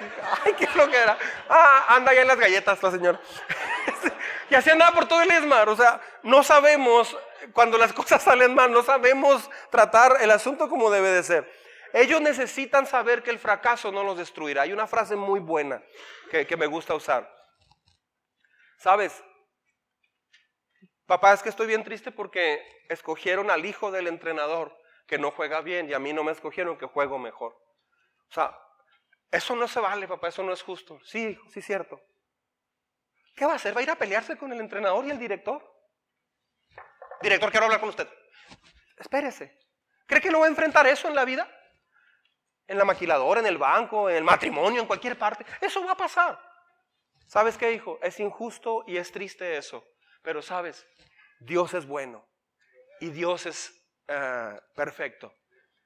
¡Ay, 0.46 0.54
qué 0.54 0.68
era! 0.96 1.18
Ah, 1.50 1.96
anda 1.96 2.14
ya 2.14 2.22
en 2.22 2.28
las 2.28 2.38
galletas 2.38 2.84
la 2.84 2.92
señora. 2.92 3.20
y 4.52 4.54
así 4.54 4.70
andaba 4.70 4.94
por 4.94 5.08
todo 5.08 5.24
el 5.24 5.32
Esmar. 5.32 5.68
O 5.68 5.76
sea, 5.76 6.00
no 6.22 6.44
sabemos, 6.44 7.18
cuando 7.52 7.80
las 7.80 7.92
cosas 8.00 8.22
salen 8.22 8.54
mal, 8.54 8.72
no 8.72 8.84
sabemos 8.84 9.50
tratar 9.72 10.18
el 10.22 10.30
asunto 10.30 10.70
como 10.70 10.92
debe 10.92 11.10
de 11.10 11.24
ser. 11.24 11.52
Ellos 11.94 12.22
necesitan 12.22 12.86
saber 12.86 13.24
que 13.24 13.32
el 13.32 13.40
fracaso 13.40 13.92
no 13.92 14.04
los 14.04 14.20
destruirá. 14.20 14.62
Hay 14.62 14.72
una 14.72 14.86
frase 14.86 15.16
muy 15.16 15.40
buena 15.40 15.82
que, 16.30 16.46
que 16.46 16.58
me 16.58 16.68
gusta 16.68 16.94
usar. 16.94 17.28
¿Sabes? 18.78 19.24
Papá, 21.08 21.34
es 21.34 21.42
que 21.42 21.50
estoy 21.50 21.66
bien 21.66 21.84
triste 21.84 22.12
porque 22.12 22.62
escogieron 22.88 23.50
al 23.50 23.66
hijo 23.66 23.90
del 23.90 24.06
entrenador 24.06 24.79
que 25.10 25.18
no 25.18 25.32
juega 25.32 25.62
bien 25.62 25.90
y 25.90 25.94
a 25.94 26.00
mí 26.00 26.14
no 26.14 26.24
me 26.24 26.32
escogieron 26.32 26.78
que 26.78 26.86
juego 26.86 27.18
mejor. 27.18 27.54
O 28.30 28.32
sea, 28.32 28.56
eso 29.32 29.56
no 29.56 29.68
se 29.68 29.80
vale, 29.80 30.08
papá, 30.08 30.28
eso 30.28 30.44
no 30.44 30.54
es 30.54 30.62
justo. 30.62 31.00
Sí, 31.04 31.36
sí, 31.52 31.64
cierto. 31.64 32.00
¿Qué 33.36 33.44
va 33.44 33.54
a 33.54 33.56
hacer? 33.56 33.76
¿Va 33.76 33.80
a 33.80 33.84
ir 33.84 33.90
a 33.90 33.96
pelearse 33.96 34.38
con 34.38 34.54
el 34.54 34.60
entrenador 34.60 35.04
y 35.06 35.10
el 35.10 35.18
director? 35.18 35.68
Director, 37.24 37.50
quiero 37.50 37.66
hablar 37.66 37.80
con 37.80 37.90
usted. 37.90 38.08
Espérese. 38.98 39.58
¿Cree 40.06 40.22
que 40.22 40.30
no 40.30 40.42
va 40.42 40.46
a 40.46 40.50
enfrentar 40.50 40.86
eso 40.86 41.08
en 41.08 41.16
la 41.16 41.26
vida? 41.26 41.50
En 42.68 42.78
la 42.78 42.86
maquiladora, 42.86 43.40
en 43.40 43.48
el 43.48 43.58
banco, 43.58 44.12
en 44.12 44.18
el 44.18 44.24
matrimonio, 44.24 44.80
en 44.80 44.88
cualquier 44.88 45.18
parte. 45.18 45.44
Eso 45.60 45.84
va 45.84 45.94
a 45.94 45.98
pasar. 45.98 46.40
¿Sabes 47.26 47.58
qué, 47.58 47.72
hijo? 47.72 47.98
Es 48.04 48.20
injusto 48.20 48.84
y 48.86 48.98
es 48.98 49.12
triste 49.12 49.58
eso. 49.58 49.84
Pero 50.22 50.44
sabes, 50.44 50.86
Dios 51.40 51.74
es 51.74 51.88
bueno. 51.88 52.28
Y 53.00 53.10
Dios 53.10 53.48
es 53.48 53.79
eh, 54.10 54.60
perfecto. 54.76 55.34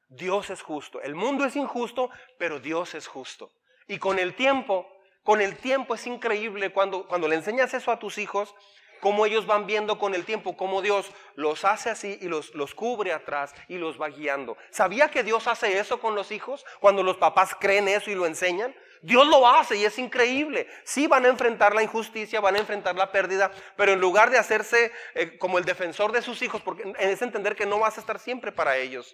Dios 0.07 0.49
es 0.49 0.61
justo. 0.61 1.01
El 1.01 1.15
mundo 1.15 1.45
es 1.45 1.55
injusto, 1.55 2.09
pero 2.37 2.59
Dios 2.59 2.95
es 2.95 3.07
justo. 3.07 3.51
Y 3.87 3.97
con 3.97 4.19
el 4.19 4.35
tiempo, 4.35 4.87
con 5.23 5.41
el 5.41 5.57
tiempo 5.57 5.95
es 5.95 6.07
increíble 6.07 6.71
cuando, 6.71 7.07
cuando 7.07 7.27
le 7.27 7.35
enseñas 7.35 7.73
eso 7.73 7.91
a 7.91 7.99
tus 7.99 8.17
hijos, 8.17 8.55
cómo 9.01 9.25
ellos 9.25 9.45
van 9.45 9.65
viendo 9.65 9.99
con 9.99 10.15
el 10.15 10.23
tiempo, 10.23 10.55
cómo 10.55 10.81
Dios 10.81 11.11
los 11.35 11.65
hace 11.65 11.89
así 11.89 12.17
y 12.21 12.29
los, 12.29 12.55
los 12.55 12.73
cubre 12.73 13.11
atrás 13.11 13.53
y 13.67 13.77
los 13.77 14.01
va 14.01 14.07
guiando. 14.07 14.55
¿Sabía 14.69 15.11
que 15.11 15.23
Dios 15.23 15.47
hace 15.47 15.77
eso 15.77 15.99
con 15.99 16.15
los 16.15 16.31
hijos? 16.31 16.65
Cuando 16.79 17.03
los 17.03 17.17
papás 17.17 17.55
creen 17.59 17.89
eso 17.89 18.09
y 18.09 18.15
lo 18.15 18.25
enseñan. 18.25 18.73
Dios 19.03 19.27
lo 19.27 19.45
hace 19.45 19.75
y 19.75 19.83
es 19.83 19.99
increíble. 19.99 20.65
Sí 20.85 21.07
van 21.07 21.25
a 21.25 21.27
enfrentar 21.27 21.75
la 21.75 21.83
injusticia, 21.83 22.39
van 22.39 22.55
a 22.55 22.59
enfrentar 22.59 22.95
la 22.95 23.11
pérdida, 23.11 23.51
pero 23.75 23.91
en 23.91 23.99
lugar 23.99 24.29
de 24.29 24.37
hacerse 24.37 24.93
eh, 25.13 25.37
como 25.37 25.57
el 25.57 25.65
defensor 25.65 26.13
de 26.13 26.21
sus 26.21 26.41
hijos, 26.41 26.61
porque 26.61 26.93
es 26.97 27.21
entender 27.21 27.57
que 27.57 27.65
no 27.65 27.79
vas 27.79 27.97
a 27.97 27.99
estar 27.99 28.17
siempre 28.17 28.53
para 28.53 28.77
ellos, 28.77 29.13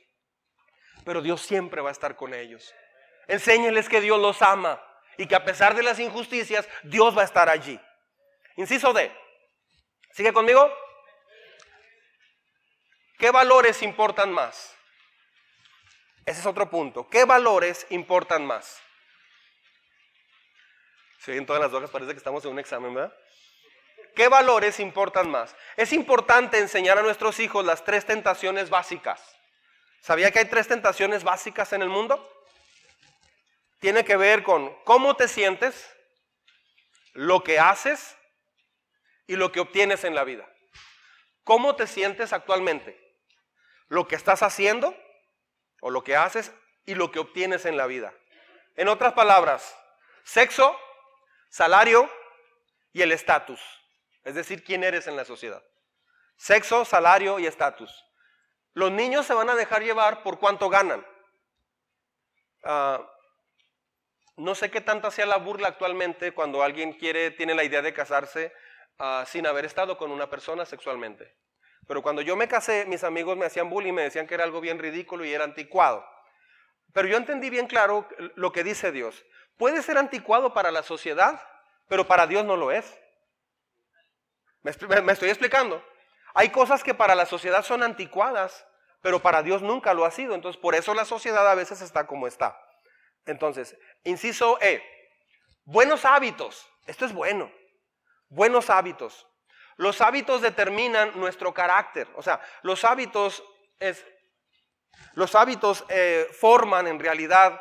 pero 1.04 1.24
Dios 1.24 1.42
siempre 1.42 1.82
va 1.82 1.90
a 1.90 1.92
estar 1.92 2.16
con 2.16 2.36
ellos. 2.36 2.72
Enséñeles 3.28 3.90
que 3.90 4.00
Dios 4.00 4.20
los 4.20 4.44
ama 4.44 4.80
y 5.18 5.26
que 5.26 5.34
a 5.34 5.44
pesar 5.44 5.74
de 5.74 5.82
las 5.82 5.98
injusticias, 6.00 6.70
Dios 6.84 7.18
va 7.18 7.24
a 7.24 7.26
estar 7.26 7.50
allí. 7.50 7.80
Inciso 8.58 8.94
D. 8.94 9.12
¿Sigue 10.14 10.32
conmigo? 10.32 10.72
¿Qué 13.18 13.32
valores 13.32 13.82
importan 13.82 14.32
más? 14.32 14.76
Ese 16.28 16.42
es 16.42 16.46
otro 16.46 16.70
punto. 16.70 17.10
¿Qué 17.10 17.26
valores 17.26 17.88
importan 17.90 18.46
más? 18.46 18.80
Si 21.20 21.32
en 21.32 21.46
todas 21.46 21.62
las 21.62 21.74
hojas 21.74 21.90
parece 21.90 22.12
que 22.12 22.18
estamos 22.18 22.44
en 22.46 22.52
un 22.52 22.60
examen, 22.60 22.94
¿verdad? 22.94 23.14
¿Qué 24.16 24.28
valores 24.28 24.80
importan 24.80 25.30
más? 25.30 25.56
Es 25.78 25.94
importante 25.94 26.58
enseñar 26.60 26.98
a 26.98 27.02
nuestros 27.02 27.40
hijos 27.40 27.66
las 27.66 27.84
tres 27.84 28.06
tentaciones 28.06 28.70
básicas. 28.70 29.22
¿Sabía 30.02 30.32
que 30.32 30.40
hay 30.40 30.46
tres 30.46 30.68
tentaciones 30.68 31.24
básicas 31.24 31.74
en 31.74 31.82
el 31.82 31.90
mundo? 31.90 32.26
Tiene 33.80 34.04
que 34.04 34.18
ver 34.18 34.44
con 34.44 34.74
cómo 34.84 35.16
te 35.16 35.28
sientes, 35.28 35.90
lo 37.14 37.44
que 37.44 37.60
haces 37.60 38.16
y 39.28 39.36
lo 39.36 39.52
que 39.52 39.60
obtienes 39.60 40.04
en 40.04 40.16
la 40.16 40.24
vida. 40.24 40.48
¿Cómo 41.44 41.76
te 41.76 41.88
sientes 41.88 42.34
actualmente? 42.34 42.98
Lo 43.88 44.08
que 44.08 44.16
estás 44.16 44.44
haciendo 44.44 44.96
o 45.82 45.90
lo 45.90 46.04
que 46.04 46.16
haces 46.16 46.52
y 46.86 46.96
lo 46.96 47.12
que 47.12 47.20
obtienes 47.20 47.66
en 47.66 47.78
la 47.78 47.88
vida. 47.88 48.14
En 48.76 48.88
otras 48.88 49.14
palabras, 49.14 49.78
sexo, 50.24 50.80
salario 51.50 52.10
y 52.94 53.02
el 53.02 53.12
estatus, 53.12 53.60
es 54.24 54.36
decir, 54.36 54.64
quién 54.64 54.84
eres 54.84 55.08
en 55.08 55.16
la 55.16 55.26
sociedad. 55.26 55.64
Sexo, 56.38 56.86
salario 56.86 57.40
y 57.40 57.48
estatus. 57.48 58.06
Los 58.74 58.92
niños 58.92 59.26
se 59.26 59.34
van 59.34 59.50
a 59.50 59.56
dejar 59.56 59.84
llevar 59.84 60.24
por 60.24 60.40
cuánto 60.40 60.70
ganan. 60.70 61.06
Ah, 62.64 63.06
no 64.38 64.56
sé 64.56 64.72
qué 64.72 64.80
tanta 64.80 65.12
sea 65.12 65.26
la 65.26 65.38
burla 65.38 65.68
actualmente 65.68 66.32
cuando 66.34 66.64
alguien 66.64 66.94
quiere, 66.94 67.32
tiene 67.32 67.56
la 67.56 67.64
idea 67.64 67.82
de 67.82 67.94
casarse 67.94 68.54
ah, 68.98 69.26
sin 69.28 69.46
haber 69.46 69.66
estado 69.66 69.98
con 69.98 70.12
una 70.12 70.30
persona 70.30 70.66
sexualmente. 70.66 71.36
Pero 71.88 72.02
cuando 72.02 72.22
yo 72.22 72.36
me 72.36 72.48
casé, 72.48 72.86
mis 72.86 73.04
amigos 73.04 73.36
me 73.36 73.46
hacían 73.46 73.70
bullying, 73.70 73.94
me 73.94 74.04
decían 74.04 74.28
que 74.28 74.36
era 74.36 74.44
algo 74.44 74.62
bien 74.62 74.80
ridículo 74.80 75.26
y 75.26 75.34
era 75.34 75.44
anticuado. 75.44 76.06
Pero 76.94 77.08
yo 77.08 77.18
entendí 77.18 77.50
bien 77.50 77.68
claro 77.68 78.08
lo 78.36 78.52
que 78.52 78.64
dice 78.64 78.92
Dios. 78.92 79.26
Puede 79.60 79.84
ser 79.84 79.98
anticuado 79.98 80.54
para 80.54 80.72
la 80.72 80.84
sociedad, 80.84 81.46
pero 81.90 82.08
para 82.08 82.26
Dios 82.28 82.46
no 82.46 82.56
lo 82.56 82.72
es. 82.72 82.98
Me, 84.62 84.72
estoy 84.72 85.28
explicando. 85.28 85.84
Hay 86.34 86.48
cosas 86.48 86.82
que 86.82 86.94
para 86.94 87.14
la 87.14 87.26
sociedad 87.26 87.62
son 87.66 87.84
anticuadas, 87.84 88.66
pero 89.02 89.20
para 89.20 89.44
Dios 89.44 89.62
nunca 89.62 89.94
lo 89.94 90.06
ha 90.06 90.12
sido. 90.12 90.34
Entonces, 90.34 90.62
por 90.62 90.76
eso 90.76 90.94
la 90.94 91.04
sociedad 91.04 91.46
a 91.46 91.56
veces 91.56 91.82
está 91.82 92.08
como 92.08 92.26
está. 92.26 92.58
Entonces, 93.26 93.78
inciso 94.06 94.58
E, 94.62 94.82
buenos 95.66 96.06
hábitos. 96.06 96.66
Esto 96.88 97.04
es 97.04 97.12
bueno. 97.12 97.52
Buenos 98.30 98.70
hábitos. 98.70 99.28
Los 99.76 100.00
hábitos 100.00 100.40
determinan 100.40 101.20
nuestro 101.20 101.54
carácter. 101.54 102.08
O 102.16 102.22
sea, 102.22 102.40
los 102.62 102.86
hábitos, 102.86 103.44
es, 103.78 104.06
los 105.16 105.36
hábitos 105.36 105.84
eh, 105.90 106.30
forman 106.32 106.88
en 106.88 106.98
realidad 106.98 107.60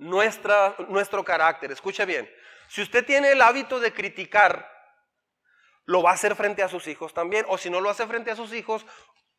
nuestra, 0.00 0.74
nuestro 0.88 1.22
carácter. 1.22 1.70
Escuche 1.70 2.04
bien. 2.04 2.28
Si 2.68 2.82
usted 2.82 3.04
tiene 3.04 3.32
el 3.32 3.42
hábito 3.42 3.78
de 3.78 3.92
criticar, 3.92 4.68
lo 5.84 6.02
va 6.02 6.10
a 6.10 6.14
hacer 6.14 6.34
frente 6.34 6.62
a 6.62 6.68
sus 6.68 6.88
hijos 6.88 7.12
también. 7.12 7.44
O 7.48 7.58
si 7.58 7.70
no 7.70 7.80
lo 7.80 7.90
hace 7.90 8.06
frente 8.06 8.30
a 8.30 8.36
sus 8.36 8.52
hijos, 8.52 8.86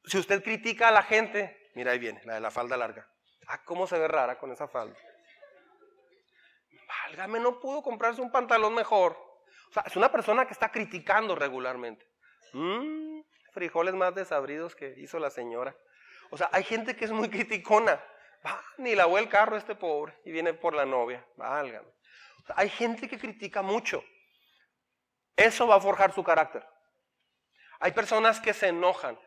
si 0.05 0.18
usted 0.18 0.43
critica 0.43 0.89
a 0.89 0.91
la 0.91 1.03
gente, 1.03 1.72
mira 1.76 1.91
ahí 1.91 1.99
viene, 1.99 2.22
la 2.26 2.36
de 2.36 2.41
la 2.41 2.51
falda 2.51 2.78
larga. 2.78 3.07
Ah, 3.47 3.64
cómo 3.66 3.88
se 3.88 3.97
ve 3.97 4.07
rara 4.07 4.38
con 4.38 4.51
esa 4.51 4.68
falda. 4.68 4.95
Válgame, 7.07 7.39
no 7.39 7.59
pudo 7.59 7.82
comprarse 7.82 8.22
un 8.22 8.32
pantalón 8.32 8.76
mejor. 8.76 9.18
O 9.70 9.74
sea, 9.74 9.84
es 9.86 9.95
una 9.95 10.12
persona 10.12 10.45
que 10.45 10.53
está 10.53 10.70
criticando 10.72 11.36
regularmente. 11.36 12.05
Mm, 12.53 13.22
frijoles 13.51 13.95
más 13.95 14.14
desabridos 14.14 14.76
que 14.76 14.93
hizo 14.97 15.18
la 15.18 15.30
señora. 15.30 15.76
O 16.30 16.38
sea, 16.38 16.49
hay 16.51 16.64
gente 16.64 16.95
que 16.95 17.05
es 17.05 17.12
muy 17.12 17.30
criticona. 17.32 17.99
Ni 18.78 18.96
lavó 18.96 19.18
el 19.18 19.30
carro 19.30 19.58
este 19.58 19.76
pobre 19.76 20.18
y 20.26 20.32
viene 20.32 20.54
por 20.54 20.74
la 20.74 20.86
novia. 20.86 21.26
Válgame. 21.38 21.88
hay 22.56 22.70
gente 22.70 23.08
que 23.08 23.20
critica 23.20 23.62
mucho. 23.62 24.04
Eso 25.36 25.68
va 25.68 25.76
a 25.76 25.82
forjar 25.82 26.14
su 26.14 26.24
carácter. 26.24 26.66
Hay 27.80 27.92
personas 27.92 28.39
que 28.39 28.54
se 28.54 28.68
enojan. 28.68 29.20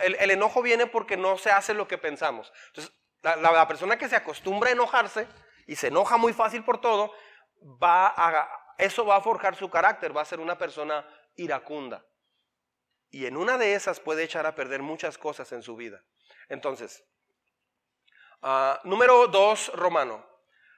el, 0.00 0.30
enojo 0.30 0.62
viene 0.62 0.86
porque 0.86 1.16
no 1.16 1.38
se 1.38 1.50
hace 1.50 1.74
lo 1.74 1.88
que 1.88 1.98
pensamos. 1.98 2.52
Entonces, 2.68 2.94
la 3.22 3.68
persona 3.68 3.98
que 3.98 4.08
se 4.08 4.16
acostumbra 4.16 4.70
a 4.70 4.72
enojarse 4.72 5.26
y 5.66 5.76
se 5.76 5.88
enoja 5.88 6.16
muy 6.16 6.32
fácil 6.32 6.64
por 6.64 6.80
todo, 6.80 7.12
va 7.82 8.12
a, 8.16 8.74
eso 8.78 9.04
va 9.04 9.16
a 9.16 9.20
forjar 9.20 9.56
su 9.56 9.68
carácter, 9.70 10.16
va 10.16 10.22
a 10.22 10.26
ser 10.26 10.40
una 10.40 10.56
persona 10.56 11.06
iracunda. 11.36 12.04
Y 13.10 13.26
en 13.26 13.36
una 13.36 13.58
de 13.58 13.74
esas 13.74 14.00
puede 14.00 14.24
echar 14.24 14.46
a 14.46 14.54
perder 14.54 14.82
muchas 14.82 15.18
cosas 15.18 15.52
en 15.52 15.62
su 15.62 15.76
vida. 15.76 16.02
Entonces, 16.48 17.04
ah, 18.42 18.80
número 18.84 19.26
dos, 19.28 19.72
Romano. 19.74 20.26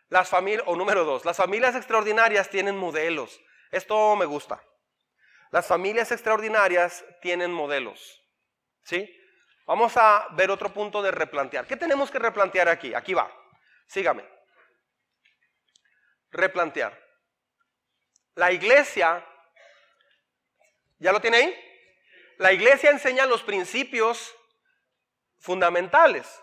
Las 0.08 0.28
familias, 0.28 0.64
o 0.66 0.74
número 0.74 1.04
dos, 1.04 1.24
las 1.24 1.36
familias 1.36 1.76
extraordinarias 1.76 2.50
tienen 2.50 2.76
modelos. 2.76 3.40
Esto 3.70 4.16
me 4.16 4.24
gusta. 4.24 4.62
Las 5.50 5.66
familias 5.66 6.10
extraordinarias 6.10 7.04
tienen 7.20 7.52
modelos. 7.52 8.20
¿Sí? 8.82 9.16
Vamos 9.66 9.96
a 9.96 10.26
ver 10.32 10.50
otro 10.50 10.72
punto 10.72 11.00
de 11.00 11.12
replantear. 11.12 11.66
¿Qué 11.66 11.76
tenemos 11.76 12.10
que 12.10 12.18
replantear 12.18 12.68
aquí? 12.68 12.92
Aquí 12.92 13.14
va. 13.14 13.30
Sígame. 13.86 14.24
Replantear. 16.30 16.98
La 18.34 18.50
iglesia, 18.52 19.24
¿ya 20.98 21.12
lo 21.12 21.20
tiene 21.20 21.36
ahí? 21.36 21.64
La 22.38 22.52
iglesia 22.52 22.90
enseña 22.90 23.26
los 23.26 23.42
principios 23.42 24.34
fundamentales, 25.38 26.40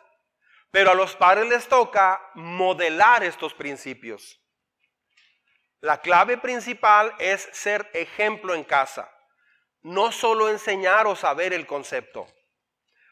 pero 0.72 0.91
a 0.91 0.95
los 0.95 1.15
padres 1.15 1.47
les 1.47 1.68
toca 1.68 2.22
modelar 2.36 3.24
estos 3.24 3.53
principios. 3.53 4.41
La 5.82 6.01
clave 6.01 6.38
principal 6.38 7.13
es 7.20 7.47
ser 7.51 7.89
ejemplo 7.93 8.55
en 8.55 8.63
casa, 8.63 9.11
no 9.82 10.11
solo 10.11 10.49
enseñar 10.49 11.07
o 11.07 11.15
saber 11.15 11.53
el 11.53 11.65
concepto. 11.68 12.28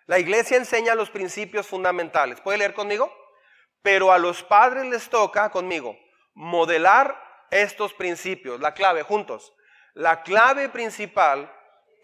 La 0.07 0.19
iglesia 0.19 0.57
enseña 0.57 0.95
los 0.95 1.09
principios 1.09 1.67
fundamentales. 1.67 2.41
¿Puede 2.41 2.59
leer 2.59 2.73
conmigo? 2.73 3.11
Pero 3.81 4.11
a 4.11 4.17
los 4.17 4.43
padres 4.43 4.85
les 4.85 5.09
toca 5.09 5.49
conmigo 5.49 5.97
modelar 6.33 7.23
estos 7.49 7.93
principios, 7.93 8.59
la 8.59 8.73
clave 8.73 9.03
juntos. 9.03 9.53
La 9.93 10.23
clave 10.23 10.69
principal 10.69 11.51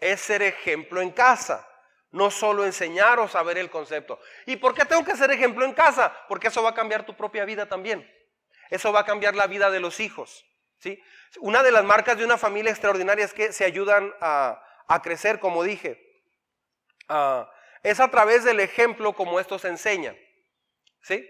es 0.00 0.20
ser 0.20 0.42
ejemplo 0.42 1.00
en 1.00 1.10
casa, 1.10 1.68
no 2.12 2.30
solo 2.30 2.64
enseñar 2.64 3.18
o 3.18 3.26
saber 3.26 3.58
el 3.58 3.70
concepto. 3.70 4.20
¿Y 4.46 4.56
por 4.56 4.74
qué 4.74 4.84
tengo 4.84 5.04
que 5.04 5.16
ser 5.16 5.30
ejemplo 5.30 5.64
en 5.64 5.72
casa? 5.72 6.14
Porque 6.28 6.48
eso 6.48 6.62
va 6.62 6.70
a 6.70 6.74
cambiar 6.74 7.04
tu 7.04 7.16
propia 7.16 7.44
vida 7.44 7.66
también. 7.66 8.08
Eso 8.70 8.92
va 8.92 9.00
a 9.00 9.04
cambiar 9.04 9.34
la 9.34 9.46
vida 9.46 9.70
de 9.70 9.80
los 9.80 9.98
hijos. 9.98 10.44
¿sí? 10.78 11.02
Una 11.40 11.62
de 11.62 11.72
las 11.72 11.84
marcas 11.84 12.18
de 12.18 12.24
una 12.24 12.38
familia 12.38 12.70
extraordinaria 12.70 13.24
es 13.24 13.32
que 13.32 13.52
se 13.52 13.64
ayudan 13.64 14.14
a, 14.20 14.62
crecer, 15.02 15.40
como 15.40 15.62
dije. 15.62 15.98
Ah, 17.08 17.50
es 17.82 17.98
a 17.98 18.10
través 18.10 18.44
del 18.44 18.60
ejemplo 18.60 19.14
como 19.14 19.40
esto 19.40 19.58
se 19.58 19.68
enseña. 19.68 20.14
¿Sí? 21.00 21.28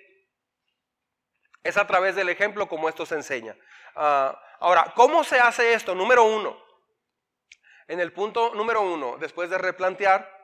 Es 1.62 1.76
a 1.76 1.86
través 1.86 2.16
del 2.16 2.28
ejemplo 2.28 2.68
como 2.68 2.88
esto 2.88 3.06
se 3.06 3.14
enseña. 3.14 3.56
Ah, 3.94 4.40
ahora, 4.58 4.92
¿cómo 4.96 5.22
se 5.22 5.38
hace 5.38 5.74
esto? 5.74 5.94
Número 5.94 6.24
uno. 6.24 6.60
En 7.86 8.00
el 8.00 8.12
punto 8.12 8.52
número 8.54 8.82
uno, 8.82 9.16
después 9.18 9.48
de 9.48 9.58
replantear, 9.58 10.41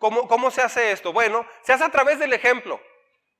¿cómo, 0.00 0.26
cómo 0.26 0.50
se 0.50 0.62
hace 0.62 0.90
esto? 0.90 1.12
Bueno, 1.12 1.46
se 1.62 1.72
hace 1.72 1.84
a 1.84 1.90
través 1.90 2.18
del 2.18 2.32
ejemplo. 2.32 2.80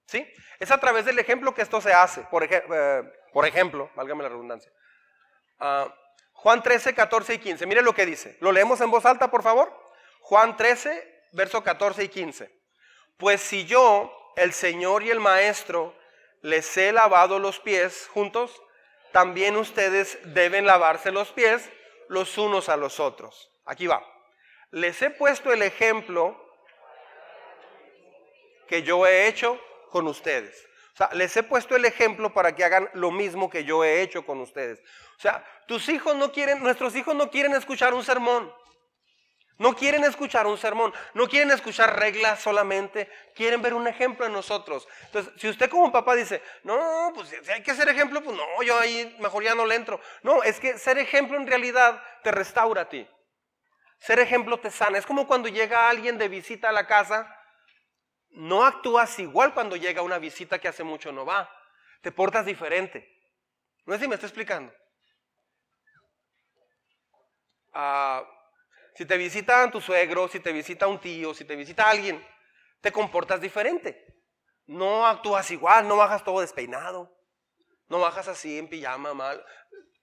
¿Sí? 0.07 0.25
Es 0.61 0.71
a 0.71 0.79
través 0.79 1.05
del 1.05 1.19
ejemplo 1.19 1.55
que 1.55 1.63
esto 1.63 1.81
se 1.81 1.93
hace. 1.93 2.21
Por, 2.23 2.45
eh, 2.45 3.03
ejemplo, 3.45 3.91
válgame 3.97 4.23
la 4.23 4.29
redundancia. 4.29 4.71
Ah, 5.59 5.93
Juan 6.33 6.63
13, 6.63 6.95
14 6.95 7.35
y 7.35 7.39
15. 7.39 7.67
Mire 7.67 7.83
lo 7.83 7.95
que 7.95 8.07
dice. 8.07 8.37
¿Lo 8.41 8.53
leemos 8.53 8.81
en 8.81 8.91
voz 8.91 9.05
alta, 9.07 9.31
por 9.31 9.43
favor? 9.43 9.73
Juan 10.21 10.57
13, 10.57 11.27
verso 11.33 11.63
14 11.65 12.05
y 12.05 12.09
15. 12.09 12.51
Pues 13.17 13.41
si 13.41 13.67
yo, 13.67 14.13
el 14.37 14.53
Señor 14.53 15.03
y 15.03 15.11
el 15.11 15.21
Maestro, 15.21 15.95
les 16.43 16.77
he 16.77 16.93
lavado 16.93 17.39
los 17.39 17.61
pies 17.61 18.09
juntos, 18.09 18.63
también 19.13 19.57
ustedes 19.57 20.19
deben 20.35 20.67
lavarse 20.67 21.11
los 21.11 21.33
pies 21.33 21.71
los 22.09 22.37
unos 22.39 22.69
a 22.69 22.77
los 22.77 22.99
otros. 22.99 23.53
Aquí 23.65 23.87
va. 23.87 24.05
Les 24.71 25.01
he 25.03 25.11
puesto 25.11 25.53
el 25.53 25.63
ejemplo 25.63 26.50
que 28.71 28.85
yo 28.85 29.05
he 29.05 29.27
hecho 29.27 29.61
con 29.91 30.07
ustedes. 30.07 30.65
O 30.95 30.97
sea, 30.97 31.11
les 31.13 31.37
he 31.37 31.43
puesto 31.43 31.75
el 31.75 31.85
ejemplo 31.85 32.33
para 32.33 32.55
que 32.55 32.63
hagan 32.65 32.89
lo 32.95 33.11
mismo 33.11 33.51
que 33.51 33.65
yo 33.65 33.83
he 33.83 34.01
hecho 34.01 34.25
con 34.25 34.41
ustedes. 34.41 34.79
O 35.19 35.21
sea, 35.21 35.45
tus 35.67 35.89
hijos 35.89 36.15
no 36.15 36.31
quieren, 36.31 36.63
nuestros 36.63 36.95
hijos 36.95 37.17
no 37.17 37.31
quieren 37.31 37.53
escuchar 37.55 37.93
un 37.93 38.05
sermón. 38.05 38.55
No 39.59 39.75
quieren 39.75 40.05
escuchar 40.05 40.47
un 40.47 40.57
sermón, 40.57 40.91
no 41.13 41.29
quieren 41.29 41.51
escuchar 41.51 41.99
reglas 41.99 42.41
solamente, 42.41 43.11
quieren 43.35 43.61
ver 43.61 43.75
un 43.75 43.87
ejemplo 43.87 44.25
en 44.25 44.33
nosotros. 44.33 44.89
Entonces, 45.05 45.35
si 45.37 45.49
usted 45.49 45.69
como 45.69 45.93
papá 45.93 46.15
dice, 46.15 46.43
no, 46.63 47.13
pues 47.15 47.29
si 47.29 47.51
hay 47.51 47.63
que 47.63 47.75
ser 47.75 47.87
ejemplo, 47.91 48.23
pues 48.23 48.35
no, 48.35 48.63
yo 48.63 48.79
ahí 48.79 49.15
mejor 49.19 49.45
ya 49.45 49.55
no 49.55 49.67
le 49.67 49.75
entro. 49.75 50.01
No, 50.23 50.43
es 50.45 50.59
que 50.61 50.79
ser 50.79 50.97
ejemplo 50.97 51.37
en 51.37 51.47
realidad 51.47 52.03
te 52.23 52.31
restaura 52.31 52.83
a 52.83 52.89
ti. 52.89 53.07
Ser 53.99 54.19
ejemplo 54.21 54.59
te 54.61 54.71
sana. 54.71 54.97
Es 54.97 55.05
como 55.05 55.27
cuando 55.27 55.49
llega 55.49 55.91
alguien 55.91 56.17
de 56.17 56.29
visita 56.29 56.71
a 56.71 56.73
la 56.73 56.87
casa, 56.87 57.29
no 58.31 58.65
actúas 58.65 59.19
igual 59.19 59.55
cuando 59.55 59.77
llega 59.77 60.03
una 60.03 60.19
visita 60.19 60.59
que 60.59 60.69
hace 60.69 60.85
mucho 60.85 61.13
no 61.13 61.25
va. 61.25 61.51
Te 62.03 62.13
portas 62.13 62.47
diferente. 62.47 63.09
No 63.87 63.95
sé 63.95 64.01
si 64.01 64.09
me 64.09 64.15
está 64.15 64.27
explicando. 64.27 64.73
Ah 67.73 68.25
si 68.95 69.07
te 69.07 69.17
visitan 69.17 69.71
tu 69.71 69.81
suegro, 69.81 70.29
si 70.29 70.41
te 70.41 70.53
visita 70.53 70.87
un 70.87 71.01
tío, 71.01 71.33
si 71.33 71.47
te 71.47 71.57
visita 71.57 71.89
alguien, 71.89 72.23
te 72.83 72.93
comportas 72.93 73.41
diferente. 73.41 74.07
No 74.67 75.07
actúas 75.07 75.51
igual, 75.51 75.89
no 75.89 75.97
bajas 75.97 76.23
todo 76.23 76.41
despeinado, 76.41 77.11
no 77.89 77.99
bajas 77.99 78.29
así 78.29 78.59
en 78.59 78.69
pijama 78.69 79.15
mal, 79.15 79.45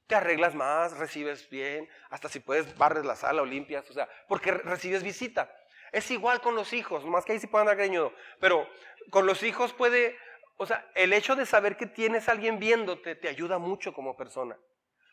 te 0.08 0.16
arreglas 0.16 0.56
más, 0.56 0.98
recibes 0.98 1.50
bien, 1.50 1.88
hasta 2.10 2.28
si 2.28 2.40
puedes 2.40 2.76
barres 2.78 3.06
la 3.06 3.16
sala 3.16 3.42
o 3.42 3.46
limpias, 3.46 3.90
o 3.90 3.94
sea, 3.94 4.10
porque 4.28 4.52
recibes 4.52 5.04
visita. 5.04 5.54
Es 5.92 6.12
igual 6.12 6.42
con 6.42 6.56
los 6.56 6.74
hijos, 6.74 7.06
más 7.06 7.26
que 7.26 7.34
ahí 7.34 7.40
sí 7.40 7.48
pueden 7.48 7.68
dar 7.68 7.78
greñudo, 7.78 8.14
pero 8.40 8.68
con 9.10 9.26
los 9.26 9.44
hijos 9.44 9.74
puede, 9.74 10.18
o 10.58 10.66
sea, 10.66 10.90
el 10.96 11.14
hecho 11.14 11.36
de 11.36 11.46
saber 11.46 11.78
que 11.78 11.86
tienes 11.86 12.28
a 12.28 12.34
alguien 12.34 12.60
viéndote 12.60 13.16
te 13.16 13.30
ayuda 13.30 13.58
mucho 13.58 13.94
como 13.94 14.18
persona, 14.18 14.58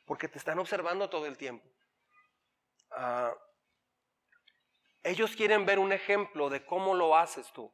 porque 0.05 0.29
te 0.29 0.39
están 0.39 0.59
observando 0.59 1.09
todo 1.09 1.27
el 1.27 1.39
tiempo. 1.39 1.69
Ah, 2.91 3.35
ellos 5.03 5.37
quieren 5.37 5.67
ver 5.67 5.79
un 5.79 5.93
ejemplo 5.93 6.49
de 6.49 6.65
cómo 6.65 6.95
lo 6.95 7.17
haces 7.17 7.53
tú. 7.53 7.73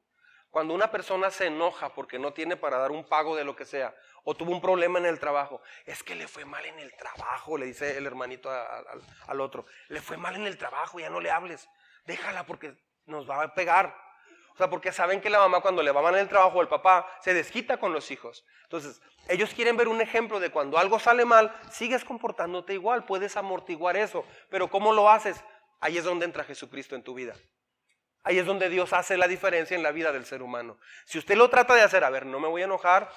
Cuando 0.51 0.74
una 0.74 0.90
persona 0.90 1.30
se 1.30 1.46
enoja 1.46 1.94
porque 1.94 2.18
no 2.18 2.32
tiene 2.32 2.57
para 2.57 2.78
dar 2.78 2.90
un 2.90 3.05
pago 3.05 3.36
de 3.36 3.44
lo 3.44 3.55
que 3.55 3.64
sea, 3.64 3.94
o 4.24 4.34
tuvo 4.34 4.51
un 4.51 4.61
problema 4.61 4.98
en 4.98 5.07
el 5.07 5.20
trabajo, 5.20 5.62
es 5.86 6.03
que 6.03 6.16
le 6.16 6.26
fue 6.26 6.44
mal 6.44 6.66
en 6.66 6.80
el 6.80 6.92
trabajo, 6.96 7.57
le 7.57 7.66
dice 7.66 7.96
el 7.96 8.05
hermanito 8.05 8.51
al, 8.51 9.40
otro, 9.40 9.64
le 9.88 10.01
fue 10.01 10.16
mal 10.16 10.34
en 10.34 10.48
el 10.48 10.59
trabajo, 10.59 10.98
ya 10.98 11.09
no 11.09 11.20
le 11.20 11.30
hables. 11.30 11.68
déjala 12.05 12.44
porque 12.46 12.74
nos 13.11 13.28
va 13.28 13.42
a 13.42 13.54
pegar. 13.54 13.94
O 14.54 14.56
sea, 14.56 14.68
porque 14.68 14.92
saben 14.92 15.20
que 15.20 15.30
la 15.30 15.38
mamá 15.38 15.61
cuando 15.61 15.82
le 15.82 15.90
va 15.90 16.02
mal 16.02 16.14
el 16.16 16.28
trabajo, 16.28 16.61
el 16.61 16.68
papá 16.68 17.06
se 17.20 17.32
desquita 17.32 17.78
con 17.78 17.92
los 17.92 18.11
hijos. 18.11 18.44
Entonces, 18.64 19.00
ellos 19.28 19.54
quieren 19.54 19.76
ver 19.76 19.88
un 19.88 20.00
ejemplo 20.00 20.40
de 20.40 20.50
cuando 20.50 20.78
algo 20.78 20.98
sale 20.98 21.24
mal, 21.24 21.54
sigues 21.70 22.04
comportándote 22.04 22.74
igual, 22.74 23.04
puedes 23.04 23.36
amortiguar 23.36 23.96
eso. 23.96 24.24
Pero 24.50 24.68
¿cómo 24.68 24.92
lo 24.92 25.08
haces? 25.11 25.42
Ahí 25.80 25.96
es 25.98 26.04
donde 26.04 26.26
entra 26.26 26.44
Jesucristo 26.44 26.94
en 26.94 27.02
tu 27.02 27.14
vida. 27.14 27.34
Ahí 28.22 28.38
es 28.38 28.44
donde 28.44 28.68
Dios 28.68 28.92
hace 28.92 29.16
la 29.16 29.28
diferencia 29.28 29.74
en 29.74 29.82
la 29.82 29.92
vida 29.92 30.12
del 30.12 30.26
ser 30.26 30.42
humano. 30.42 30.78
Si 31.06 31.18
usted 31.18 31.36
lo 31.36 31.48
trata 31.48 31.74
de 31.74 31.82
hacer, 31.82 32.04
a 32.04 32.11
ver, 32.11 32.26
no 32.26 32.38
me 32.38 32.48
voy 32.48 32.61
a 32.61 32.66
enojar, 32.66 33.11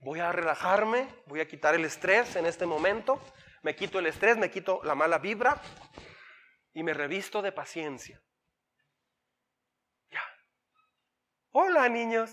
voy 0.00 0.20
a 0.20 0.32
relajarme, 0.32 1.08
voy 1.26 1.40
a 1.40 1.48
quitar 1.48 1.74
el 1.74 1.84
estrés 1.84 2.36
en 2.36 2.46
este 2.46 2.64
momento, 2.64 3.20
me 3.62 3.76
quito 3.76 3.98
el 3.98 4.06
estrés, 4.06 4.38
me 4.38 4.50
quito 4.50 4.80
la 4.82 4.94
mala 4.94 5.18
vibra 5.18 5.60
y 6.74 6.82
me 6.82 6.92
revisto 6.92 7.40
de 7.40 7.52
paciencia. 7.52 8.22
Ya. 10.10 10.22
Hola 11.52 11.88
niños. 11.88 12.30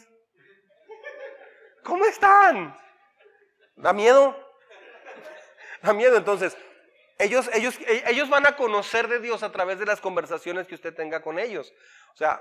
¿Cómo 1.84 2.06
están? 2.06 2.78
¿Da 3.76 3.94
miedo? 3.94 4.36
Da 5.82 5.94
miedo 5.94 6.16
entonces. 6.18 6.56
Ellos, 7.18 7.50
ellos, 7.54 7.80
ellos 8.06 8.30
van 8.30 8.46
a 8.46 8.56
conocer 8.56 9.08
de 9.08 9.20
Dios 9.20 9.42
a 9.42 9.52
través 9.52 9.80
de 9.80 9.86
las 9.86 10.02
conversaciones 10.02 10.68
que 10.68 10.76
usted 10.76 10.94
tenga 10.94 11.24
con 11.24 11.40
ellos. 11.40 11.74
O 12.14 12.18
sea, 12.18 12.40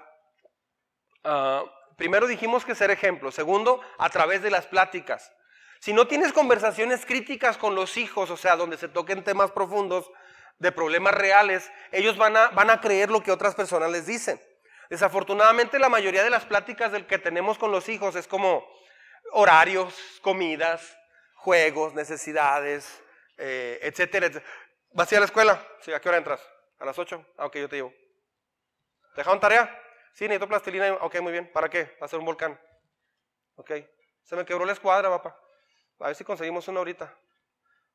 uh, 1.25 1.67
Primero 2.01 2.27
dijimos 2.27 2.65
que 2.65 2.75
ser 2.75 2.91
ejemplo. 2.91 3.31
Segundo, 3.31 3.83
a 3.99 4.09
través 4.09 4.43
de 4.43 4.51
las 4.51 4.67
pláticas. 4.67 5.35
Si 5.81 5.93
no 5.93 6.07
tienes 6.07 6.33
conversaciones 6.33 7.05
críticas 7.05 7.59
con 7.59 7.75
los 7.75 7.99
hijos, 7.99 8.31
o 8.31 8.39
sea, 8.39 8.57
donde 8.57 8.79
se 8.79 8.89
toquen 8.89 9.23
temas 9.23 9.51
profundos 9.51 10.11
de 10.61 10.71
problemas 10.71 11.15
reales, 11.15 11.73
ellos 11.91 12.17
van 12.17 12.37
a, 12.37 12.49
van 12.49 12.71
a 12.71 12.81
creer 12.81 13.11
lo 13.11 13.23
que 13.23 13.33
otras 13.33 13.55
personas 13.55 13.91
les 13.91 14.07
dicen. 14.07 14.41
Desafortunadamente 14.91 15.79
la 15.79 15.89
mayoría 15.89 16.23
de 16.23 16.31
las 16.31 16.45
pláticas 16.45 16.93
del 16.93 17.07
que 17.07 17.19
tenemos 17.19 17.59
con 17.59 17.73
los 17.73 17.89
hijos 17.89 18.15
es 18.15 18.29
como 18.29 18.65
horarios, 19.33 19.95
comidas, 20.23 20.97
juegos, 21.35 21.95
necesidades, 21.95 23.03
eh, 23.39 23.81
etcétera, 23.83 24.31
¿Vas 24.93 25.11
a 25.11 25.15
ir 25.15 25.17
a 25.19 25.21
la 25.21 25.27
escuela? 25.27 25.67
Sí, 25.81 25.93
¿a 25.93 26.01
qué 26.01 26.09
hora 26.09 26.19
entras? 26.19 26.41
¿A 26.79 26.85
las 26.85 26.99
8? 26.99 27.25
Ah, 27.39 27.47
ok, 27.47 27.57
yo 27.57 27.69
te 27.69 27.77
llevo. 27.77 27.95
¿Te 29.15 29.21
dejaron 29.21 29.39
tarea? 29.39 29.67
Sí, 30.15 30.25
necesito 30.25 30.49
plastilina. 30.49 30.95
Ok, 30.95 31.21
muy 31.21 31.31
bien. 31.33 31.51
¿Para 31.53 31.71
qué? 31.71 31.97
Hacer 32.01 32.19
un 32.19 32.25
volcán. 32.25 32.61
Ok. 33.55 33.71
Se 34.25 34.35
me 34.35 34.45
quebró 34.45 34.65
la 34.65 34.73
escuadra, 34.73 35.09
papá. 35.09 35.39
A 36.01 36.09
ver 36.09 36.17
si 36.17 36.25
conseguimos 36.25 36.67
una 36.67 36.79
ahorita. 36.79 37.17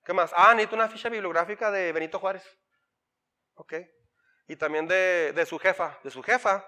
¿Qué 0.06 0.14
más? 0.14 0.32
Ah, 0.36 0.54
necesito 0.54 0.76
una 0.76 0.88
ficha 0.88 1.10
bibliográfica 1.10 1.72
de 1.72 1.92
Benito 1.92 2.20
Juárez. 2.20 2.44
Ok. 3.56 3.74
Y 4.48 4.56
también 4.56 4.88
de, 4.88 5.34
de 5.34 5.46
su 5.46 5.58
jefa. 5.58 6.00
De 6.04 6.12
su 6.12 6.22
jefa. 6.22 6.64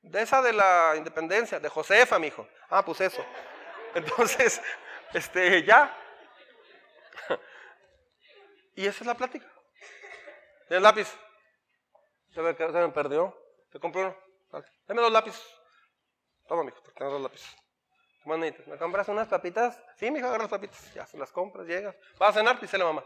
De 0.00 0.22
esa 0.22 0.40
de 0.40 0.52
la 0.52 0.94
independencia. 0.96 1.58
De 1.58 1.68
Josefa, 1.68 2.20
mi 2.20 2.28
hijo. 2.28 2.48
Ah, 2.70 2.84
pues 2.84 3.00
eso. 3.00 3.24
Entonces, 3.94 4.60
este, 5.12 5.64
ya. 5.64 5.94
Y 8.76 8.86
esa 8.86 9.00
es 9.00 9.06
la 9.06 9.16
plática. 9.16 9.50
El 10.68 10.84
lápiz. 10.84 11.08
Se 12.32 12.40
me, 12.40 12.54
se 12.54 12.68
me 12.68 12.88
perdió. 12.90 13.36
Te 13.72 13.80
compré 13.80 14.02
uno. 14.02 14.16
Dame 14.86 15.02
dos 15.02 15.10
lápices. 15.10 15.44
Toma, 16.46 16.62
mijo, 16.62 16.80
tengo 16.96 17.10
dos 17.10 17.22
lápices. 17.22 17.56
Manita, 18.24 18.62
¿me 18.66 18.76
compras 18.76 19.08
unas 19.08 19.28
papitas? 19.28 19.80
Sí, 19.96 20.10
mijo, 20.10 20.26
agarra 20.26 20.44
las 20.44 20.50
papitas. 20.50 20.92
Ya 20.94 21.06
se 21.06 21.16
las 21.16 21.32
compras, 21.32 21.66
llegas. 21.66 21.96
¿Vas 22.18 22.30
a 22.30 22.38
cenar? 22.38 22.60
Dice 22.60 22.76
la 22.76 22.84
mamá. 22.84 23.04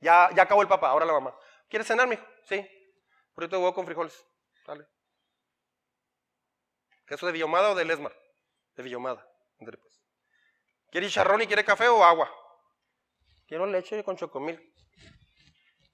Ya, 0.00 0.28
ya 0.34 0.42
acabó 0.42 0.62
el 0.62 0.68
papá, 0.68 0.90
ahora 0.90 1.06
la 1.06 1.12
mamá. 1.12 1.34
¿Quieres 1.68 1.86
cenar, 1.86 2.06
mijo? 2.08 2.24
Sí. 2.44 2.68
Burrito 3.34 3.56
de 3.56 3.62
huevo 3.62 3.74
con 3.74 3.86
frijoles. 3.86 4.24
Dale. 4.66 4.86
¿Queso 7.06 7.26
de 7.26 7.32
Villomada 7.32 7.70
o 7.70 7.74
de 7.74 7.84
Lesmar? 7.84 8.12
De 8.76 8.82
Villomada. 8.82 9.26
Pues. 9.58 10.02
¿Quiere 10.90 11.06
chicharrón 11.06 11.42
y 11.42 11.46
quiere 11.46 11.64
café 11.64 11.88
o 11.88 12.04
agua? 12.04 12.30
Quiero 13.46 13.66
leche 13.66 14.02
con 14.04 14.16
chocomil. 14.16 14.74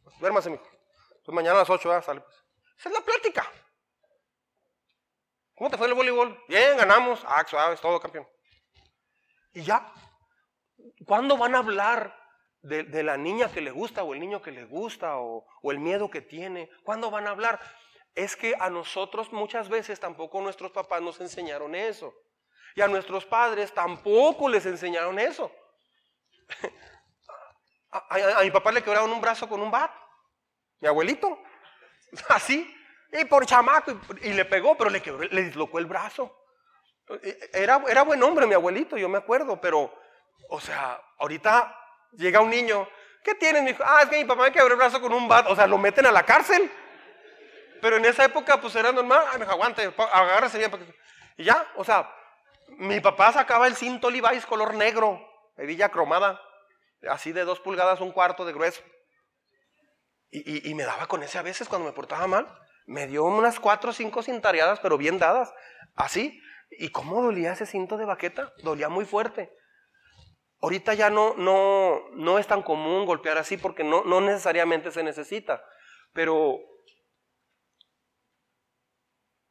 Pues, 0.03 0.19
duérmase, 0.19 0.51
mijo. 0.51 0.67
Pues 1.25 1.35
mañana 1.35 1.57
a 1.57 1.59
las 1.61 1.71
8, 1.71 2.03
sale 2.03 2.21
pues. 2.21 2.45
Esa 2.79 2.89
es 2.89 2.95
la 2.95 3.01
plática. 3.01 3.51
¿Cómo 5.55 5.71
te 5.71 5.79
fue 5.79 5.87
el 5.87 5.95
voleibol? 5.95 6.39
Bien, 6.49 6.77
ganamos. 6.77 7.23
Ah, 7.27 7.45
suave, 7.49 7.77
todo 7.77 7.99
campeón. 7.99 8.29
Y 9.57 9.63
ya. 9.63 9.91
¿Cuándo 11.07 11.39
van 11.39 11.55
a 11.55 11.59
hablar 11.59 12.15
de, 12.61 13.03
la 13.03 13.17
niña 13.17 13.51
que 13.51 13.63
le 13.63 13.71
gusta 13.71 14.03
o 14.03 14.13
el 14.13 14.21
niño 14.21 14.43
que 14.43 14.51
le 14.51 14.67
gusta 14.67 15.17
o, 15.17 15.47
el 15.73 15.79
miedo 15.79 16.11
que 16.11 16.21
tiene? 16.21 16.69
¿Cuándo 16.85 17.11
van 17.11 17.27
a 17.27 17.31
hablar? 17.31 17.59
Es 18.15 18.37
que 18.37 18.55
a 18.61 18.69
nosotros 18.69 19.33
muchas 19.33 19.71
veces 19.71 19.99
tampoco 19.99 20.43
nuestros 20.43 20.73
papás 20.73 21.01
nos 21.01 21.23
enseñaron 21.23 21.75
eso. 21.75 22.15
Y 22.75 22.83
a 22.83 22.89
nuestros 22.89 23.25
padres 23.25 23.73
tampoco 23.73 24.47
les 24.47 24.67
enseñaron 24.67 25.19
eso. 25.19 25.51
A, 27.89 28.41
a, 28.41 28.43
mi 28.43 28.51
papá 28.51 28.73
le 28.73 28.83
quebraron 28.83 29.11
un 29.11 29.23
brazo 29.23 29.49
con 29.49 29.59
un 29.59 29.71
bat. 29.71 29.91
Mi 30.81 30.89
abuelito. 30.89 31.41
Así. 32.29 32.71
Y 33.11 33.25
por 33.25 33.47
chamaco, 33.47 33.99
y, 34.21 34.35
le 34.35 34.45
pegó, 34.45 34.77
pero 34.77 34.91
le, 34.91 35.01
le 35.31 35.43
dislocó 35.45 35.79
el 35.79 35.87
brazo. 35.87 36.46
Era, 37.53 37.83
era 37.89 38.03
buen 38.03 38.23
hombre 38.23 38.47
mi 38.47 38.55
abuelito, 38.55 38.97
yo 38.97 39.09
me 39.09 39.19
acuerdo, 39.19 39.61
pero, 39.61 39.95
o 40.49 40.61
sea, 40.61 41.01
ahorita 41.19 41.77
llega 42.13 42.41
un 42.41 42.51
niño, 42.51 42.89
¿qué 43.23 43.35
tienes? 43.35 43.63
Mi 43.63 43.71
hijo? 43.71 43.83
Ah, 43.87 44.01
es 44.03 44.09
que 44.09 44.17
mi 44.17 44.25
papá 44.25 44.45
me 44.45 44.53
quebró 44.53 44.73
el 44.73 44.77
brazo 44.77 45.01
con 45.01 45.13
un 45.13 45.29
bat, 45.29 45.47
o 45.49 45.55
sea, 45.55 45.67
lo 45.67 45.79
meten 45.79 46.07
a 46.07 46.13
la 46.13 46.25
cárcel. 46.25 46.71
Pero 47.81 47.97
en 47.97 48.05
esa 48.07 48.25
época, 48.25 48.61
pues 48.61 48.75
era 48.75 48.91
normal, 48.91 49.25
ay, 49.33 49.39
me 49.39 49.45
aguante, 49.45 49.93
agárrese 50.13 50.59
bien. 50.59 50.73
Y 51.37 51.45
ya, 51.45 51.65
o 51.77 51.85
sea, 51.85 52.11
mi 52.79 53.01
papá 53.01 53.33
sacaba 53.33 53.67
el 53.67 53.77
cinto 53.77 54.11
Levi's 54.11 54.47
color 54.47 54.75
negro, 54.75 55.21
hebilla 55.57 55.91
cromada, 55.91 56.41
así 57.09 57.33
de 57.33 57.45
dos 57.45 57.61
pulgadas, 57.61 58.01
un 58.01 58.13
cuarto 58.13 58.45
de 58.45 58.53
grueso. 58.53 58.83
Y, 60.31 60.39
y, 60.39 60.71
y, 60.71 60.75
me 60.75 60.83
daba 60.83 61.07
con 61.07 61.23
ese 61.23 61.39
a 61.39 61.43
veces 61.43 61.69
cuando 61.69 61.87
me 61.87 61.93
portaba 61.93 62.27
mal. 62.27 62.47
Me 62.87 63.07
dio 63.07 63.25
unas 63.25 63.61
cuatro 63.61 63.91
o 63.91 63.93
cinco 63.93 64.23
cintareadas, 64.23 64.81
pero 64.81 64.99
bien 64.99 65.19
dadas. 65.19 65.53
Así. 65.95 66.41
¿Y 66.71 66.91
cómo 66.91 67.23
dolía 67.23 67.53
ese 67.53 67.67
cinto 67.67 67.97
de 67.97 68.05
baqueta? 68.05 68.53
Dolía 68.63 68.89
muy 68.89 69.05
fuerte. 69.05 69.53
Ahorita 70.61 70.95
ya 70.95 71.11
no, 71.11 71.35
no, 71.37 72.09
no 72.13 72.39
es 72.39 72.47
tan 72.47 72.63
común 72.63 73.07
golpear 73.07 73.39
así 73.39 73.57
porque 73.57 73.85
no, 73.85 74.05
no 74.05 74.21
necesariamente 74.21 74.91
se 74.91 75.03
necesita. 75.03 75.63
Pero, 76.13 76.59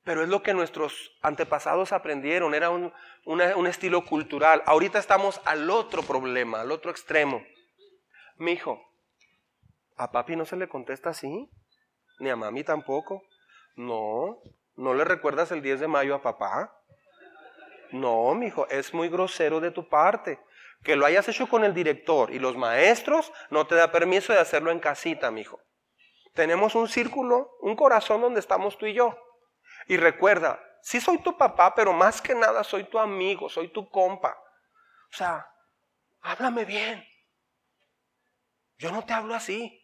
pero 0.03 0.23
es 0.23 0.29
lo 0.29 0.41
que 0.43 0.53
nuestros 0.53 1.15
antepasados 1.21 1.93
aprendieron. 1.93 2.53
Era 2.53 2.69
un, 2.69 2.91
un 3.25 3.67
estilo 3.67 4.03
cultural. 4.05 4.63
Ahorita 4.65 4.99
estamos 4.99 5.41
al 5.45 5.69
otro 5.69 6.03
problema, 6.03 6.61
al 6.61 6.71
otro 6.71 6.91
extremo. 6.91 7.43
Mi 8.37 8.51
hijo, 8.51 8.81
¿a 9.95 10.11
papi 10.11 10.35
no 10.35 10.45
se 10.45 10.57
le 10.57 10.67
contesta 10.67 11.11
así? 11.11 11.49
Ni 12.19 12.29
a 12.29 12.35
mami 12.35 12.63
tampoco. 12.63 13.23
No, 13.75 14.41
¿no 14.75 14.93
le 14.93 15.05
recuerdas 15.05 15.51
el 15.51 15.61
10 15.61 15.81
de 15.81 15.87
mayo 15.87 16.15
a 16.15 16.21
papá? 16.21 16.81
No, 17.95 18.33
mijo, 18.35 18.67
es 18.67 18.93
muy 18.93 19.09
grosero 19.09 19.59
de 19.59 19.71
tu 19.71 19.87
parte. 19.87 20.39
Que 20.83 20.95
lo 20.95 21.05
hayas 21.05 21.27
hecho 21.29 21.47
con 21.47 21.63
el 21.63 21.73
director 21.73 22.31
y 22.31 22.39
los 22.39 22.57
maestros 22.57 23.31
no 23.49 23.65
te 23.65 23.75
da 23.75 23.91
permiso 23.91 24.33
de 24.33 24.39
hacerlo 24.39 24.71
en 24.71 24.79
casita, 24.79 25.31
mijo. 25.31 25.61
Tenemos 26.33 26.75
un 26.75 26.89
círculo, 26.89 27.57
un 27.61 27.75
corazón 27.75 28.21
donde 28.21 28.41
estamos 28.41 28.77
tú 28.77 28.85
y 28.85 28.93
yo. 28.93 29.17
Y 29.87 29.97
recuerda, 29.97 30.59
sí 30.81 30.99
soy 30.99 31.19
tu 31.19 31.37
papá, 31.37 31.73
pero 31.73 31.93
más 31.93 32.21
que 32.21 32.35
nada 32.35 32.63
soy 32.63 32.83
tu 32.83 32.99
amigo, 32.99 33.49
soy 33.49 33.69
tu 33.69 33.89
compa. 33.89 34.37
O 35.11 35.15
sea, 35.15 35.49
háblame 36.21 36.65
bien. 36.65 37.07
Yo 38.77 38.91
no 38.91 39.05
te 39.05 39.13
hablo 39.13 39.33
así. 39.33 39.81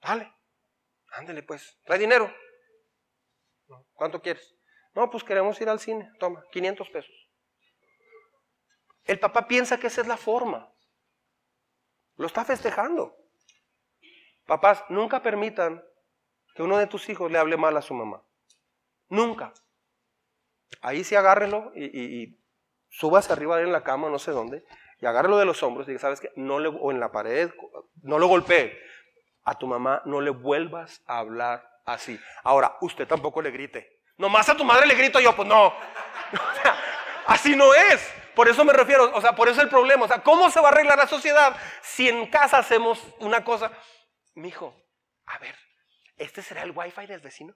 Dale. 0.00 0.32
Ándele 1.12 1.42
pues, 1.42 1.78
trae 1.84 1.98
dinero. 1.98 2.32
¿Cuánto 3.92 4.22
quieres? 4.22 4.56
No, 4.94 5.10
pues 5.10 5.24
queremos 5.24 5.60
ir 5.60 5.68
al 5.68 5.80
cine. 5.80 6.10
Toma, 6.18 6.44
500 6.52 6.88
pesos. 6.90 7.28
El 9.04 9.18
papá 9.18 9.46
piensa 9.46 9.78
que 9.78 9.86
esa 9.86 10.00
es 10.00 10.06
la 10.06 10.16
forma. 10.16 10.72
Lo 12.16 12.26
está 12.26 12.44
festejando. 12.44 13.16
Papás, 14.46 14.84
nunca 14.88 15.22
permitan 15.22 15.82
que 16.54 16.62
uno 16.62 16.76
de 16.76 16.86
tus 16.86 17.08
hijos 17.08 17.30
le 17.30 17.38
hable 17.38 17.56
mal 17.56 17.76
a 17.76 17.82
su 17.82 17.94
mamá. 17.94 18.22
Nunca. 19.08 19.52
Ahí 20.82 21.04
sí 21.04 21.14
agárrelo 21.14 21.72
y, 21.74 21.84
y, 21.84 22.40
súbase 22.88 23.32
arriba 23.32 23.60
en 23.60 23.72
la 23.72 23.82
cama, 23.82 24.08
no 24.08 24.18
sé 24.18 24.32
dónde, 24.32 24.64
y 25.00 25.06
agárrelo 25.06 25.38
de 25.38 25.44
los 25.44 25.62
hombros 25.62 25.88
y 25.88 25.98
¿sabes 25.98 26.20
qué? 26.20 26.32
No 26.36 26.58
le, 26.58 26.68
o 26.68 26.90
en 26.90 27.00
la 27.00 27.12
pared, 27.12 27.50
no 28.02 28.18
lo 28.18 28.26
golpee 28.26 28.76
a 29.44 29.58
tu 29.58 29.66
mamá 29.66 30.02
no 30.04 30.20
le 30.20 30.30
vuelvas 30.30 31.02
a 31.06 31.18
hablar 31.18 31.80
así. 31.84 32.18
Ahora, 32.44 32.76
usted 32.80 33.06
tampoco 33.06 33.42
le 33.42 33.50
grite. 33.50 33.99
Nomás 34.20 34.46
a 34.50 34.54
tu 34.54 34.64
madre 34.64 34.86
le 34.86 34.94
grito 34.94 35.18
yo, 35.18 35.34
pues 35.34 35.48
no. 35.48 35.74
así 37.26 37.56
no 37.56 37.72
es. 37.72 38.06
Por 38.34 38.50
eso 38.50 38.66
me 38.66 38.74
refiero, 38.74 39.10
o 39.14 39.20
sea, 39.22 39.34
por 39.34 39.48
eso 39.48 39.58
es 39.58 39.64
el 39.64 39.70
problema. 39.70 40.04
O 40.04 40.08
sea, 40.08 40.22
¿cómo 40.22 40.50
se 40.50 40.60
va 40.60 40.68
a 40.68 40.72
arreglar 40.72 40.98
la 40.98 41.06
sociedad 41.06 41.56
si 41.80 42.06
en 42.06 42.26
casa 42.26 42.58
hacemos 42.58 43.02
una 43.20 43.42
cosa? 43.42 43.72
Mi 44.34 44.48
hijo, 44.48 44.76
A 45.24 45.38
ver, 45.38 45.56
¿este 46.18 46.42
será 46.42 46.64
el 46.64 46.72
wifi 46.72 47.06
del 47.06 47.20
vecino? 47.20 47.54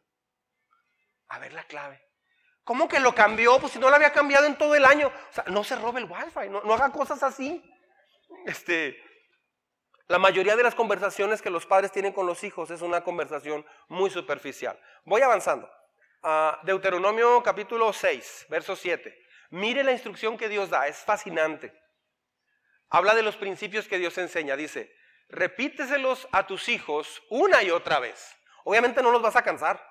A 1.29 1.39
ver 1.39 1.53
la 1.53 1.65
clave. 1.65 2.03
¿Cómo 2.65 2.89
que 2.89 2.99
lo 2.99 3.15
cambió? 3.15 3.61
Pues 3.61 3.75
si 3.75 3.79
no 3.79 3.91
lo 3.91 3.97
había 3.97 4.15
cambiado 4.15 4.47
en 4.47 4.57
todo 4.57 4.75
el 4.75 4.87
año. 4.87 5.09
O 5.09 5.33
sea, 5.35 5.45
no 5.49 5.65
se 5.65 5.77
robe 5.77 6.01
el 6.01 6.11
wifi, 6.11 6.49
no, 6.49 6.62
no 6.62 6.73
haga 6.73 6.91
cosas 6.91 7.23
así. 7.23 7.62
Este, 8.47 8.97
la 10.09 10.19
mayoría 10.19 10.57
de 10.57 10.62
las 10.62 10.75
conversaciones 10.75 11.43
que 11.43 11.51
los 11.51 11.67
padres 11.67 11.93
tienen 11.93 12.15
con 12.15 12.27
los 12.27 12.43
hijos 12.43 12.71
es 12.71 12.81
una 12.81 13.05
conversación 13.05 13.67
muy 13.89 14.09
superficial. 14.09 14.81
Voy 15.05 15.21
avanzando. 15.21 15.69
Ah, 16.27 16.59
Deuteronomio 16.62 17.43
capítulo 17.43 17.93
6, 17.93 18.47
verso 18.49 18.75
7. 18.75 19.14
Mire 19.51 19.85
la 19.85 19.93
instrucción 19.93 20.39
que 20.39 20.49
Dios 20.49 20.70
da, 20.70 20.89
es 20.89 20.97
fascinante. 20.97 21.70
Habla 22.89 23.14
de 23.14 23.22
los 23.22 23.37
principios 23.37 23.87
que 23.87 23.99
Dios 23.99 24.16
enseña. 24.16 24.57
Dice, 24.57 24.91
repíteselos 25.29 26.27
a 26.33 26.47
tus 26.47 26.70
hijos 26.70 27.22
una 27.29 27.62
y 27.62 27.70
otra 27.70 27.99
vez. 27.99 28.35
Obviamente 28.64 29.03
no 29.03 29.11
los 29.11 29.20
vas 29.20 29.37
a 29.37 29.43
cansar, 29.43 29.87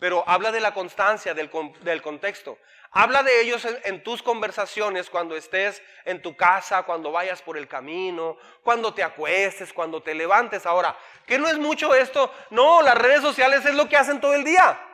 pero 0.00 0.24
habla 0.26 0.50
de 0.50 0.60
la 0.60 0.74
constancia, 0.74 1.34
del, 1.34 1.48
del 1.82 2.02
contexto. 2.02 2.58
Habla 2.90 3.22
de 3.22 3.40
ellos 3.40 3.64
en, 3.84 4.02
tus 4.02 4.24
conversaciones 4.24 5.08
cuando 5.08 5.36
estés 5.36 5.80
en 6.04 6.20
tu 6.20 6.34
casa, 6.36 6.82
cuando 6.82 7.12
vayas 7.12 7.42
por 7.42 7.56
el 7.56 7.68
camino, 7.68 8.38
cuando 8.64 8.92
te 8.92 9.04
acuestes, 9.04 9.72
cuando 9.72 10.02
te 10.02 10.14
levantes. 10.14 10.66
Ahora, 10.66 10.98
¿qué 11.24 11.38
no 11.38 11.46
es 11.48 11.58
mucho 11.58 11.94
esto? 11.94 12.34
No, 12.50 12.82
las 12.82 12.98
redes 12.98 13.20
sociales 13.20 13.64
es 13.64 13.74
lo 13.76 13.88
que 13.88 13.96
hacen 13.96 14.20
todo 14.20 14.34
el 14.34 14.42
día. 14.42 14.90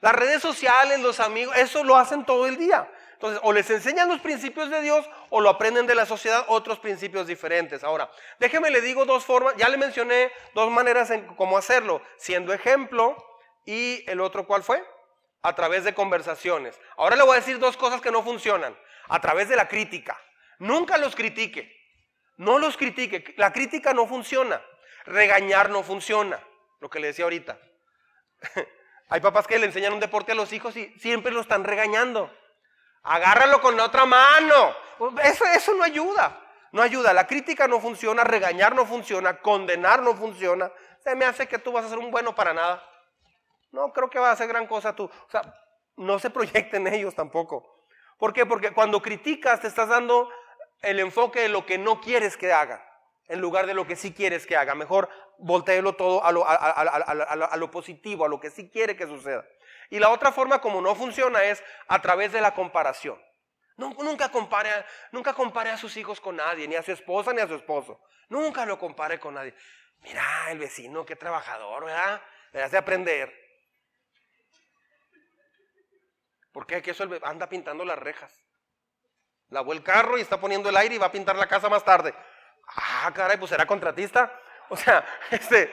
Las 0.00 0.14
redes 0.14 0.42
sociales, 0.42 1.00
los 1.00 1.20
amigos, 1.20 1.56
eso 1.56 1.84
lo 1.84 1.96
hacen 1.96 2.24
todo 2.24 2.46
el 2.46 2.56
día. 2.56 2.90
Entonces, 3.14 3.40
o 3.42 3.52
les 3.52 3.68
enseñan 3.70 4.08
los 4.08 4.20
principios 4.20 4.70
de 4.70 4.80
Dios 4.80 5.08
o 5.30 5.40
lo 5.40 5.50
aprenden 5.50 5.86
de 5.86 5.94
la 5.94 6.06
sociedad, 6.06 6.44
otros 6.48 6.78
principios 6.78 7.26
diferentes. 7.26 7.82
Ahora, 7.82 8.10
déjeme 8.38 8.70
le 8.70 8.80
digo 8.80 9.04
dos 9.04 9.24
formas, 9.24 9.54
ya 9.56 9.68
le 9.68 9.76
mencioné 9.76 10.30
dos 10.54 10.70
maneras 10.70 11.10
en 11.10 11.26
cómo 11.34 11.58
hacerlo, 11.58 12.00
siendo 12.16 12.52
ejemplo 12.52 13.16
y 13.64 14.08
el 14.08 14.20
otro, 14.20 14.46
¿cuál 14.46 14.62
fue? 14.62 14.84
a 15.42 15.54
través 15.54 15.84
de 15.84 15.94
conversaciones. 15.94 16.78
Ahora 16.96 17.16
le 17.16 17.22
voy 17.22 17.32
a 17.32 17.40
decir 17.40 17.58
dos 17.58 17.76
cosas 17.76 18.00
que 18.00 18.10
no 18.10 18.22
funcionan. 18.22 18.76
A 19.08 19.20
través 19.20 19.48
de 19.48 19.56
la 19.56 19.68
crítica. 19.68 20.20
Nunca 20.58 20.98
los 20.98 21.14
critique. 21.16 21.74
No 22.36 22.58
los 22.58 22.76
critique. 22.76 23.34
La 23.36 23.52
crítica 23.52 23.94
no 23.94 24.06
funciona. 24.06 24.62
Regañar 25.04 25.70
no 25.70 25.82
funciona. 25.82 26.38
Lo 26.80 26.90
que 26.90 27.00
le 27.00 27.08
decía 27.08 27.24
ahorita. 27.24 27.58
Hay 29.08 29.20
papás 29.20 29.46
que 29.46 29.58
le 29.58 29.66
enseñan 29.66 29.94
un 29.94 30.00
deporte 30.00 30.32
a 30.32 30.34
los 30.34 30.52
hijos 30.52 30.76
y 30.76 30.86
siempre 30.98 31.32
lo 31.32 31.40
están 31.40 31.64
regañando. 31.64 32.30
Agárralo 33.02 33.60
con 33.60 33.76
la 33.76 33.84
otra 33.84 34.04
mano. 34.04 34.74
Eso, 35.22 35.44
eso 35.46 35.74
no 35.74 35.82
ayuda. 35.82 36.40
No 36.72 36.82
ayuda. 36.82 37.12
La 37.12 37.26
crítica 37.26 37.66
no 37.66 37.80
funciona, 37.80 38.24
regañar 38.24 38.74
no 38.74 38.84
funciona, 38.84 39.40
condenar 39.40 40.02
no 40.02 40.14
funciona. 40.14 40.70
Se 41.02 41.14
me 41.14 41.24
hace 41.24 41.48
que 41.48 41.58
tú 41.58 41.72
vas 41.72 41.86
a 41.86 41.88
ser 41.88 41.98
un 41.98 42.10
bueno 42.10 42.34
para 42.34 42.52
nada. 42.52 42.82
No 43.70 43.92
creo 43.92 44.10
que 44.10 44.18
va 44.18 44.30
a 44.30 44.32
hacer 44.32 44.48
gran 44.48 44.66
cosa 44.66 44.94
tú. 44.94 45.04
O 45.04 45.30
sea, 45.30 45.42
no 45.96 46.18
se 46.18 46.30
proyecten 46.30 46.86
ellos 46.92 47.14
tampoco. 47.14 47.86
¿Por 48.18 48.32
qué? 48.32 48.46
Porque 48.46 48.72
cuando 48.72 49.00
criticas 49.00 49.60
te 49.60 49.68
estás 49.68 49.88
dando 49.88 50.28
el 50.82 51.00
enfoque 51.00 51.40
de 51.40 51.48
lo 51.48 51.64
que 51.64 51.78
no 51.78 52.00
quieres 52.00 52.36
que 52.36 52.52
haga, 52.52 52.84
en 53.28 53.40
lugar 53.40 53.66
de 53.66 53.74
lo 53.74 53.86
que 53.86 53.96
sí 53.96 54.12
quieres 54.12 54.46
que 54.46 54.56
haga. 54.56 54.74
Mejor 54.74 55.08
volteelo 55.38 55.94
todo 55.94 56.24
a 56.24 56.32
lo, 56.32 56.44
a, 56.46 57.56
lo 57.56 57.70
positivo, 57.70 58.24
a 58.24 58.28
lo 58.28 58.40
que 58.40 58.50
sí 58.50 58.68
quiere 58.70 58.96
que 58.96 59.06
suceda. 59.06 59.46
Y 59.90 59.98
la 59.98 60.10
otra 60.10 60.32
forma 60.32 60.60
como 60.60 60.80
no 60.80 60.94
funciona 60.94 61.44
es 61.44 61.62
a 61.86 62.00
través 62.00 62.32
de 62.32 62.40
la 62.40 62.54
comparación. 62.54 63.20
nunca, 63.76 64.30
compare, 64.30 64.70
nunca 65.12 65.32
compare 65.32 65.70
a 65.70 65.76
sus 65.76 65.96
hijos 65.96 66.20
con 66.20 66.36
nadie, 66.36 66.66
ni 66.66 66.74
a 66.74 66.82
su 66.82 66.92
esposa 66.92 67.32
ni 67.32 67.40
a 67.40 67.46
su 67.46 67.54
esposo. 67.54 68.00
Nunca 68.28 68.66
lo 68.66 68.78
compare 68.78 69.18
con 69.20 69.34
nadie. 69.34 69.54
Mira, 70.00 70.50
el 70.50 70.58
vecino, 70.58 71.04
qué 71.04 71.16
trabajador, 71.16 71.84
¿verdad? 71.84 72.22
Le 72.52 72.62
hace 72.62 72.76
aprender. 72.76 73.32
¿Por 76.52 76.66
qué? 76.66 76.82
Que 76.82 76.90
eso 76.90 77.06
anda 77.22 77.48
pintando 77.48 77.84
las 77.84 77.98
rejas. 77.98 78.32
Lavó 79.50 79.72
el 79.72 79.82
carro 79.82 80.18
y 80.18 80.20
está 80.20 80.38
poniendo 80.38 80.68
el 80.68 80.76
aire 80.76 80.96
y 80.96 80.98
va 80.98 81.06
a 81.06 81.12
pintar 81.12 81.36
la 81.36 81.46
casa 81.46 81.68
más 81.68 81.84
tarde. 81.84 82.14
Ah, 82.76 83.10
caray, 83.14 83.36
pues 83.36 83.50
será 83.50 83.66
contratista. 83.66 84.40
O 84.68 84.76
sea, 84.76 85.04
este, 85.30 85.72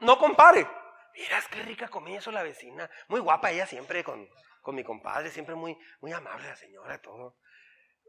no 0.00 0.18
compare. 0.18 0.66
Miras 1.14 1.48
qué 1.48 1.62
rica 1.62 1.88
comida 1.88 2.18
eso 2.18 2.30
la 2.30 2.42
vecina. 2.42 2.88
Muy 3.08 3.20
guapa 3.20 3.50
ella 3.50 3.66
siempre 3.66 4.04
con, 4.04 4.28
con 4.62 4.74
mi 4.74 4.84
compadre, 4.84 5.30
siempre 5.30 5.54
muy, 5.54 5.76
muy 6.00 6.12
amable 6.12 6.48
la 6.48 6.56
señora, 6.56 7.00
todo. 7.00 7.38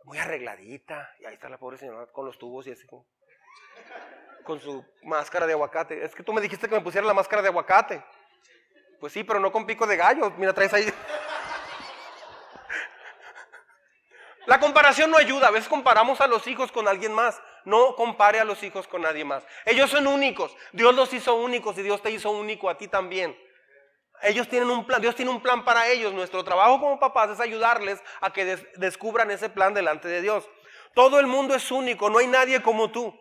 Muy 0.03 0.17
arregladita. 0.17 1.13
Y 1.19 1.25
ahí 1.25 1.33
está 1.35 1.49
la 1.49 1.57
pobre 1.57 1.77
señora 1.77 2.07
con 2.11 2.25
los 2.25 2.37
tubos 2.37 2.67
y 2.67 2.71
así 2.71 2.87
con 4.43 4.59
su 4.59 4.83
máscara 5.03 5.45
de 5.45 5.53
aguacate. 5.53 6.03
Es 6.03 6.15
que 6.15 6.23
tú 6.23 6.33
me 6.33 6.41
dijiste 6.41 6.67
que 6.67 6.75
me 6.75 6.81
pusiera 6.81 7.05
la 7.05 7.13
máscara 7.13 7.41
de 7.41 7.49
aguacate. 7.49 8.03
Pues 8.99 9.13
sí, 9.13 9.23
pero 9.23 9.39
no 9.39 9.51
con 9.51 9.65
pico 9.65 9.85
de 9.85 9.95
gallo. 9.95 10.31
Mira, 10.37 10.53
traes 10.53 10.73
ahí. 10.73 10.91
La 14.49 14.59
comparación 14.59 15.11
no 15.11 15.17
ayuda. 15.17 15.49
A 15.49 15.51
veces 15.51 15.69
comparamos 15.69 16.21
a 16.21 16.27
los 16.27 16.47
hijos 16.47 16.71
con 16.71 16.87
alguien 16.87 17.13
más. 17.13 17.39
No 17.65 17.95
compare 17.95 18.39
a 18.39 18.43
los 18.43 18.63
hijos 18.63 18.87
con 18.87 19.03
nadie 19.03 19.23
más. 19.23 19.43
Ellos 19.63 19.91
son 19.91 20.07
únicos. 20.07 20.57
Dios 20.73 20.95
los 20.95 21.13
hizo 21.13 21.35
únicos 21.35 21.77
y 21.77 21.83
Dios 21.83 22.01
te 22.01 22.09
hizo 22.09 22.31
único 22.31 22.67
a 22.67 22.75
ti 22.75 22.87
también. 22.87 23.37
Ellos 24.23 24.49
tienen 24.49 24.71
un 24.71 24.87
plan, 24.87 24.99
Dios 25.03 25.13
tiene 25.13 25.29
un 25.29 25.39
plan 25.39 25.63
para 25.63 25.87
ellos. 25.89 26.13
Nuestro 26.13 26.43
trabajo 26.43 26.79
como 26.79 26.99
papás 26.99 27.29
es 27.29 27.39
ayudarles 27.39 28.01
a 28.21 28.33
que 28.33 28.57
descubran 28.77 29.29
ese 29.29 29.49
plan 29.49 29.75
delante 29.75 30.07
de 30.07 30.19
Dios. 30.23 30.49
Todo 30.95 31.19
el 31.19 31.27
mundo 31.27 31.53
es 31.53 31.69
único, 31.69 32.09
no 32.09 32.17
hay 32.17 32.25
nadie 32.25 32.63
como 32.63 32.89
tú. 32.89 33.13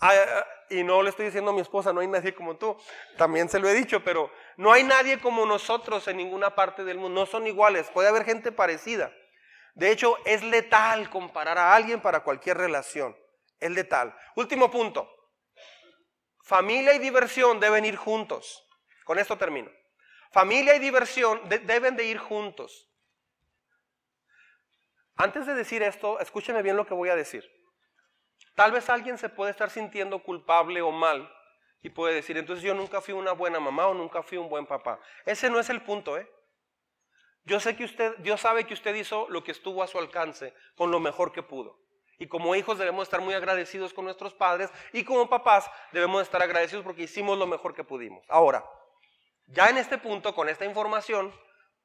Ah, 0.00 0.12
y 0.68 0.82
no 0.82 1.00
le 1.04 1.10
estoy 1.10 1.26
diciendo 1.26 1.52
a 1.52 1.54
mi 1.54 1.60
esposa, 1.60 1.92
no 1.92 2.00
hay 2.00 2.08
nadie 2.08 2.34
como 2.34 2.56
tú. 2.56 2.76
También 3.16 3.48
se 3.48 3.60
lo 3.60 3.68
he 3.68 3.74
dicho, 3.74 4.02
pero 4.02 4.32
no 4.56 4.72
hay 4.72 4.82
nadie 4.82 5.20
como 5.20 5.46
nosotros 5.46 6.08
en 6.08 6.16
ninguna 6.16 6.56
parte 6.56 6.82
del 6.82 6.98
mundo. 6.98 7.20
No 7.20 7.26
son 7.26 7.46
iguales. 7.46 7.88
Puede 7.92 8.08
haber 8.08 8.24
gente 8.24 8.50
parecida. 8.50 9.12
De 9.74 9.90
hecho, 9.90 10.16
es 10.24 10.42
letal 10.42 11.10
comparar 11.10 11.58
a 11.58 11.74
alguien 11.74 12.00
para 12.00 12.20
cualquier 12.20 12.58
relación. 12.58 13.16
Es 13.58 13.70
letal. 13.70 14.14
Último 14.36 14.70
punto. 14.70 15.08
Familia 16.42 16.94
y 16.94 16.98
diversión 16.98 17.60
deben 17.60 17.84
ir 17.84 17.96
juntos. 17.96 18.66
Con 19.04 19.18
esto 19.18 19.38
termino. 19.38 19.70
Familia 20.32 20.74
y 20.76 20.78
diversión 20.78 21.40
deben 21.48 21.96
de 21.96 22.04
ir 22.04 22.18
juntos. 22.18 22.88
Antes 25.16 25.46
de 25.46 25.54
decir 25.54 25.82
esto, 25.82 26.18
escúcheme 26.20 26.62
bien 26.62 26.76
lo 26.76 26.86
que 26.86 26.94
voy 26.94 27.08
a 27.08 27.16
decir. 27.16 27.44
Tal 28.54 28.72
vez 28.72 28.88
alguien 28.88 29.18
se 29.18 29.28
puede 29.28 29.50
estar 29.50 29.70
sintiendo 29.70 30.22
culpable 30.22 30.80
o 30.82 30.90
mal 30.90 31.30
y 31.82 31.90
puede 31.90 32.14
decir, 32.14 32.36
entonces 32.36 32.62
yo 32.64 32.74
nunca 32.74 33.00
fui 33.00 33.14
una 33.14 33.32
buena 33.32 33.60
mamá 33.60 33.86
o 33.86 33.94
nunca 33.94 34.22
fui 34.22 34.38
un 34.38 34.48
buen 34.48 34.66
papá. 34.66 35.00
Ese 35.24 35.50
no 35.50 35.60
es 35.60 35.70
el 35.70 35.82
punto, 35.82 36.16
¿eh? 36.18 36.30
Yo 37.44 37.60
sé 37.60 37.76
que 37.76 37.84
usted, 37.84 38.16
Dios 38.18 38.40
sabe 38.40 38.64
que 38.64 38.74
usted 38.74 38.94
hizo 38.94 39.28
lo 39.28 39.42
que 39.42 39.52
estuvo 39.52 39.82
a 39.82 39.86
su 39.86 39.98
alcance 39.98 40.54
con 40.76 40.90
lo 40.90 41.00
mejor 41.00 41.32
que 41.32 41.42
pudo. 41.42 41.78
Y 42.18 42.26
como 42.26 42.54
hijos 42.54 42.78
debemos 42.78 43.04
estar 43.04 43.20
muy 43.20 43.34
agradecidos 43.34 43.94
con 43.94 44.04
nuestros 44.04 44.34
padres 44.34 44.70
y 44.92 45.04
como 45.04 45.30
papás 45.30 45.70
debemos 45.92 46.22
estar 46.22 46.42
agradecidos 46.42 46.84
porque 46.84 47.04
hicimos 47.04 47.38
lo 47.38 47.46
mejor 47.46 47.74
que 47.74 47.82
pudimos. 47.82 48.24
Ahora, 48.28 48.64
ya 49.46 49.70
en 49.70 49.78
este 49.78 49.96
punto, 49.96 50.34
con 50.34 50.48
esta 50.48 50.66
información, 50.66 51.34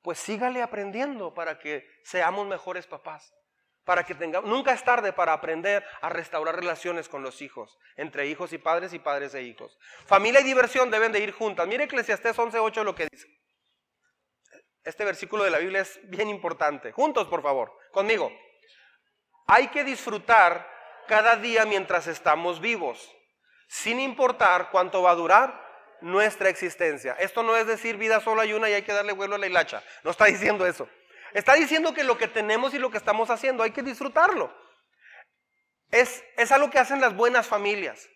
pues 0.01 0.20
sígale 0.20 0.62
aprendiendo 0.62 1.34
para 1.34 1.58
que 1.58 1.88
seamos 2.03 2.45
mejores 2.47 2.86
papás 2.86 3.34
para 3.86 4.03
que 4.03 4.16
tengamos, 4.16 4.49
nunca 4.49 4.74
es 4.74 4.84
tarde 4.84 5.14
para 5.14 5.32
aprender 5.32 5.86
a 6.01 6.10
restaurar 6.10 6.56
relaciones 6.56 7.08
con 7.08 7.22
los 7.22 7.41
hijos, 7.41 7.78
entre 7.95 8.28
hijos 8.28 8.51
y 8.51 8.58
padres 8.58 8.93
y 8.93 8.99
padres 8.99 9.34
e 9.36 9.43
hijos. 9.43 9.78
Familia 10.06 10.41
y 10.41 10.43
diversión 10.43 10.89
deben 10.89 11.12
de 11.12 11.20
ir 11.20 11.32
juntas. 11.32 11.68
Mire 11.68 11.86
Eclesiastés 11.86 12.36
11.8 12.36 12.84
lo 12.84 12.95
que 12.95 13.08
dice. 13.10 13.28
Este 14.86 15.04
versículo 15.04 15.44
de 15.44 15.50
la 15.50 15.58
Biblia 15.58 15.82
es 15.82 16.00
bien 16.04 16.30
importante. 16.30 16.92
Juntos, 16.92 17.28
por 17.28 17.42
favor, 17.42 17.76
conmigo. 17.92 18.32
Hay 19.48 19.68
que 19.70 19.84
disfrutar 19.84 20.72
cada 21.08 21.36
día 21.36 21.66
mientras 21.66 22.06
estamos 22.06 22.62
vivos, 22.62 23.12
sin 23.68 24.00
importar 24.00 24.70
cuánto 24.70 25.02
va 25.02 25.12
a 25.12 25.16
durar 25.16 25.66
nuestra 26.02 26.50
existencia. 26.50 27.14
Esto 27.14 27.42
no 27.42 27.58
es 27.58 27.66
decir 27.66 27.98
vida 27.98 28.22
solo 28.22 28.42
hay 28.42 28.54
una 28.54 28.70
y 28.70 28.74
hay 28.74 28.84
que 28.84 28.94
darle 28.94 29.14
vuelo 29.14 29.36
a 29.36 29.38
la 29.40 29.48
hilacha. 29.48 29.84
No 30.04 30.12
está 30.12 30.26
diciendo 30.36 30.68
eso. 30.68 30.88
Está 31.34 31.56
diciendo 31.56 31.94
que 31.94 32.04
lo 32.04 32.18
que 32.18 32.28
tenemos 32.28 32.74
y 32.76 32.80
lo 32.80 32.92
que 32.92 32.98
estamos 32.98 33.32
haciendo 33.32 33.64
hay 33.64 33.72
que 33.72 33.82
disfrutarlo. 33.82 34.56
Es, 35.90 36.24
es 36.38 36.52
algo 36.52 36.70
que 36.70 36.80
hacen 36.80 37.02
las 37.02 37.16
buenas 37.16 37.48
familias. 37.48 38.08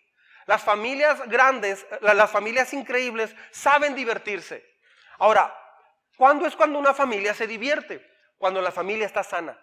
Las 0.46 0.62
familias 0.62 1.20
grandes, 1.28 1.84
las 2.00 2.30
familias 2.30 2.72
increíbles 2.72 3.34
saben 3.50 3.94
divertirse. 3.94 4.64
Ahora, 5.18 5.54
¿cuándo 6.20 6.46
es 6.46 6.54
cuando 6.54 6.78
una 6.78 6.92
familia 6.92 7.32
se 7.32 7.46
divierte? 7.46 8.06
Cuando 8.36 8.60
la 8.60 8.70
familia 8.70 9.06
está 9.06 9.22
sana. 9.22 9.58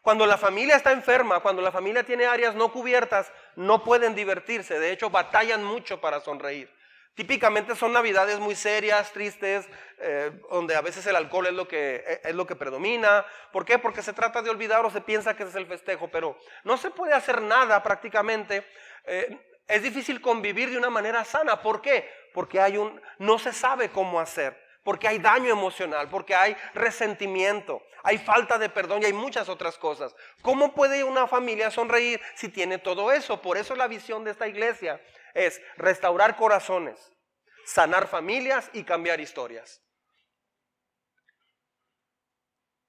Cuando 0.00 0.24
la 0.24 0.38
familia 0.38 0.76
está 0.76 0.92
enferma, 0.92 1.40
cuando 1.40 1.60
la 1.60 1.70
familia 1.70 2.04
tiene 2.04 2.24
áreas 2.24 2.54
no 2.54 2.72
cubiertas, 2.72 3.30
no 3.54 3.84
pueden 3.84 4.14
divertirse. 4.14 4.78
De 4.78 4.92
hecho, 4.92 5.10
batallan 5.10 5.62
mucho 5.62 6.00
para 6.00 6.20
sonreír. 6.20 6.74
Típicamente 7.14 7.76
son 7.76 7.92
navidades 7.92 8.38
muy 8.38 8.54
serias, 8.54 9.12
tristes, 9.12 9.68
eh, 9.98 10.40
donde 10.50 10.74
a 10.74 10.80
veces 10.80 11.06
el 11.06 11.16
alcohol 11.16 11.48
es 11.48 11.52
lo, 11.52 11.68
que, 11.68 12.18
es 12.24 12.34
lo 12.34 12.46
que 12.46 12.56
predomina. 12.56 13.26
¿Por 13.52 13.66
qué? 13.66 13.78
Porque 13.78 14.00
se 14.00 14.14
trata 14.14 14.40
de 14.40 14.48
olvidar 14.48 14.86
o 14.86 14.90
se 14.90 15.02
piensa 15.02 15.36
que 15.36 15.42
es 15.42 15.54
el 15.54 15.66
festejo, 15.66 16.08
pero 16.08 16.38
no 16.64 16.78
se 16.78 16.90
puede 16.90 17.12
hacer 17.12 17.42
nada 17.42 17.82
prácticamente. 17.82 18.64
Eh, 19.04 19.36
es 19.66 19.82
difícil 19.82 20.22
convivir 20.22 20.70
de 20.70 20.78
una 20.78 20.88
manera 20.88 21.26
sana. 21.26 21.60
¿Por 21.60 21.82
qué? 21.82 22.10
Porque 22.32 22.58
hay 22.58 22.78
un, 22.78 22.98
no 23.18 23.38
se 23.38 23.52
sabe 23.52 23.90
cómo 23.90 24.18
hacer, 24.18 24.67
porque 24.88 25.06
hay 25.06 25.18
daño 25.18 25.50
emocional, 25.50 26.08
porque 26.08 26.34
hay 26.34 26.56
resentimiento, 26.72 27.82
hay 28.02 28.16
falta 28.16 28.56
de 28.56 28.70
perdón 28.70 29.02
y 29.02 29.04
hay 29.04 29.12
muchas 29.12 29.50
otras 29.50 29.76
cosas. 29.76 30.16
¿Cómo 30.40 30.72
puede 30.72 31.04
una 31.04 31.26
familia 31.26 31.70
sonreír 31.70 32.18
si 32.34 32.48
tiene 32.48 32.78
todo 32.78 33.12
eso? 33.12 33.42
Por 33.42 33.58
eso 33.58 33.76
la 33.76 33.86
visión 33.86 34.24
de 34.24 34.30
esta 34.30 34.48
iglesia 34.48 34.98
es 35.34 35.60
restaurar 35.76 36.36
corazones, 36.36 37.12
sanar 37.66 38.08
familias 38.08 38.70
y 38.72 38.82
cambiar 38.82 39.20
historias. 39.20 39.82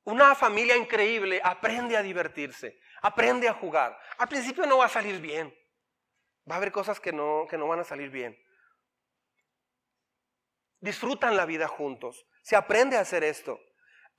Una 0.05 0.35
familia 0.35 0.77
increíble 0.77 1.41
aprende 1.43 1.97
a 1.97 2.01
divertirse, 2.01 2.79
aprende 3.01 3.49
a 3.49 3.53
jugar. 3.53 3.99
Al 4.17 4.29
principio 4.29 4.65
no 4.65 4.77
va 4.77 4.85
a 4.85 4.87
salir 4.87 5.19
bien. 5.19 5.53
Va 6.49 6.55
a 6.55 6.57
haber 6.59 6.71
cosas 6.71 6.97
que 7.01 7.11
no, 7.11 7.45
que 7.49 7.57
no 7.57 7.67
van 7.67 7.81
a 7.81 7.83
salir 7.83 8.09
bien. 8.09 8.41
Disfrutan 10.79 11.35
la 11.35 11.45
vida 11.45 11.67
juntos. 11.67 12.25
Se 12.41 12.55
aprende 12.55 12.97
a 12.97 13.01
hacer 13.01 13.23
esto. 13.23 13.59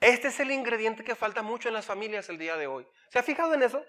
Este 0.00 0.28
es 0.28 0.40
el 0.40 0.50
ingrediente 0.50 1.04
que 1.04 1.14
falta 1.14 1.42
mucho 1.42 1.68
en 1.68 1.74
las 1.74 1.86
familias 1.86 2.28
el 2.28 2.38
día 2.38 2.56
de 2.56 2.66
hoy. 2.66 2.86
¿Se 3.10 3.18
ha 3.18 3.22
fijado 3.22 3.54
en 3.54 3.62
eso? 3.62 3.84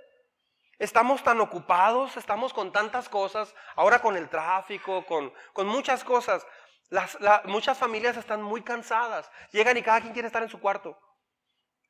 Estamos 0.78 1.24
tan 1.24 1.40
ocupados, 1.40 2.18
estamos 2.18 2.54
con 2.54 2.72
tantas 2.72 3.08
cosas, 3.08 3.54
ahora 3.76 4.02
con 4.02 4.18
el 4.18 4.30
tráfico, 4.30 5.06
con, 5.06 5.32
con 5.54 5.68
muchas 5.68 6.04
cosas. 6.04 6.46
Las, 6.90 7.18
muchas 7.46 7.78
familias 7.78 8.18
están 8.18 8.42
muy 8.42 8.64
cansadas. 8.64 9.32
Llegan 9.52 9.78
y 9.78 9.84
cada 9.84 10.02
quien 10.02 10.14
quiere 10.14 10.28
estar 10.28 10.44
en 10.44 10.50
su 10.50 10.60
cuarto. 10.60 11.00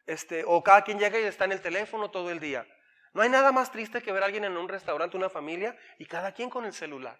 Este, 0.05 0.43
o 0.45 0.61
cada 0.61 0.83
quien 0.83 0.99
llega 0.99 1.19
y 1.19 1.23
está 1.23 1.45
en 1.45 1.53
el 1.53 1.61
teléfono 1.61 2.11
todo 2.11 2.29
el 2.29 2.39
día. 2.39 2.67
No 3.13 3.21
hay 3.21 3.29
nada 3.29 3.51
más 3.51 3.71
triste 3.71 4.01
que 4.01 4.11
ver 4.11 4.23
a 4.23 4.25
alguien 4.25 4.43
en 4.43 4.57
un 4.57 4.69
restaurante, 4.69 5.17
una 5.17 5.29
familia, 5.29 5.77
y 5.97 6.05
cada 6.05 6.33
quien 6.33 6.49
con 6.49 6.65
el 6.65 6.73
celular. 6.73 7.19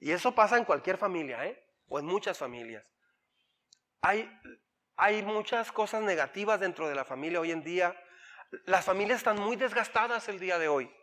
Y 0.00 0.12
eso 0.12 0.34
pasa 0.34 0.56
en 0.56 0.64
cualquier 0.64 0.96
familia, 0.96 1.44
¿eh? 1.46 1.67
O 1.88 1.98
en 1.98 2.06
muchas 2.06 2.38
familias. 2.38 2.84
Hay, 4.02 4.30
hay 4.96 5.22
muchas 5.22 5.72
cosas 5.72 6.02
negativas 6.02 6.60
dentro 6.60 6.88
de 6.88 6.94
la 6.94 7.04
familia 7.04 7.40
hoy 7.40 7.50
en 7.50 7.62
día. 7.62 7.94
Las 8.64 8.84
familias 8.84 9.18
están 9.18 9.40
muy 9.40 9.56
desgastadas 9.56 10.28
el 10.28 10.38
día 10.38 10.58
de 10.58 10.68
hoy. 10.68 10.94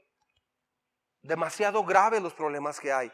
Demasiado 1.21 1.83
graves 1.83 2.21
los 2.21 2.33
problemas 2.33 2.79
que 2.79 2.91
hay. 2.93 3.11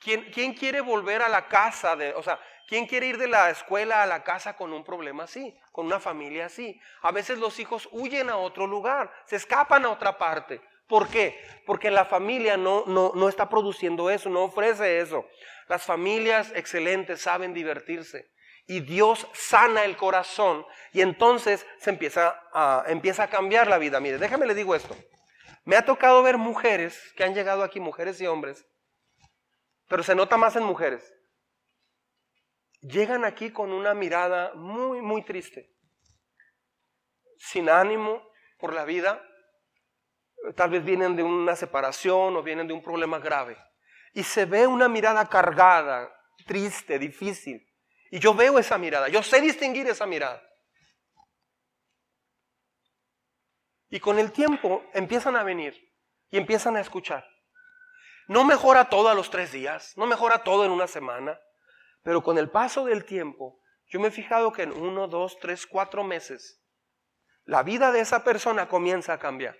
¿Quién, 0.00 0.30
¿Quién, 0.30 0.54
quiere 0.54 0.80
volver 0.80 1.22
a 1.22 1.28
la 1.28 1.48
casa? 1.48 1.96
De, 1.96 2.12
o 2.14 2.22
sea, 2.22 2.38
¿quién 2.68 2.86
quiere 2.86 3.06
ir 3.06 3.18
de 3.18 3.28
la 3.28 3.50
escuela 3.50 4.02
a 4.02 4.06
la 4.06 4.22
casa 4.22 4.56
con 4.56 4.72
un 4.72 4.84
problema 4.84 5.24
así? 5.24 5.58
con 5.76 5.84
una 5.84 6.00
familia 6.00 6.46
así. 6.46 6.80
A 7.02 7.12
veces 7.12 7.36
los 7.36 7.60
hijos 7.60 7.86
huyen 7.92 8.30
a 8.30 8.38
otro 8.38 8.66
lugar, 8.66 9.12
se 9.26 9.36
escapan 9.36 9.84
a 9.84 9.90
otra 9.90 10.16
parte. 10.16 10.62
¿Por 10.86 11.08
qué? 11.08 11.40
Porque 11.66 11.90
la 11.90 12.04
familia 12.04 12.56
no, 12.56 12.84
no, 12.86 13.12
no 13.14 13.28
está 13.28 13.48
produciendo 13.48 14.10
eso, 14.10 14.28
no 14.28 14.44
ofrece 14.44 15.00
eso. 15.00 15.26
Las 15.68 15.84
familias 15.84 16.52
excelentes 16.54 17.20
saben 17.20 17.52
divertirse 17.54 18.30
y 18.68 18.80
Dios 18.80 19.26
sana 19.32 19.84
el 19.84 19.96
corazón 19.96 20.64
y 20.92 21.00
entonces 21.00 21.66
se 21.78 21.90
empieza 21.90 22.40
a, 22.52 22.84
empieza 22.86 23.24
a 23.24 23.30
cambiar 23.30 23.66
la 23.66 23.78
vida. 23.78 24.00
Mire, 24.00 24.18
déjame 24.18 24.46
le 24.46 24.54
digo 24.54 24.74
esto. 24.74 24.96
Me 25.64 25.76
ha 25.76 25.84
tocado 25.84 26.22
ver 26.22 26.38
mujeres 26.38 27.00
que 27.16 27.24
han 27.24 27.34
llegado 27.34 27.64
aquí, 27.64 27.80
mujeres 27.80 28.20
y 28.20 28.26
hombres, 28.26 28.64
pero 29.88 30.04
se 30.04 30.14
nota 30.14 30.36
más 30.36 30.54
en 30.54 30.62
mujeres 30.62 31.16
llegan 32.86 33.24
aquí 33.24 33.50
con 33.50 33.72
una 33.72 33.94
mirada 33.94 34.52
muy, 34.54 35.00
muy 35.00 35.22
triste, 35.24 35.72
sin 37.38 37.68
ánimo 37.68 38.22
por 38.58 38.72
la 38.72 38.84
vida, 38.84 39.22
tal 40.54 40.70
vez 40.70 40.84
vienen 40.84 41.16
de 41.16 41.22
una 41.22 41.56
separación 41.56 42.36
o 42.36 42.42
vienen 42.42 42.66
de 42.66 42.74
un 42.74 42.82
problema 42.82 43.18
grave, 43.18 43.56
y 44.12 44.22
se 44.22 44.44
ve 44.44 44.66
una 44.66 44.88
mirada 44.88 45.26
cargada, 45.28 46.12
triste, 46.46 46.98
difícil, 46.98 47.66
y 48.10 48.18
yo 48.18 48.34
veo 48.34 48.58
esa 48.58 48.78
mirada, 48.78 49.08
yo 49.08 49.22
sé 49.22 49.40
distinguir 49.40 49.86
esa 49.88 50.06
mirada. 50.06 50.42
Y 53.88 54.00
con 54.00 54.18
el 54.18 54.32
tiempo 54.32 54.84
empiezan 54.92 55.36
a 55.36 55.42
venir 55.42 55.92
y 56.30 56.38
empiezan 56.38 56.76
a 56.76 56.80
escuchar. 56.80 57.26
No 58.28 58.44
mejora 58.44 58.88
todo 58.88 59.08
a 59.08 59.14
los 59.14 59.30
tres 59.30 59.52
días, 59.52 59.92
no 59.96 60.06
mejora 60.06 60.42
todo 60.42 60.64
en 60.64 60.72
una 60.72 60.88
semana, 60.88 61.38
pero 62.02 62.22
con 62.22 62.38
el 62.38 62.50
paso 62.50 62.84
del 62.84 63.04
tiempo, 63.04 63.60
yo 63.88 64.00
me 64.00 64.08
he 64.08 64.10
fijado 64.10 64.52
que 64.52 64.62
en 64.62 64.72
uno, 64.72 65.06
dos, 65.06 65.38
tres, 65.40 65.66
cuatro 65.66 66.02
meses, 66.02 66.60
la 67.44 67.62
vida 67.62 67.92
de 67.92 68.00
esa 68.00 68.24
persona 68.24 68.68
comienza 68.68 69.12
a 69.12 69.18
cambiar. 69.18 69.56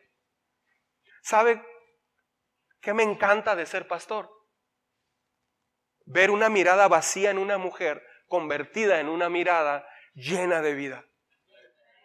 ¿Sabe 1.27 1.61
qué 2.81 2.95
me 2.95 3.03
encanta 3.03 3.57
de 3.57 3.67
ser 3.67 3.89
pastor? 3.89 4.31
Ver 6.05 6.31
una 6.31 6.49
mirada 6.49 6.87
vacía 6.87 7.33
en 7.33 7.39
una 7.39 7.59
mujer 7.59 8.01
convertida 8.29 9.01
en 9.01 9.09
una 9.09 9.29
mirada 9.29 9.89
llena 10.15 10.63
de 10.63 10.75
vida. 10.75 11.05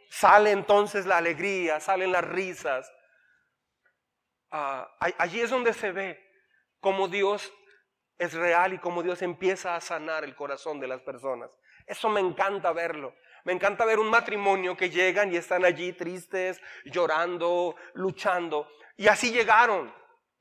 Sale 0.09 0.49
entonces 0.49 1.05
la 1.05 1.17
alegría, 1.17 1.79
salen 1.79 2.11
las 2.11 2.23
risas. 2.23 2.91
Ah, 4.49 4.91
allí 5.19 5.41
es 5.41 5.51
donde 5.51 5.73
se 5.73 5.91
ve 5.91 6.19
cómo 6.79 7.07
Dios 7.07 7.53
es 8.17 8.33
real 8.33 8.73
y 8.73 8.79
cómo 8.79 9.03
Dios 9.03 9.21
empieza 9.21 9.75
a 9.75 9.81
sanar 9.81 10.23
el 10.23 10.35
corazón 10.35 10.79
de 10.79 10.87
las 10.87 11.01
personas. 11.01 11.51
Eso 11.85 12.09
me 12.09 12.21
encanta 12.21 12.71
verlo. 12.73 13.13
Me 13.43 13.53
encanta 13.53 13.85
ver 13.85 13.99
un 13.99 14.09
matrimonio 14.09 14.75
que 14.75 14.89
llegan 14.89 15.31
y 15.31 15.37
están 15.37 15.63
allí 15.63 15.93
tristes, 15.93 16.59
llorando, 16.85 17.75
luchando. 17.93 18.67
Y 19.01 19.07
así 19.07 19.31
llegaron. 19.31 19.91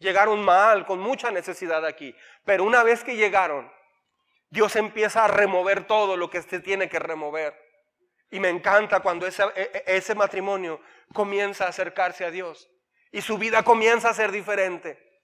Llegaron 0.01 0.45
mal, 0.45 0.85
con 0.85 0.99
mucha 0.99 1.31
necesidad 1.31 1.83
aquí. 1.87 2.15
Pero 2.45 2.65
una 2.65 2.83
vez 2.83 3.03
que 3.03 3.17
llegaron, 3.17 3.73
Dios 4.51 4.77
empieza 4.77 5.25
a 5.25 5.29
remover 5.29 5.87
todo 5.87 6.15
lo 6.15 6.29
que 6.29 6.43
se 6.43 6.61
tiene 6.61 6.87
que 6.87 6.99
remover. 6.99 7.59
Y 8.31 8.39
me 8.39 8.51
encanta 8.51 9.01
cuando 9.01 9.27
ese, 9.27 9.45
e, 9.57 9.63
e, 9.87 9.97
ese 9.97 10.15
matrimonio 10.15 10.79
comienza 11.15 11.65
a 11.65 11.69
acercarse 11.69 12.23
a 12.27 12.31
Dios. 12.31 12.69
Y 13.11 13.23
su 13.23 13.39
vida 13.39 13.63
comienza 13.63 14.11
a 14.11 14.15
ser 14.15 14.31
diferente. 14.31 15.23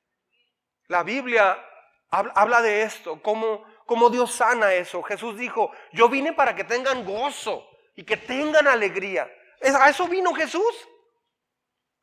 La 0.86 1.02
Biblia 1.02 1.62
habla 2.08 2.62
de 2.62 2.84
esto, 2.84 3.20
cómo, 3.20 3.66
cómo 3.84 4.08
Dios 4.08 4.32
sana 4.32 4.72
eso. 4.72 5.02
Jesús 5.02 5.36
dijo, 5.36 5.72
yo 5.92 6.08
vine 6.08 6.32
para 6.32 6.56
que 6.56 6.64
tengan 6.64 7.04
gozo 7.04 7.68
y 7.96 8.02
que 8.02 8.16
tengan 8.16 8.66
alegría. 8.66 9.30
A 9.78 9.90
eso 9.90 10.08
vino 10.08 10.32
Jesús. 10.32 10.88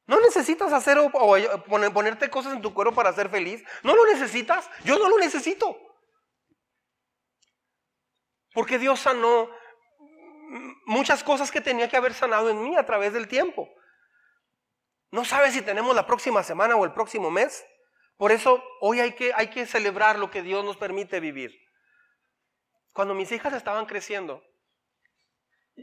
No 0.06 0.20
necesitas 0.20 0.74
hacer 0.74 0.98
o, 0.98 1.12
ponerte 1.94 2.30
cosas 2.30 2.54
en 2.54 2.62
tu 2.62 2.74
cuerpo 2.74 2.94
para 2.94 3.14
ser 3.14 3.30
feliz. 3.30 3.64
No 3.84 3.96
lo 3.96 4.06
necesitas. 4.06 4.70
Yo 4.84 5.00
no 5.00 5.08
lo 5.08 5.18
necesito. 5.18 5.78
Porque 8.54 8.78
Dios 8.78 9.00
sanó 9.00 9.50
muchas 10.86 11.24
cosas 11.24 11.52
que 11.52 11.62
tenía 11.62 11.90
que 11.90 11.98
haber 11.98 12.14
sanado 12.14 12.50
en 12.50 12.62
mí 12.64 12.76
a 12.76 12.86
través 12.86 13.14
del 13.14 13.28
tiempo. 13.28 13.70
No 15.12 15.26
sabes 15.26 15.54
si 15.54 15.62
tenemos 15.62 15.96
la 15.96 16.06
próxima 16.06 16.44
semana 16.44 16.76
o 16.76 16.84
el 16.86 16.94
próximo 16.94 17.32
mes. 17.32 17.66
Por 18.18 18.32
eso 18.32 18.64
hoy 18.82 19.00
hay 19.00 19.14
que, 19.14 19.32
hay 19.34 19.50
que 19.50 19.66
celebrar 19.66 20.20
lo 20.20 20.30
que 20.30 20.42
Dios 20.42 20.64
nos 20.66 20.78
permite 20.78 21.20
vivir. 21.20 21.52
Cuando 22.94 23.14
mis 23.14 23.32
hijas 23.32 23.54
estaban 23.54 23.86
creciendo, 23.86 24.44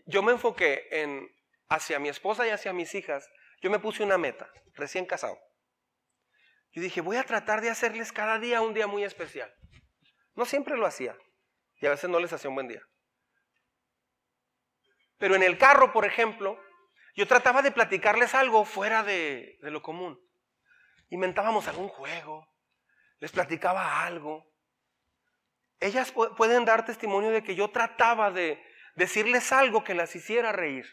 yo 0.07 0.23
me 0.23 0.33
enfoqué 0.33 0.87
en 0.91 1.29
hacia 1.69 1.99
mi 1.99 2.09
esposa 2.09 2.47
y 2.47 2.51
hacia 2.51 2.73
mis 2.73 2.95
hijas. 2.95 3.29
Yo 3.61 3.71
me 3.71 3.79
puse 3.79 4.03
una 4.03 4.19
meta, 4.19 4.51
recién 4.75 5.07
casado. 5.07 5.39
Yo 6.73 6.83
dije, 6.83 7.01
voy 7.01 7.17
a 7.17 7.25
tratar 7.25 7.61
de 7.61 7.71
hacerles 7.71 8.13
cada 8.13 8.39
día 8.39 8.61
un 8.63 8.75
día 8.75 8.87
muy 8.87 9.05
especial. 9.05 9.53
No 10.35 10.45
siempre 10.45 10.77
lo 10.77 10.87
hacía 10.87 11.17
y 11.81 11.87
a 11.87 11.91
veces 11.91 12.09
no 12.09 12.21
les 12.21 12.33
hacía 12.33 12.49
un 12.49 12.57
buen 12.57 12.69
día. 12.69 12.83
Pero 15.19 15.35
en 15.35 15.43
el 15.43 15.59
carro, 15.59 15.93
por 15.93 16.05
ejemplo, 16.05 16.59
yo 17.15 17.27
trataba 17.27 17.61
de 17.63 17.73
platicarles 17.73 18.35
algo 18.35 18.65
fuera 18.65 19.03
de, 19.03 19.59
de 19.61 19.71
lo 19.71 19.83
común 19.83 20.19
inventábamos 21.11 21.69
algún 21.69 21.89
juego, 21.89 22.49
les 23.19 23.31
platicaba 23.33 24.05
algo. 24.05 24.49
Ellas 25.81 26.13
pueden 26.13 26.65
dar 26.65 26.85
testimonio 26.85 27.31
de 27.31 27.43
que 27.43 27.55
yo 27.55 27.71
trataba 27.71 28.31
de 28.31 28.63
decirles 28.95 29.53
algo 29.53 29.85
que 29.85 29.95
las 29.95 30.15
hiciera 30.15 30.53
reír 30.53 30.87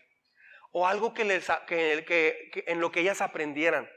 o 0.72 0.88
algo 0.88 1.14
que 1.14 1.26
les, 1.26 1.48
que, 1.68 2.64
en 2.68 2.80
lo 2.80 2.92
que 2.92 3.02
ellas 3.02 3.22
aprendieran. 3.22 3.90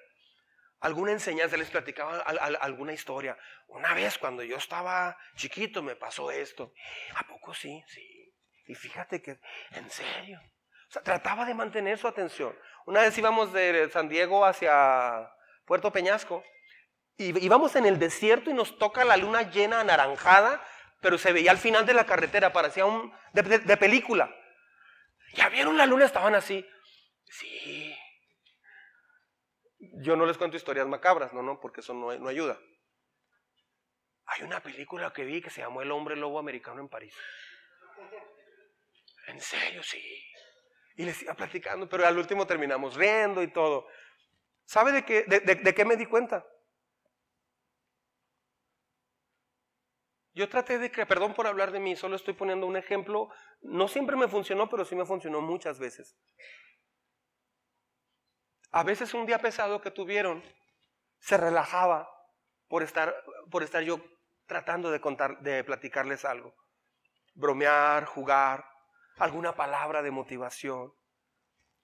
Alguna 0.81 1.12
enseñanza, 1.12 1.57
les 1.57 1.71
platicaba 1.71 2.21
alguna 2.21 2.93
historia. 2.93 3.37
Una 3.68 3.93
vez 3.93 4.16
cuando 4.16 4.43
yo 4.43 4.57
estaba 4.57 5.18
chiquito 5.37 5.83
me 5.83 5.95
pasó 5.95 6.31
esto. 6.31 6.73
¿A 7.16 7.27
poco 7.27 7.53
sí? 7.53 7.85
Sí. 7.87 8.35
Y 8.66 8.75
fíjate 8.75 9.21
que, 9.21 9.41
en 9.73 9.91
serio. 9.91 10.41
O 10.89 10.93
sea, 10.93 11.03
trataba 11.03 11.45
de 11.45 11.55
mantener 11.55 11.99
su 11.99 12.09
atención. 12.09 12.57
Una 12.87 13.03
vez 13.03 13.16
íbamos 13.18 13.53
de 13.53 13.91
San 13.93 14.09
Diego 14.09 14.45
hacia 14.45 15.31
Puerto 15.66 15.93
Peñasco. 15.93 16.43
Y 17.16 17.45
íbamos 17.45 17.77
en 17.77 17.85
el 17.85 17.99
desierto 17.99 18.51
y 18.51 18.55
nos 18.55 18.79
toca 18.79 19.05
la 19.05 19.16
luna 19.16 19.43
llena 19.43 19.81
anaranjada, 19.81 20.64
pero 21.01 21.18
se 21.18 21.33
veía 21.33 21.51
al 21.51 21.59
final 21.59 21.85
de 21.85 21.95
la 21.95 22.07
carretera, 22.07 22.53
parecía 22.53 22.87
un 22.87 23.12
de, 23.33 23.77
película. 23.77 24.35
¿Ya 25.35 25.49
vieron 25.49 25.76
la 25.76 25.87
luna? 25.87 26.05
Estaban 26.05 26.35
así. 26.35 26.66
Sí. 27.24 27.95
Yo 30.03 30.16
no 30.16 30.26
les 30.26 30.37
cuento 30.37 30.57
historias 30.57 30.87
macabras, 30.87 31.33
no, 31.33 31.43
no, 31.43 31.59
porque 31.61 31.81
eso 31.81 31.95
no, 31.95 32.16
no 32.18 32.28
ayuda. 32.28 32.59
Hay 34.26 34.43
una 34.43 34.61
película 34.61 35.12
que 35.12 35.24
vi 35.24 35.41
que 35.41 35.51
se 35.51 35.61
llamó 35.61 35.83
El 35.83 35.91
hombre 35.91 36.16
lobo 36.16 36.39
americano 36.39 36.81
en 36.81 36.89
París. 36.89 37.14
En 39.26 39.41
serio, 39.41 39.83
sí. 39.83 40.03
Y 40.97 41.05
les 41.05 41.22
iba 41.22 41.35
platicando, 41.35 41.89
pero 41.89 42.07
al 42.07 42.18
último 42.18 42.47
terminamos 42.47 42.95
riendo 42.95 43.43
y 43.43 43.53
todo. 43.53 43.87
¿Sabe 44.66 44.93
de 44.93 45.05
qué, 45.05 45.24
de, 45.24 45.74
qué 45.74 45.85
me 45.85 45.97
di 45.97 46.07
cuenta? 46.07 46.47
Yo 50.33 50.49
traté 50.49 50.78
de 50.78 50.91
que, 50.91 51.07
perdón 51.07 51.35
por 51.35 51.47
hablar 51.47 51.72
de 51.72 51.81
mí, 51.81 51.97
solo 51.97 52.16
estoy 52.16 52.35
poniendo 52.35 52.66
un 52.66 52.76
ejemplo. 52.76 53.31
No 53.62 53.89
siempre 53.89 54.16
me 54.16 54.28
funcionó, 54.28 54.68
pero 54.68 54.85
sí 54.85 54.95
me 54.95 55.05
funcionó 55.05 55.41
muchas 55.41 55.78
veces. 55.78 56.16
A 58.70 58.85
veces 58.85 59.14
un 59.14 59.26
día 59.26 59.41
pesado 59.41 59.81
que 59.81 59.91
tuvieron 59.91 60.43
se 61.18 61.37
relajaba 61.37 62.09
por 62.68 62.83
estar, 62.85 63.14
por 63.51 63.64
estar 63.64 63.83
yo 63.83 64.01
tratando 64.47 64.91
de 64.91 65.01
contar, 65.01 65.41
de 65.41 65.64
platicarles 65.64 66.24
algo. 66.24 66.55
Bromear, 67.35 68.05
jugar, 68.05 68.64
alguna 69.16 69.55
palabra 69.57 70.03
de 70.03 70.12
motivación. 70.12 70.95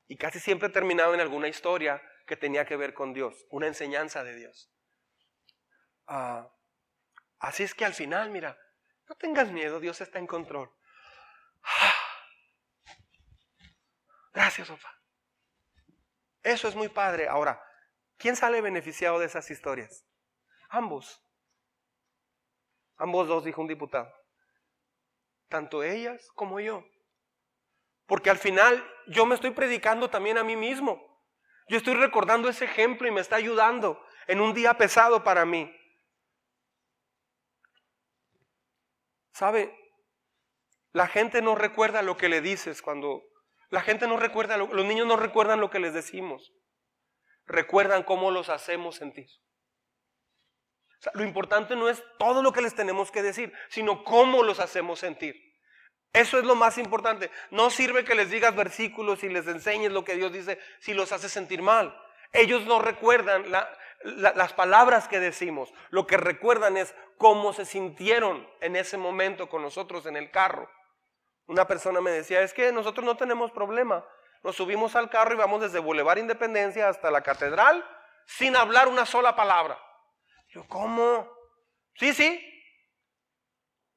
Y 0.07 0.17
casi 0.17 0.39
siempre 0.39 0.69
terminaba 0.69 1.15
en 1.15 1.21
alguna 1.21 1.49
historia 1.49 2.01
que 2.27 2.37
tenía 2.37 2.65
que 2.65 2.77
ver 2.77 2.95
con 2.95 3.13
Dios, 3.13 3.47
una 3.51 3.67
enseñanza 3.67 4.23
de 4.23 4.37
Dios. 4.37 4.71
Ah, 6.07 6.49
así 7.39 7.63
es 7.63 7.75
que 7.75 7.85
al 7.85 7.95
final, 7.95 8.31
mira, 8.31 8.59
no 9.09 9.15
tengas 9.15 9.51
miedo, 9.51 9.81
Dios 9.81 10.01
está 10.01 10.19
en 10.19 10.27
control. 10.27 10.71
Gracias, 14.33 14.69
papá. 14.69 15.01
Eso 16.43 16.69
es 16.69 16.77
muy 16.77 16.89
padre. 16.89 17.29
Ahora, 17.29 17.63
¿quién 18.17 18.37
sale 18.37 18.61
beneficiado 18.61 19.19
de 19.19 19.27
esas 19.27 19.51
historias? 19.51 20.07
Ambos. 20.69 21.23
Ambos 22.97 23.29
dos, 23.29 23.45
dijo 23.45 23.61
un 23.61 23.69
diputado. 23.69 24.13
Tanto 25.49 25.83
ellas 25.83 26.31
como 26.35 26.61
yo. 26.61 26.85
Porque 28.07 28.31
al 28.31 28.39
final 28.39 28.85
yo 29.09 29.27
me 29.27 29.35
estoy 29.35 29.51
predicando 29.51 30.09
también 30.09 30.39
a 30.39 30.45
mí 30.45 30.57
mismo. 30.57 31.21
Yo 31.69 31.77
estoy 31.77 31.95
recordando 31.95 32.49
ese 32.49 32.65
ejemplo 32.65 33.09
y 33.09 33.11
me 33.11 33.21
está 33.21 33.37
ayudando 33.37 34.01
en 34.29 34.41
un 34.41 34.55
día 34.55 34.79
pesado 34.79 35.25
para 35.25 35.45
mí. 35.45 35.76
¿Sabe? 39.37 39.71
La 40.93 41.09
gente 41.09 41.43
no 41.43 41.55
recuerda 41.55 42.01
lo 42.01 42.17
que 42.17 42.31
le 42.31 42.41
dices 42.41 42.81
cuando... 42.81 43.23
La 43.69 43.83
gente 43.83 44.07
no 44.07 44.17
recuerda, 44.17 44.57
los 44.57 44.87
niños 44.87 45.07
no 45.07 45.17
recuerdan 45.17 45.61
lo 45.61 45.69
que 45.69 45.79
les 45.79 45.93
decimos. 45.93 46.55
Recuerdan 47.45 48.03
cómo 48.03 48.31
los 48.31 48.49
hacemos 48.49 48.97
sentir. 48.97 49.29
lo 51.13 51.23
importante 51.23 51.77
no 51.77 51.91
es 51.91 52.03
todo 52.19 52.43
lo 52.43 52.53
que 52.53 52.63
les 52.63 52.75
tenemos 52.75 53.11
que 53.11 53.23
decir, 53.23 53.53
sino 53.69 54.05
cómo 54.05 54.43
los 54.43 54.59
hacemos 54.59 55.01
sentir. 55.01 55.37
Eso 56.15 56.39
es 56.39 56.45
lo 56.45 56.55
más 56.55 56.79
importante. 56.79 57.31
No 57.51 57.69
sirve 57.69 58.07
que 58.07 58.15
les 58.15 58.31
digas 58.31 58.57
versículos 58.57 59.23
y 59.23 59.29
les 59.29 59.47
enseñes 59.49 59.93
lo 59.93 60.03
que 60.03 60.15
Dios 60.15 60.33
dice 60.33 60.59
si 60.81 60.95
los 60.95 61.13
hace 61.13 61.29
sentir 61.29 61.61
mal. 61.61 61.95
Ellos 62.33 62.65
no 62.65 62.81
recuerdan 62.81 63.45
las 64.03 64.53
palabras 64.53 65.09
que 65.09 65.21
decimos. 65.21 65.73
Lo 65.91 66.07
que 66.07 66.17
recuerdan 66.17 66.77
es 66.77 66.95
cómo 67.19 67.53
se 67.53 67.65
sintieron 67.65 68.49
en 68.61 68.77
ese 68.77 68.97
momento 68.97 69.49
con 69.49 69.63
nosotros 69.63 70.07
en 70.07 70.17
el 70.17 70.31
carro. 70.31 70.71
Una 71.47 71.67
persona 71.67 72.01
me 72.01 72.11
decía, 72.11 72.43
es 72.43 72.53
que 72.53 72.73
nosotros 72.73 73.05
no 73.05 73.17
tenemos 73.17 73.51
problema. 73.53 74.05
Nos 74.43 74.57
subimos 74.57 74.95
al 74.97 75.11
carro 75.11 75.35
y 75.35 75.39
vamos 75.39 75.61
desde 75.61 75.79
Boulevard 75.79 76.19
Independencia 76.19 76.89
hasta 76.89 77.11
la 77.11 77.23
catedral 77.23 77.85
sin 78.27 78.57
hablar 78.57 78.89
una 78.89 79.07
sola 79.07 79.35
palabra. 79.35 79.81
Yo, 80.49 80.67
¿cómo? 80.69 81.29
Sí, 81.95 82.13
sí. 82.13 82.43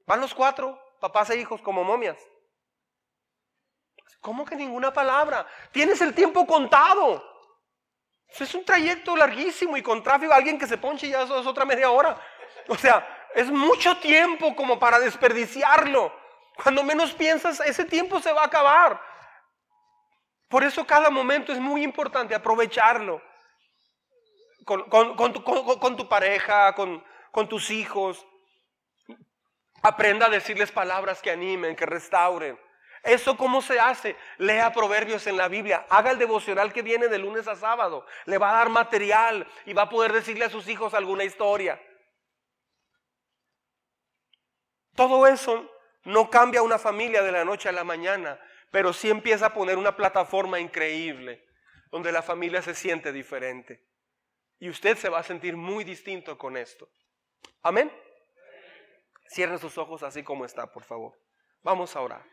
Van 0.06 0.22
los 0.22 0.34
cuatro 0.34 0.80
papás 1.00 1.30
e 1.30 1.38
hijos 1.38 1.62
como 1.62 1.84
momias. 1.84 2.18
¿Cómo 4.22 4.46
que 4.46 4.56
ninguna 4.56 4.92
palabra? 4.92 5.48
Tienes 5.72 6.02
el 6.02 6.14
tiempo 6.14 6.46
contado. 6.46 7.24
Es 8.38 8.54
un 8.54 8.64
trayecto 8.64 9.16
larguísimo 9.16 9.76
y 9.78 9.82
con 9.82 10.04
tráfico, 10.04 10.34
alguien 10.34 10.58
que 10.58 10.68
se 10.68 10.78
ponche 10.78 11.10
ya 11.10 11.24
es 11.24 11.30
otra 11.32 11.66
media 11.66 11.92
hora. 11.92 12.20
O 12.68 12.76
sea, 12.76 13.28
es 13.36 13.50
mucho 13.50 13.98
tiempo 13.98 14.56
como 14.56 14.80
para 14.80 15.00
desperdiciarlo. 15.00 16.14
Cuando 16.62 16.84
menos 16.84 17.14
piensas, 17.14 17.60
ese 17.62 17.86
tiempo 17.86 18.20
se 18.20 18.32
va 18.32 18.44
a 18.44 18.48
acabar. 18.48 19.02
Por 20.48 20.64
eso 20.64 20.86
cada 20.86 21.10
momento 21.10 21.52
es 21.52 21.60
muy 21.60 21.84
importante 21.84 22.36
aprovecharlo. 22.36 23.22
Con, 24.66 25.34
tu, 25.34 26.08
pareja, 26.08 26.76
con 26.76 27.50
tus 27.50 27.72
hijos, 27.72 28.26
Aprenda 29.82 30.26
a 30.26 30.30
decirles 30.30 30.72
palabras 30.72 31.22
que 31.22 31.32
animen, 31.32 31.76
que 31.76 31.86
restauren. 31.86 32.60
¿Eso 33.04 33.38
cómo 33.38 33.62
se 33.62 33.80
hace? 33.80 34.16
Lea 34.38 34.72
proverbios 34.74 35.26
en 35.28 35.38
la 35.38 35.48
Biblia. 35.48 35.86
Haga 35.90 36.12
el 36.12 36.18
devocional 36.18 36.74
que 36.74 36.82
viene 36.82 37.08
de 37.08 37.18
lunes 37.18 37.48
a 37.48 37.56
sábado. 37.56 38.06
Le 38.26 38.38
va 38.38 38.52
a 38.52 38.58
dar 38.58 38.70
material 38.70 39.48
y 39.66 39.74
va 39.74 39.84
a 39.84 39.90
poder 39.90 40.12
decirle 40.12 40.46
a 40.46 40.50
sus 40.50 40.68
hijos 40.68 40.94
alguna 40.94 41.24
historia. 41.24 41.82
Todo 44.96 45.28
eso 45.28 45.70
no 46.04 46.30
cambia 46.30 46.62
una 46.62 46.78
familia 46.78 47.22
de 47.22 47.32
la 47.32 47.46
noche 47.46 47.70
a 47.70 47.72
la 47.74 47.84
mañana, 47.84 48.40
pero 48.72 48.92
sí 48.92 49.10
empieza 49.10 49.48
a 49.48 49.54
poner 49.54 49.78
una 49.78 49.96
plataforma 49.96 50.60
increíble 50.60 51.46
donde 51.92 52.12
la 52.12 52.22
familia 52.22 52.62
se 52.62 52.76
siente 52.76 53.12
diferente. 53.12 53.88
Y 54.60 54.70
usted 54.70 54.98
se 54.98 55.10
va 55.10 55.20
a 55.20 55.24
sentir 55.24 55.56
muy 55.56 55.84
distinto 55.84 56.38
con 56.38 56.58
esto. 56.58 56.90
Amén. 57.62 57.92
Cierre 59.30 59.58
sus 59.58 59.78
ojos 59.78 60.04
así 60.04 60.24
como 60.24 60.44
está, 60.44 60.72
por 60.72 60.84
favor. 60.84 61.18
Vamos 61.62 61.96
a 61.96 62.02
orar. 62.02 62.26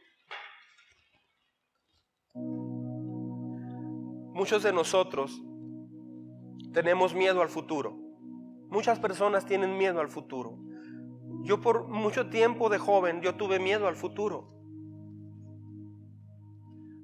Muchos 4.36 4.62
de 4.62 4.70
nosotros 4.70 5.42
tenemos 6.74 7.14
miedo 7.14 7.40
al 7.40 7.48
futuro. 7.48 7.96
Muchas 8.68 8.98
personas 8.98 9.46
tienen 9.46 9.78
miedo 9.78 9.98
al 9.98 10.08
futuro. 10.08 10.58
Yo 11.40 11.62
por 11.62 11.88
mucho 11.88 12.28
tiempo 12.28 12.68
de 12.68 12.76
joven, 12.76 13.22
yo 13.22 13.36
tuve 13.36 13.58
miedo 13.58 13.88
al 13.88 13.96
futuro. 13.96 14.52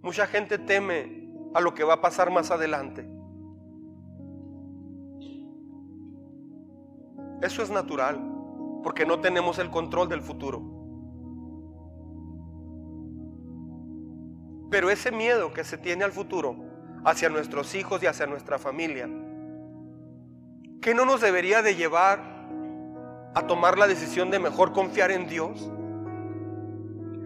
Mucha 0.03 0.27
gente 0.27 0.59
teme 0.59 1.33
a 1.55 1.63
lo 1.63 1.73
que 1.73 1.85
va 1.85 1.95
a 1.95 2.01
pasar 2.03 2.31
más 2.31 2.51
adelante. 2.51 3.09
Eso 7.41 7.63
es 7.63 7.71
natural 7.71 8.21
porque 8.83 9.07
no 9.07 9.21
tenemos 9.21 9.59
el 9.59 9.71
control 9.71 10.07
del 10.11 10.21
futuro. 10.21 10.61
Pero 14.71 14.91
ese 14.91 15.11
miedo 15.11 15.55
que 15.55 15.65
se 15.65 15.79
tiene 15.79 16.05
al 16.05 16.13
futuro 16.13 16.72
hacia 17.05 17.29
nuestros 17.29 17.75
hijos 17.75 18.03
y 18.03 18.07
hacia 18.07 18.27
nuestra 18.27 18.59
familia, 18.59 19.09
¿qué 20.81 20.95
no 20.95 21.05
nos 21.05 21.21
debería 21.21 21.63
de 21.63 21.75
llevar 21.75 22.21
a 23.35 23.47
tomar 23.47 23.79
la 23.79 23.87
decisión 23.87 24.31
de 24.31 24.39
mejor 24.39 24.73
confiar 24.73 25.11
en 25.11 25.29
Dios? 25.29 25.71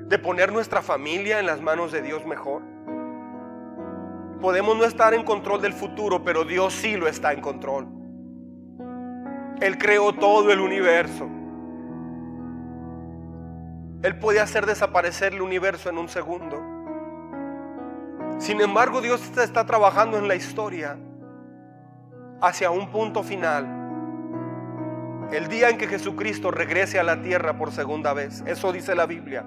De 0.08 0.18
poner 0.18 0.52
nuestra 0.52 0.82
familia 0.82 1.40
en 1.40 1.46
las 1.46 1.60
manos 1.60 1.90
de 1.92 2.00
Dios 2.00 2.24
mejor. 2.26 2.62
Podemos 4.40 4.76
no 4.76 4.84
estar 4.84 5.14
en 5.14 5.24
control 5.24 5.62
del 5.62 5.72
futuro, 5.72 6.22
pero 6.22 6.44
Dios 6.44 6.74
sí 6.74 6.96
lo 6.96 7.08
está 7.08 7.32
en 7.32 7.40
control. 7.40 7.88
Él 9.60 9.78
creó 9.78 10.12
todo 10.12 10.52
el 10.52 10.60
universo. 10.60 11.28
Él 14.02 14.18
puede 14.18 14.40
hacer 14.40 14.66
desaparecer 14.66 15.32
el 15.32 15.42
universo 15.42 15.88
en 15.88 15.98
un 15.98 16.08
segundo. 16.08 16.75
Sin 18.38 18.60
embargo, 18.60 19.00
Dios 19.00 19.22
está 19.38 19.64
trabajando 19.64 20.18
en 20.18 20.28
la 20.28 20.34
historia 20.34 20.98
hacia 22.40 22.70
un 22.70 22.90
punto 22.90 23.22
final. 23.22 23.66
El 25.32 25.48
día 25.48 25.70
en 25.70 25.78
que 25.78 25.88
Jesucristo 25.88 26.50
regrese 26.50 26.98
a 26.98 27.02
la 27.02 27.22
tierra 27.22 27.58
por 27.58 27.72
segunda 27.72 28.12
vez. 28.12 28.42
Eso 28.46 28.72
dice 28.72 28.94
la 28.94 29.06
Biblia. 29.06 29.44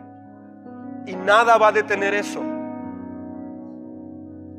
Y 1.06 1.16
nada 1.16 1.58
va 1.58 1.70
a 1.70 1.72
detener 1.72 2.14
eso. 2.14 2.44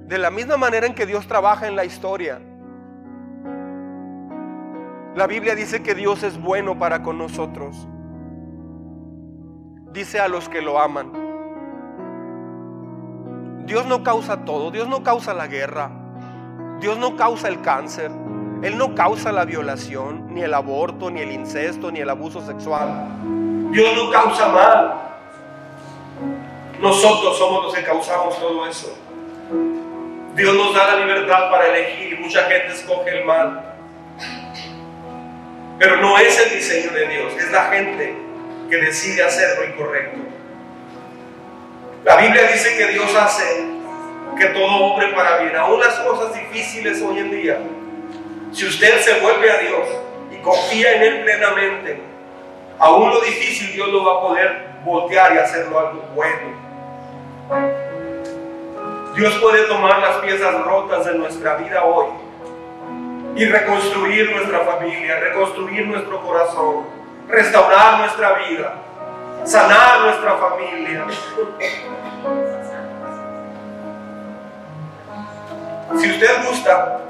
De 0.07 0.19
la 0.19 0.31
misma 0.31 0.57
manera 0.57 0.87
en 0.87 0.95
que 0.95 1.07
Dios 1.07 1.27
trabaja 1.27 1.69
en 1.69 1.77
la 1.77 1.85
historia. 1.85 2.41
La 5.15 5.27
Biblia 5.27 5.55
dice 5.55 5.83
que 5.83 5.95
Dios 5.95 6.23
es 6.23 6.41
bueno 6.41 6.79
para 6.79 7.03
con 7.03 7.19
nosotros 7.19 7.89
dice 9.93 10.21
a 10.21 10.29
los 10.29 10.49
que 10.49 10.63
lo 10.63 10.81
aman. 10.81 11.20
Dios 13.65 13.87
no 13.87 14.03
causa 14.03 14.45
todo, 14.45 14.71
Dios 14.71 14.89
no 14.89 15.03
causa 15.03 15.35
la 15.35 15.47
guerra, 15.47 15.91
Dios 16.81 16.97
no 16.99 17.17
causa 17.17 17.49
el 17.49 17.61
cáncer, 17.61 18.11
Él 18.63 18.77
no 18.77 18.95
causa 18.95 19.33
la 19.33 19.45
violación, 19.45 20.35
ni 20.35 20.43
el 20.43 20.55
aborto, 20.55 21.11
ni 21.11 21.21
el 21.21 21.33
incesto, 21.33 21.91
ni 21.91 22.01
el 22.01 22.11
abuso 22.11 22.45
sexual. 22.45 23.07
Dios 23.71 23.97
no 23.97 24.11
causa 24.11 24.49
mal. 24.49 24.95
Nosotros 26.81 27.39
somos 27.39 27.65
los 27.65 27.75
que 27.75 27.85
causamos 27.85 28.39
todo 28.39 28.67
eso. 28.67 28.97
Dios 30.35 30.55
nos 30.55 30.75
da 30.75 30.95
la 30.95 31.05
libertad 31.05 31.51
para 31.51 31.67
elegir 31.67 32.15
y 32.15 32.23
mucha 32.23 32.43
gente 32.45 32.73
escoge 32.73 33.19
el 33.19 33.25
mal. 33.25 33.75
Pero 35.79 35.97
no 35.97 36.19
es 36.19 36.39
el 36.39 36.59
diseño 36.59 36.93
de 36.93 37.09
Dios, 37.09 37.33
es 37.35 37.51
la 37.53 37.65
gente 37.65 38.15
que 38.69 38.77
decide 38.77 39.23
hacer 39.23 39.59
lo 39.59 39.75
incorrecto. 39.75 40.21
La 42.05 42.17
Biblia 42.17 42.51
dice 42.51 42.79
que 42.79 42.87
Dios 42.89 43.15
hace 43.15 43.67
que 44.39 44.47
todo 44.47 44.65
hombre 44.65 45.09
para 45.09 45.43
bien, 45.43 45.55
aún 45.55 45.81
las 45.81 45.99
cosas 46.01 46.33
difíciles 46.33 47.03
hoy 47.03 47.19
en 47.19 47.31
día. 47.31 47.59
Si 48.53 48.67
usted 48.67 49.01
se 49.01 49.21
vuelve 49.21 49.51
a 49.51 49.59
Dios 49.59 49.87
y 50.33 50.37
confía 50.37 50.97
en 50.97 51.03
Él 51.03 51.21
plenamente, 51.25 52.01
aún 52.79 53.11
lo 53.11 53.21
difícil 53.21 53.73
Dios 53.73 53.89
lo 53.89 54.03
va 54.05 54.15
a 54.15 54.21
poder 54.23 54.67
voltear 54.83 55.35
y 55.35 55.39
hacerlo 55.39 55.79
algo 55.79 56.03
bueno. 56.15 56.71
Dios 59.15 59.35
puede 59.35 59.65
tomar 59.65 59.99
las 59.99 60.17
piezas 60.17 60.55
rotas 60.65 61.05
de 61.05 61.15
nuestra 61.17 61.57
vida 61.57 61.85
hoy 61.85 62.07
y 63.37 63.45
reconstruir 63.45 64.31
nuestra 64.35 64.61
familia, 64.61 65.21
reconstruir 65.21 65.87
nuestro 65.87 66.19
corazón, 66.23 66.87
restaurar 67.29 67.99
nuestra 67.99 68.33
vida, 68.49 68.75
sanar 69.45 70.01
nuestra 70.03 70.37
familia. 70.37 71.07
Si 75.99 76.11
usted 76.11 76.47
gusta, 76.47 77.01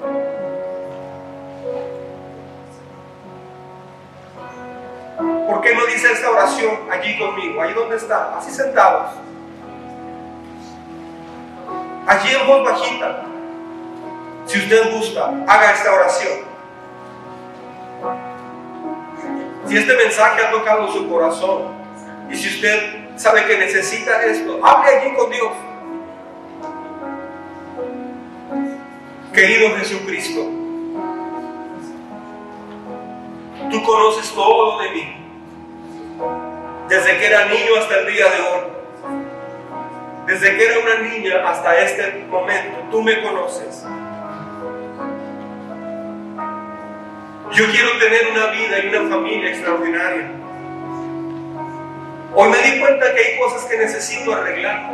¿por 5.46 5.60
qué 5.60 5.74
no 5.74 5.86
dice 5.86 6.12
esta 6.12 6.30
oración 6.30 6.78
allí 6.90 7.18
conmigo, 7.18 7.62
ahí 7.62 7.72
donde 7.74 7.96
está, 7.96 8.36
así 8.38 8.50
sentados? 8.50 9.10
Allí 12.06 12.34
en 12.34 12.46
voz 12.46 12.64
bajita. 12.64 13.22
Si 14.46 14.58
usted 14.58 14.92
gusta, 14.92 15.30
haga 15.46 15.72
esta 15.72 15.92
oración. 15.92 16.50
Si 19.66 19.76
este 19.76 19.94
mensaje 19.94 20.44
ha 20.44 20.50
tocado 20.50 20.88
su 20.88 21.08
corazón 21.08 21.79
y 22.30 22.36
si 22.36 22.48
usted 22.48 23.16
sabe 23.16 23.44
que 23.44 23.58
necesita 23.58 24.24
esto, 24.24 24.60
hable 24.64 24.96
allí 24.96 25.14
con 25.14 25.30
Dios. 25.30 25.52
Querido 29.32 29.76
Jesucristo, 29.76 30.40
tú 33.70 33.82
conoces 33.84 34.30
todo 34.32 34.82
de 34.82 34.90
mí, 34.90 35.16
desde 36.88 37.18
que 37.18 37.26
era 37.26 37.46
niño 37.46 37.76
hasta 37.78 38.00
el 38.00 38.06
día 38.12 38.26
de 38.26 38.40
hoy. 38.40 38.70
Desde 40.26 40.56
que 40.56 40.64
era 40.64 40.78
una 40.78 41.08
niña 41.08 41.48
hasta 41.48 41.80
este 41.80 42.24
momento, 42.30 42.78
tú 42.90 43.02
me 43.02 43.20
conoces. 43.20 43.84
Yo 47.52 47.66
quiero 47.72 47.98
tener 47.98 48.28
una 48.30 48.46
vida 48.46 48.78
y 48.78 48.88
una 48.94 49.08
familia 49.08 49.50
extraordinaria. 49.50 50.39
Hoy 52.32 52.48
me 52.48 52.58
di 52.58 52.78
cuenta 52.78 53.12
que 53.12 53.20
hay 53.20 53.38
cosas 53.38 53.64
que 53.64 53.76
necesito 53.76 54.32
arreglar. 54.32 54.90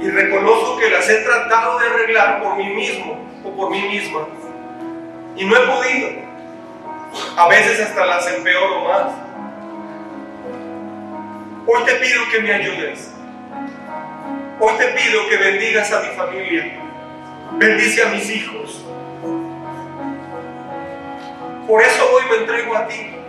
Y 0.00 0.08
reconozco 0.08 0.78
que 0.78 0.88
las 0.88 1.08
he 1.10 1.16
tratado 1.16 1.78
de 1.78 1.86
arreglar 1.88 2.42
por 2.42 2.56
mí 2.56 2.68
mismo 2.70 3.18
o 3.44 3.54
por 3.54 3.70
mí 3.70 3.82
misma. 3.82 4.26
Y 5.36 5.44
no 5.44 5.56
he 5.56 5.66
podido. 5.66 6.08
A 7.36 7.48
veces 7.48 7.80
hasta 7.80 8.06
las 8.06 8.26
empeoro 8.32 8.84
más. 8.84 9.12
Hoy 11.66 11.84
te 11.84 11.94
pido 11.96 12.22
que 12.32 12.40
me 12.40 12.54
ayudes. 12.54 13.12
Hoy 14.58 14.72
te 14.78 14.86
pido 14.88 15.28
que 15.28 15.36
bendigas 15.36 15.92
a 15.92 16.00
mi 16.00 16.08
familia. 16.16 16.72
Bendice 17.52 18.02
a 18.04 18.08
mis 18.08 18.30
hijos. 18.30 18.84
Por 21.66 21.82
eso 21.82 22.10
hoy 22.10 22.22
me 22.30 22.36
entrego 22.38 22.74
a 22.74 22.86
ti. 22.86 23.19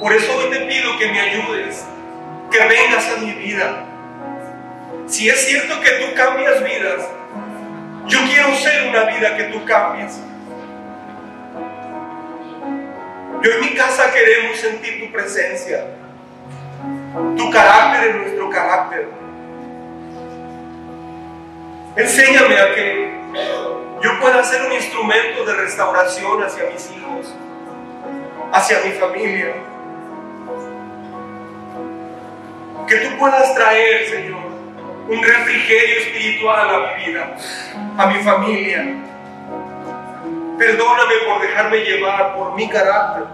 Por 0.00 0.12
eso 0.12 0.36
hoy 0.36 0.50
te 0.50 0.60
pido 0.66 0.98
que 0.98 1.10
me 1.10 1.20
ayudes. 1.20 1.84
Que 2.50 2.58
vengas 2.58 3.08
a 3.08 3.20
mi 3.20 3.32
vida. 3.32 3.84
Si 5.06 5.28
es 5.28 5.46
cierto 5.46 5.80
que 5.80 5.90
tú 5.92 6.14
cambias 6.14 6.62
vidas, 6.62 7.08
yo 8.06 8.18
quiero 8.28 8.54
ser 8.56 8.88
una 8.88 9.04
vida 9.04 9.36
que 9.36 9.44
tú 9.44 9.64
cambies. 9.64 10.20
Yo 13.42 13.52
en 13.52 13.60
mi 13.60 13.74
casa 13.74 14.12
queremos 14.12 14.58
sentir 14.58 15.04
tu 15.04 15.12
presencia. 15.12 15.86
Tu 17.36 17.50
carácter 17.50 18.10
es 18.10 18.16
nuestro 18.16 18.50
carácter. 18.50 19.08
Enséñame 21.96 22.58
a 22.58 22.74
que 22.74 23.10
yo 24.02 24.20
pueda 24.20 24.44
ser 24.44 24.62
un 24.66 24.72
instrumento 24.72 25.44
de 25.44 25.54
restauración 25.54 26.42
hacia 26.42 26.64
mis 26.70 26.90
hijos, 26.90 27.34
hacia 28.52 28.80
mi 28.80 28.90
familia. 28.92 29.54
Que 32.86 32.96
tú 32.96 33.18
puedas 33.18 33.54
traer, 33.54 34.06
Señor, 34.08 34.46
un 35.08 35.22
refrigerio 35.22 36.00
espiritual 36.00 36.74
a 36.74 36.96
mi 36.96 37.04
vida, 37.04 37.36
a 37.98 38.06
mi 38.06 38.22
familia. 38.22 38.84
Perdóname 40.58 41.14
por 41.26 41.42
dejarme 41.42 41.78
llevar 41.78 42.34
por 42.34 42.54
mi 42.54 42.68
carácter 42.68 43.24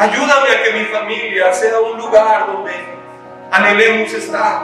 Ayúdame 0.00 0.48
a 0.48 0.62
que 0.62 0.72
mi 0.72 0.84
familia 0.86 1.52
sea 1.52 1.78
un 1.78 1.98
lugar 1.98 2.46
donde 2.46 2.72
anhelemos 3.50 4.10
estar. 4.14 4.62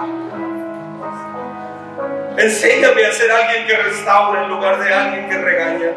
Enséñame 2.38 3.04
a 3.04 3.12
ser 3.12 3.30
alguien 3.30 3.66
que 3.66 3.76
restaura 3.76 4.44
en 4.44 4.48
lugar 4.48 4.82
de 4.82 4.94
alguien 4.94 5.28
que 5.28 5.36
regaña. 5.36 5.90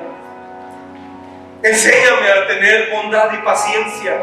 Enséñame 1.63 2.30
a 2.30 2.47
tener 2.47 2.91
bondad 2.91 3.32
y 3.32 3.38
paciencia 3.38 4.17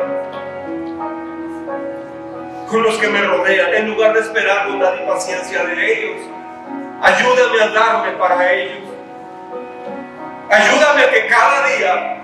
con 2.69 2.83
los 2.83 2.97
que 2.99 3.09
me 3.09 3.23
rodean, 3.23 3.75
en 3.75 3.91
lugar 3.91 4.13
de 4.13 4.21
esperar 4.21 4.69
bondad 4.69 4.95
y 5.03 5.07
paciencia 5.07 5.65
de 5.65 5.93
ellos. 5.93 6.23
Ayúdame 7.01 7.63
a 7.63 7.69
darme 7.69 8.13
para 8.13 8.53
ellos. 8.53 8.79
Ayúdame 10.51 11.03
a 11.03 11.11
que 11.11 11.27
cada 11.27 11.67
día 11.69 12.17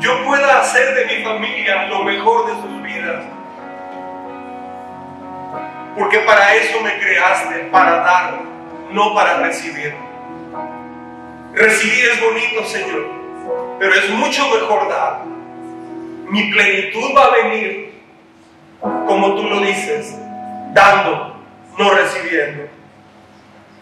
yo 0.00 0.24
pueda 0.24 0.60
hacer 0.60 0.94
de 0.94 1.16
mi 1.16 1.24
familia 1.24 1.86
lo 1.86 2.02
mejor 2.02 2.46
de 2.46 2.52
sus 2.60 2.82
vidas. 2.82 3.24
Porque 5.96 6.18
para 6.20 6.54
eso 6.54 6.80
me 6.80 6.98
creaste, 6.98 7.68
para 7.70 7.96
dar, 7.96 8.40
no 8.90 9.14
para 9.14 9.38
recibir. 9.38 9.94
Recibir 11.52 12.06
es 12.06 12.20
bonito, 12.20 12.64
Señor, 12.64 13.06
pero 13.78 13.94
es 13.94 14.08
mucho 14.10 14.48
mejor 14.48 14.88
dar. 14.88 15.20
Mi 16.28 16.50
plenitud 16.50 17.14
va 17.14 17.24
a 17.26 17.30
venir, 17.30 17.91
como 18.82 19.34
tú 19.34 19.44
lo 19.44 19.60
dices, 19.60 20.16
dando, 20.72 21.36
no 21.78 21.90
recibiendo. 21.90 22.64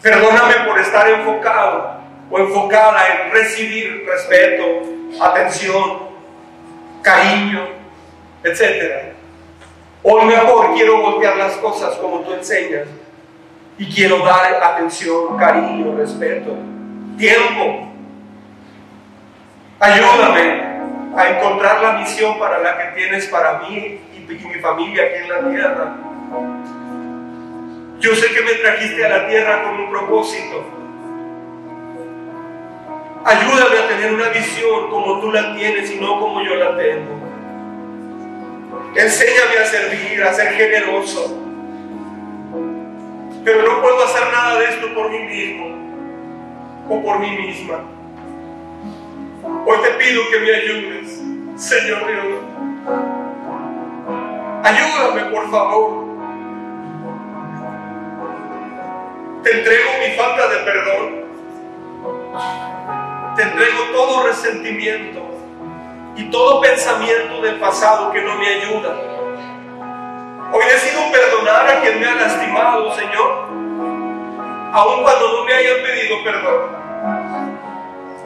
Perdóname 0.01 0.53
por 0.67 0.79
estar 0.79 1.09
enfocado 1.09 1.95
o 2.29 2.39
enfocada 2.39 2.99
en 3.07 3.31
recibir 3.31 4.05
respeto, 4.07 4.63
atención, 5.19 6.09
cariño, 7.01 7.67
etc. 8.43 9.13
O 10.03 10.21
mejor 10.23 10.73
quiero 10.73 11.01
voltear 11.01 11.35
las 11.35 11.53
cosas 11.53 11.95
como 11.97 12.19
tú 12.21 12.33
enseñas 12.33 12.87
y 13.77 13.85
quiero 13.85 14.19
dar 14.19 14.63
atención, 14.63 15.37
cariño, 15.37 15.95
respeto, 15.97 16.55
tiempo. 17.17 17.87
Ayúdame 19.79 20.71
a 21.15 21.29
encontrar 21.29 21.81
la 21.81 21.93
misión 21.93 22.39
para 22.39 22.59
la 22.59 22.77
que 22.77 22.99
tienes 22.99 23.25
para 23.27 23.59
mí 23.59 23.99
y, 24.31 24.47
mi 24.47 24.53
familia 24.55 25.03
aquí 25.03 25.23
en 25.23 25.29
la 25.29 25.49
tierra. 25.49 25.97
Yo 27.99 28.15
sé 28.15 28.33
que 28.33 28.41
me 28.41 28.53
trajiste 28.53 29.05
a 29.05 29.09
la 29.09 29.27
tierra 29.27 29.63
con 29.63 29.79
un 29.79 29.91
propósito. 29.91 30.65
Ayúdame 33.23 33.77
a 33.77 33.87
tener 33.87 34.13
una 34.13 34.29
visión 34.29 34.89
como 34.89 35.19
tú 35.21 35.31
la 35.31 35.55
tienes 35.55 35.91
y 35.91 35.99
no 35.99 36.19
como 36.19 36.41
yo 36.41 36.55
la 36.55 36.75
tengo. 36.75 37.21
Enséñame 38.95 39.57
a 39.61 39.65
servir, 39.65 40.23
a 40.23 40.33
ser 40.33 40.53
generoso. 40.53 41.37
Pero 43.43 43.61
no 43.63 43.81
puedo 43.81 44.03
hacer 44.03 44.31
nada 44.31 44.59
de 44.59 44.65
esto 44.65 44.93
por 44.93 45.09
mí 45.09 45.19
mismo 45.19 45.81
o 46.89 47.03
por 47.03 47.19
mí 47.19 47.37
misma. 47.37 47.79
Hoy 49.65 49.77
te 49.83 49.91
pido 49.91 50.21
que 50.31 50.39
me 50.39 50.55
ayudes, 50.55 51.21
Señor 51.55 52.07
Dios. 52.07 53.20
Ayúdame, 54.63 55.23
por 55.31 55.49
favor. 55.51 56.05
Te 59.43 59.51
entrego 59.57 59.89
mi 59.99 60.15
falta 60.15 60.47
de 60.47 60.57
perdón 60.57 61.21
te 63.35 63.43
entrego 63.43 63.83
todo 63.93 64.27
resentimiento 64.27 65.21
y 66.15 66.25
todo 66.25 66.61
pensamiento 66.61 67.41
del 67.41 67.55
pasado 67.59 68.11
que 68.11 68.21
no 68.21 68.35
me 68.35 68.47
ayuda. 68.47 68.95
Hoy 70.53 70.65
decido 70.65 71.11
perdonar 71.11 71.67
a 71.67 71.81
quien 71.81 71.99
me 71.99 72.07
ha 72.07 72.15
lastimado, 72.15 72.93
Señor, 72.93 73.47
aun 74.73 75.01
cuando 75.01 75.31
no 75.33 75.45
me 75.45 75.53
hayan 75.53 75.81
pedido 75.81 76.23
perdón. 76.23 76.81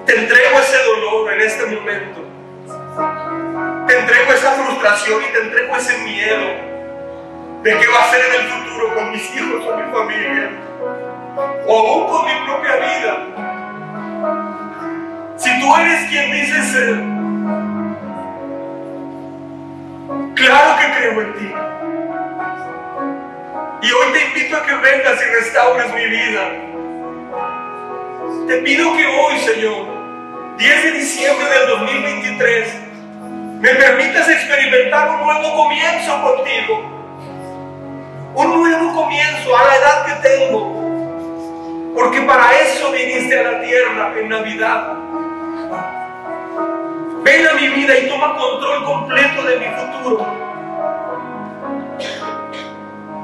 Te 0.05 0.17
entrego 0.17 0.59
ese 0.59 0.83
dolor 0.83 1.33
en 1.33 1.41
este 1.41 1.65
momento. 1.67 2.24
Te 3.87 3.99
entrego 3.99 4.31
esa 4.31 4.51
frustración 4.53 5.21
y 5.21 5.33
te 5.33 5.41
entrego 5.41 5.75
ese 5.75 5.97
miedo 5.99 6.75
de 7.61 7.77
qué 7.77 7.87
va 7.87 8.03
a 8.03 8.11
ser 8.11 8.25
en 8.25 8.41
el 8.41 8.47
futuro 8.47 8.95
con 8.95 9.11
mis 9.11 9.35
hijos 9.35 9.65
o 9.65 9.77
mi 9.77 9.91
familia, 9.91 10.49
o 11.67 11.77
aún 11.79 12.07
con 12.07 12.25
mi 12.25 12.33
propia 12.45 12.75
vida. 12.77 13.17
Si 15.37 15.59
tú 15.59 15.75
eres 15.75 16.09
quien 16.09 16.31
dices 16.31 16.65
ser, 16.71 16.95
claro 20.35 20.77
que 20.79 20.97
creo 20.97 21.21
en 21.21 21.33
ti. 21.33 21.53
Y 23.81 23.91
hoy 23.91 24.13
te 24.13 24.25
invito 24.25 24.57
a 24.57 24.65
que 24.65 24.73
vengas 24.73 25.21
y 25.21 25.25
restaures 25.25 25.93
mi 25.93 26.05
vida. 26.05 26.51
Te 28.47 28.57
pido 28.57 28.95
que 28.95 29.05
hoy, 29.05 29.39
Señor, 29.39 29.87
10 30.57 30.83
de 30.83 30.91
diciembre 30.91 31.45
del 31.49 31.67
2023, 31.67 32.84
me 33.59 33.73
permitas 33.75 34.29
experimentar 34.29 35.09
un 35.09 35.21
nuevo 35.21 35.55
comienzo 35.55 36.21
contigo. 36.21 36.91
Un 38.35 38.53
nuevo 38.53 38.93
comienzo 38.93 39.57
a 39.57 39.63
la 39.63 39.75
edad 39.75 40.05
que 40.05 40.29
tengo. 40.29 41.93
Porque 41.95 42.21
para 42.21 42.59
eso 42.59 42.91
viniste 42.91 43.39
a 43.39 43.43
la 43.51 43.61
tierra 43.61 44.13
en 44.17 44.29
Navidad. 44.29 44.93
Ven 47.23 47.47
a 47.47 47.53
mi 47.53 47.67
vida 47.69 47.97
y 47.97 48.09
toma 48.09 48.35
control 48.37 48.83
completo 48.83 49.43
de 49.43 49.57
mi 49.57 49.65
futuro. 49.65 50.25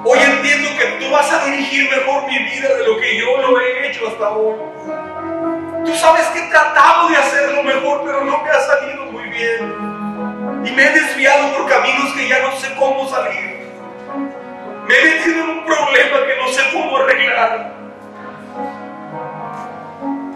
Hoy 0.04 0.20
entiendo 0.20 0.70
que 0.80 0.86
tú 1.00 1.12
vas 1.12 1.32
a 1.32 1.46
dirigir 1.46 1.90
mejor 1.92 2.26
mi 2.26 2.40
vida 2.40 2.76
de 2.76 2.88
lo 2.88 3.00
que 3.00 3.20
yo 3.20 3.38
lo 3.38 3.60
he 3.60 3.88
hecho 3.88 4.08
hasta 4.08 4.30
hoy. 4.30 4.56
Tú 5.86 5.94
sabes 5.96 6.26
que 6.28 6.40
he 6.40 6.50
tratado 6.50 7.10
de 7.10 7.18
hacerlo 7.18 7.64
mejor, 7.64 8.04
pero 8.06 8.24
no 8.24 8.42
me 8.42 8.50
ha 8.50 8.60
salido 8.62 9.06
muy 9.12 9.30
bien. 9.30 9.91
Y 10.64 10.72
me 10.72 10.86
he 10.86 10.92
desviado 10.92 11.58
por 11.58 11.68
caminos 11.68 12.14
que 12.14 12.28
ya 12.28 12.40
no 12.44 12.56
sé 12.56 12.68
cómo 12.78 13.10
salir. 13.10 13.68
Me 14.88 14.96
he 14.96 15.06
metido 15.06 15.44
en 15.44 15.50
un 15.50 15.66
problema 15.66 16.26
que 16.26 16.38
no 16.38 16.48
sé 16.50 16.62
cómo 16.72 16.98
arreglar. 16.98 17.72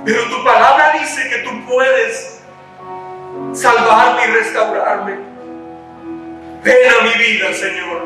Pero 0.03 0.23
tu 0.29 0.43
palabra 0.43 0.93
dice 0.99 1.29
que 1.29 1.37
tú 1.39 1.65
puedes 1.67 2.43
salvarme 3.53 4.25
y 4.25 4.31
restaurarme. 4.31 5.17
Ven 6.63 6.89
a 6.89 7.03
mi 7.03 7.23
vida, 7.23 7.53
Señor. 7.53 8.05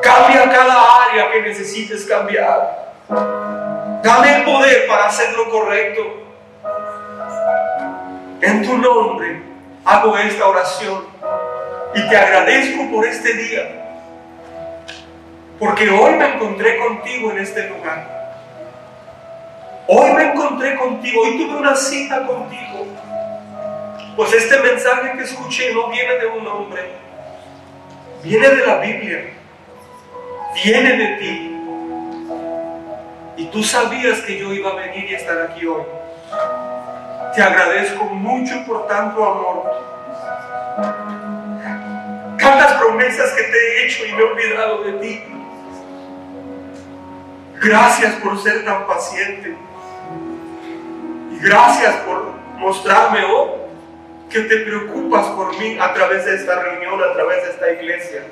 Cambia 0.00 0.50
cada 0.50 1.04
área 1.08 1.30
que 1.30 1.42
necesites 1.42 2.06
cambiar. 2.06 2.94
Dame 4.02 4.36
el 4.36 4.44
poder 4.44 4.86
para 4.86 5.06
hacer 5.06 5.34
lo 5.36 5.50
correcto. 5.50 6.02
En 8.40 8.62
tu 8.62 8.78
nombre 8.78 9.47
hago 9.88 10.16
esta 10.18 10.46
oración 10.46 11.06
y 11.94 12.08
te 12.08 12.16
agradezco 12.16 12.90
por 12.90 13.06
este 13.06 13.32
día. 13.32 13.74
Porque 15.58 15.90
hoy 15.90 16.14
me 16.14 16.34
encontré 16.34 16.78
contigo 16.78 17.32
en 17.32 17.38
este 17.38 17.68
lugar. 17.68 18.18
Hoy 19.88 20.12
me 20.12 20.32
encontré 20.32 20.76
contigo, 20.76 21.22
hoy 21.22 21.38
tuve 21.38 21.56
una 21.56 21.74
cita 21.74 22.26
contigo. 22.26 22.86
Pues 24.16 24.32
este 24.34 24.58
mensaje 24.58 25.12
que 25.16 25.24
escuché 25.24 25.72
no 25.72 25.88
viene 25.88 26.14
de 26.18 26.26
un 26.26 26.46
hombre, 26.46 26.82
viene 28.22 28.48
de 28.48 28.66
la 28.66 28.76
Biblia 28.76 29.38
viene 30.54 30.96
de 30.96 31.16
ti. 31.16 31.54
Y 33.36 33.44
tú 33.46 33.62
sabías 33.62 34.20
que 34.20 34.38
yo 34.38 34.52
iba 34.52 34.70
a 34.70 34.74
venir 34.74 35.10
y 35.10 35.14
estar 35.14 35.40
aquí 35.42 35.66
hoy. 35.66 35.84
Te 37.34 37.42
agradezco 37.42 38.04
mucho 38.04 38.64
por 38.66 38.86
tanto 38.86 39.24
amor. 39.24 39.70
Tantas 42.38 42.72
promesas 42.74 43.30
que 43.32 43.42
te 43.42 43.58
he 43.58 43.86
hecho 43.86 44.06
y 44.06 44.12
me 44.12 44.20
he 44.20 44.24
olvidado 44.24 44.84
de 44.84 44.92
ti. 44.94 45.24
Gracias 47.60 48.14
por 48.16 48.38
ser 48.40 48.64
tan 48.64 48.86
paciente. 48.86 49.56
Y 51.32 51.38
gracias 51.40 51.94
por 52.06 52.32
mostrarme 52.56 53.24
hoy 53.24 53.50
que 54.30 54.40
te 54.40 54.58
preocupas 54.58 55.26
por 55.28 55.56
mí 55.58 55.76
a 55.80 55.92
través 55.92 56.24
de 56.24 56.36
esta 56.36 56.60
reunión, 56.60 57.00
a 57.02 57.12
través 57.14 57.44
de 57.44 57.50
esta 57.50 57.70
iglesia. 57.72 58.22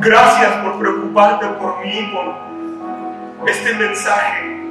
Gracias 0.00 0.52
por 0.64 0.78
preocuparte 0.78 1.46
por 1.46 1.78
mí, 1.84 2.12
por 2.12 3.48
este 3.48 3.74
mensaje. 3.74 4.61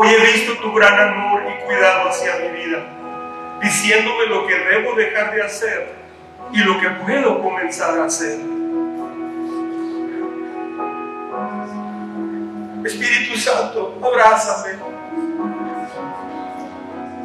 Hoy 0.00 0.10
he 0.10 0.32
visto 0.32 0.52
tu 0.58 0.72
gran 0.74 0.96
amor 0.96 1.42
y 1.50 1.64
cuidado 1.64 2.08
hacia 2.08 2.36
mi 2.36 2.56
vida, 2.56 2.86
diciéndome 3.60 4.26
lo 4.26 4.46
que 4.46 4.54
debo 4.54 4.94
dejar 4.94 5.34
de 5.34 5.42
hacer 5.42 5.88
y 6.52 6.58
lo 6.58 6.78
que 6.78 6.88
puedo 6.88 7.42
comenzar 7.42 7.98
a 7.98 8.04
hacer. 8.04 8.38
Espíritu 12.84 13.36
Santo, 13.38 13.98
abrázame. 14.00 14.78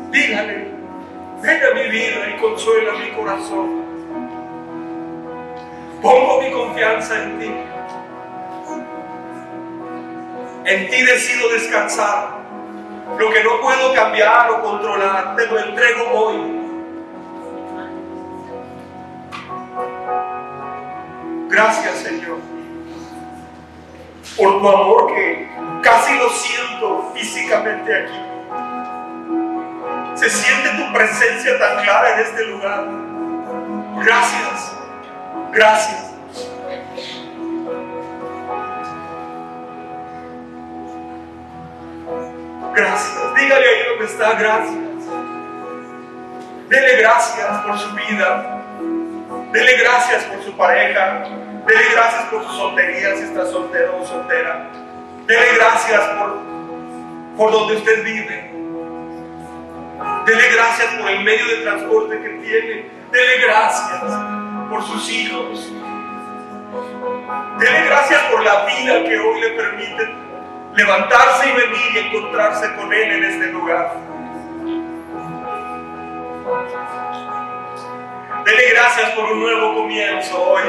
Dígale, 0.10 0.68
ven 1.44 1.62
a 1.64 1.76
mi 1.76 1.90
vida 1.92 2.28
y 2.36 2.42
consuela 2.42 2.94
mi 2.94 3.12
corazón. 3.12 3.84
Pongo 6.02 6.42
mi 6.42 6.52
confianza 6.52 7.22
en 7.22 7.40
ti. 7.40 7.52
En 10.66 10.90
ti 10.90 11.04
decido 11.04 11.50
descansar. 11.50 12.43
Lo 13.18 13.30
que 13.32 13.44
no 13.44 13.62
puedo 13.62 13.94
cambiar 13.94 14.52
o 14.52 14.62
controlar, 14.62 15.36
te 15.36 15.48
lo 15.48 15.60
entrego 15.60 16.04
hoy. 16.12 16.60
Gracias 21.50 21.96
Señor 22.00 22.54
por 24.38 24.60
tu 24.60 24.68
amor 24.70 25.14
que 25.14 25.48
casi 25.84 26.18
lo 26.18 26.30
siento 26.30 27.12
físicamente 27.14 27.96
aquí. 27.96 28.20
Se 30.16 30.30
siente 30.30 30.70
tu 30.70 30.94
presencia 30.94 31.60
tan 31.60 31.84
clara 31.84 32.14
en 32.14 32.20
este 32.20 32.46
lugar. 32.46 32.88
Gracias. 34.04 34.76
Gracias. 35.52 36.13
Gracias. 42.76 43.36
Dígale 43.36 43.68
ahí 43.68 43.88
donde 43.90 44.06
está, 44.06 44.34
gracias. 44.34 44.76
Dele 46.70 46.96
gracias 46.98 47.58
por 47.66 47.78
su 47.78 47.94
vida. 47.94 48.62
Dele 49.52 49.78
gracias 49.78 50.24
por 50.24 50.44
su 50.44 50.58
pareja. 50.58 51.24
Dele 51.68 51.84
gracias 51.92 52.24
por 52.26 52.44
su 52.44 52.52
soltería 52.52 53.16
si 53.16 53.24
está 53.24 53.46
soltero 53.46 54.00
o 54.02 54.06
soltera. 54.06 54.70
Dele 55.28 55.56
gracias 55.56 56.02
por, 56.18 56.40
por 57.38 57.52
donde 57.52 57.76
usted 57.76 58.04
vive. 58.04 58.52
Dele 60.26 60.50
gracias 60.56 60.88
por 60.96 61.12
el 61.12 61.24
medio 61.24 61.46
de 61.46 61.56
transporte 61.64 62.22
que 62.22 62.30
tiene. 62.30 62.90
Dele 63.12 63.38
gracias 63.46 64.02
por 64.70 64.84
sus 64.84 65.10
hijos. 65.12 65.72
Dele 67.60 67.86
gracias 67.86 68.22
por 68.32 68.44
la 68.44 68.66
vida 68.66 69.04
que 69.04 69.20
hoy 69.20 69.42
le 69.42 69.50
permite 69.50 70.33
levantarse 70.76 71.50
y 71.50 71.52
venir 71.52 71.92
y 71.94 71.98
encontrarse 72.00 72.76
con 72.76 72.92
Él 72.94 73.12
en 73.12 73.24
este 73.24 73.48
lugar. 73.48 73.96
Dele 78.46 78.70
gracias 78.72 79.12
por 79.12 79.32
un 79.32 79.40
nuevo 79.40 79.76
comienzo 79.76 80.44
hoy. 80.44 80.64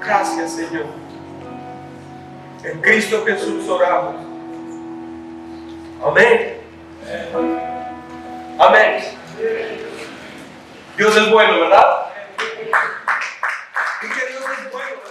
Gracias 0.00 0.52
Señor. 0.52 0.86
En 2.64 2.80
Cristo 2.80 3.24
Jesús 3.26 3.68
oramos. 3.68 4.16
Amén. 6.04 6.60
Amén. 8.58 9.04
Dios 10.96 11.16
es 11.16 11.30
bueno, 11.30 11.60
¿verdad? 11.60 12.06
Y 14.02 14.06
que 14.08 14.26
Dios 14.32 14.44
es 14.58 14.72
bueno. 14.72 15.09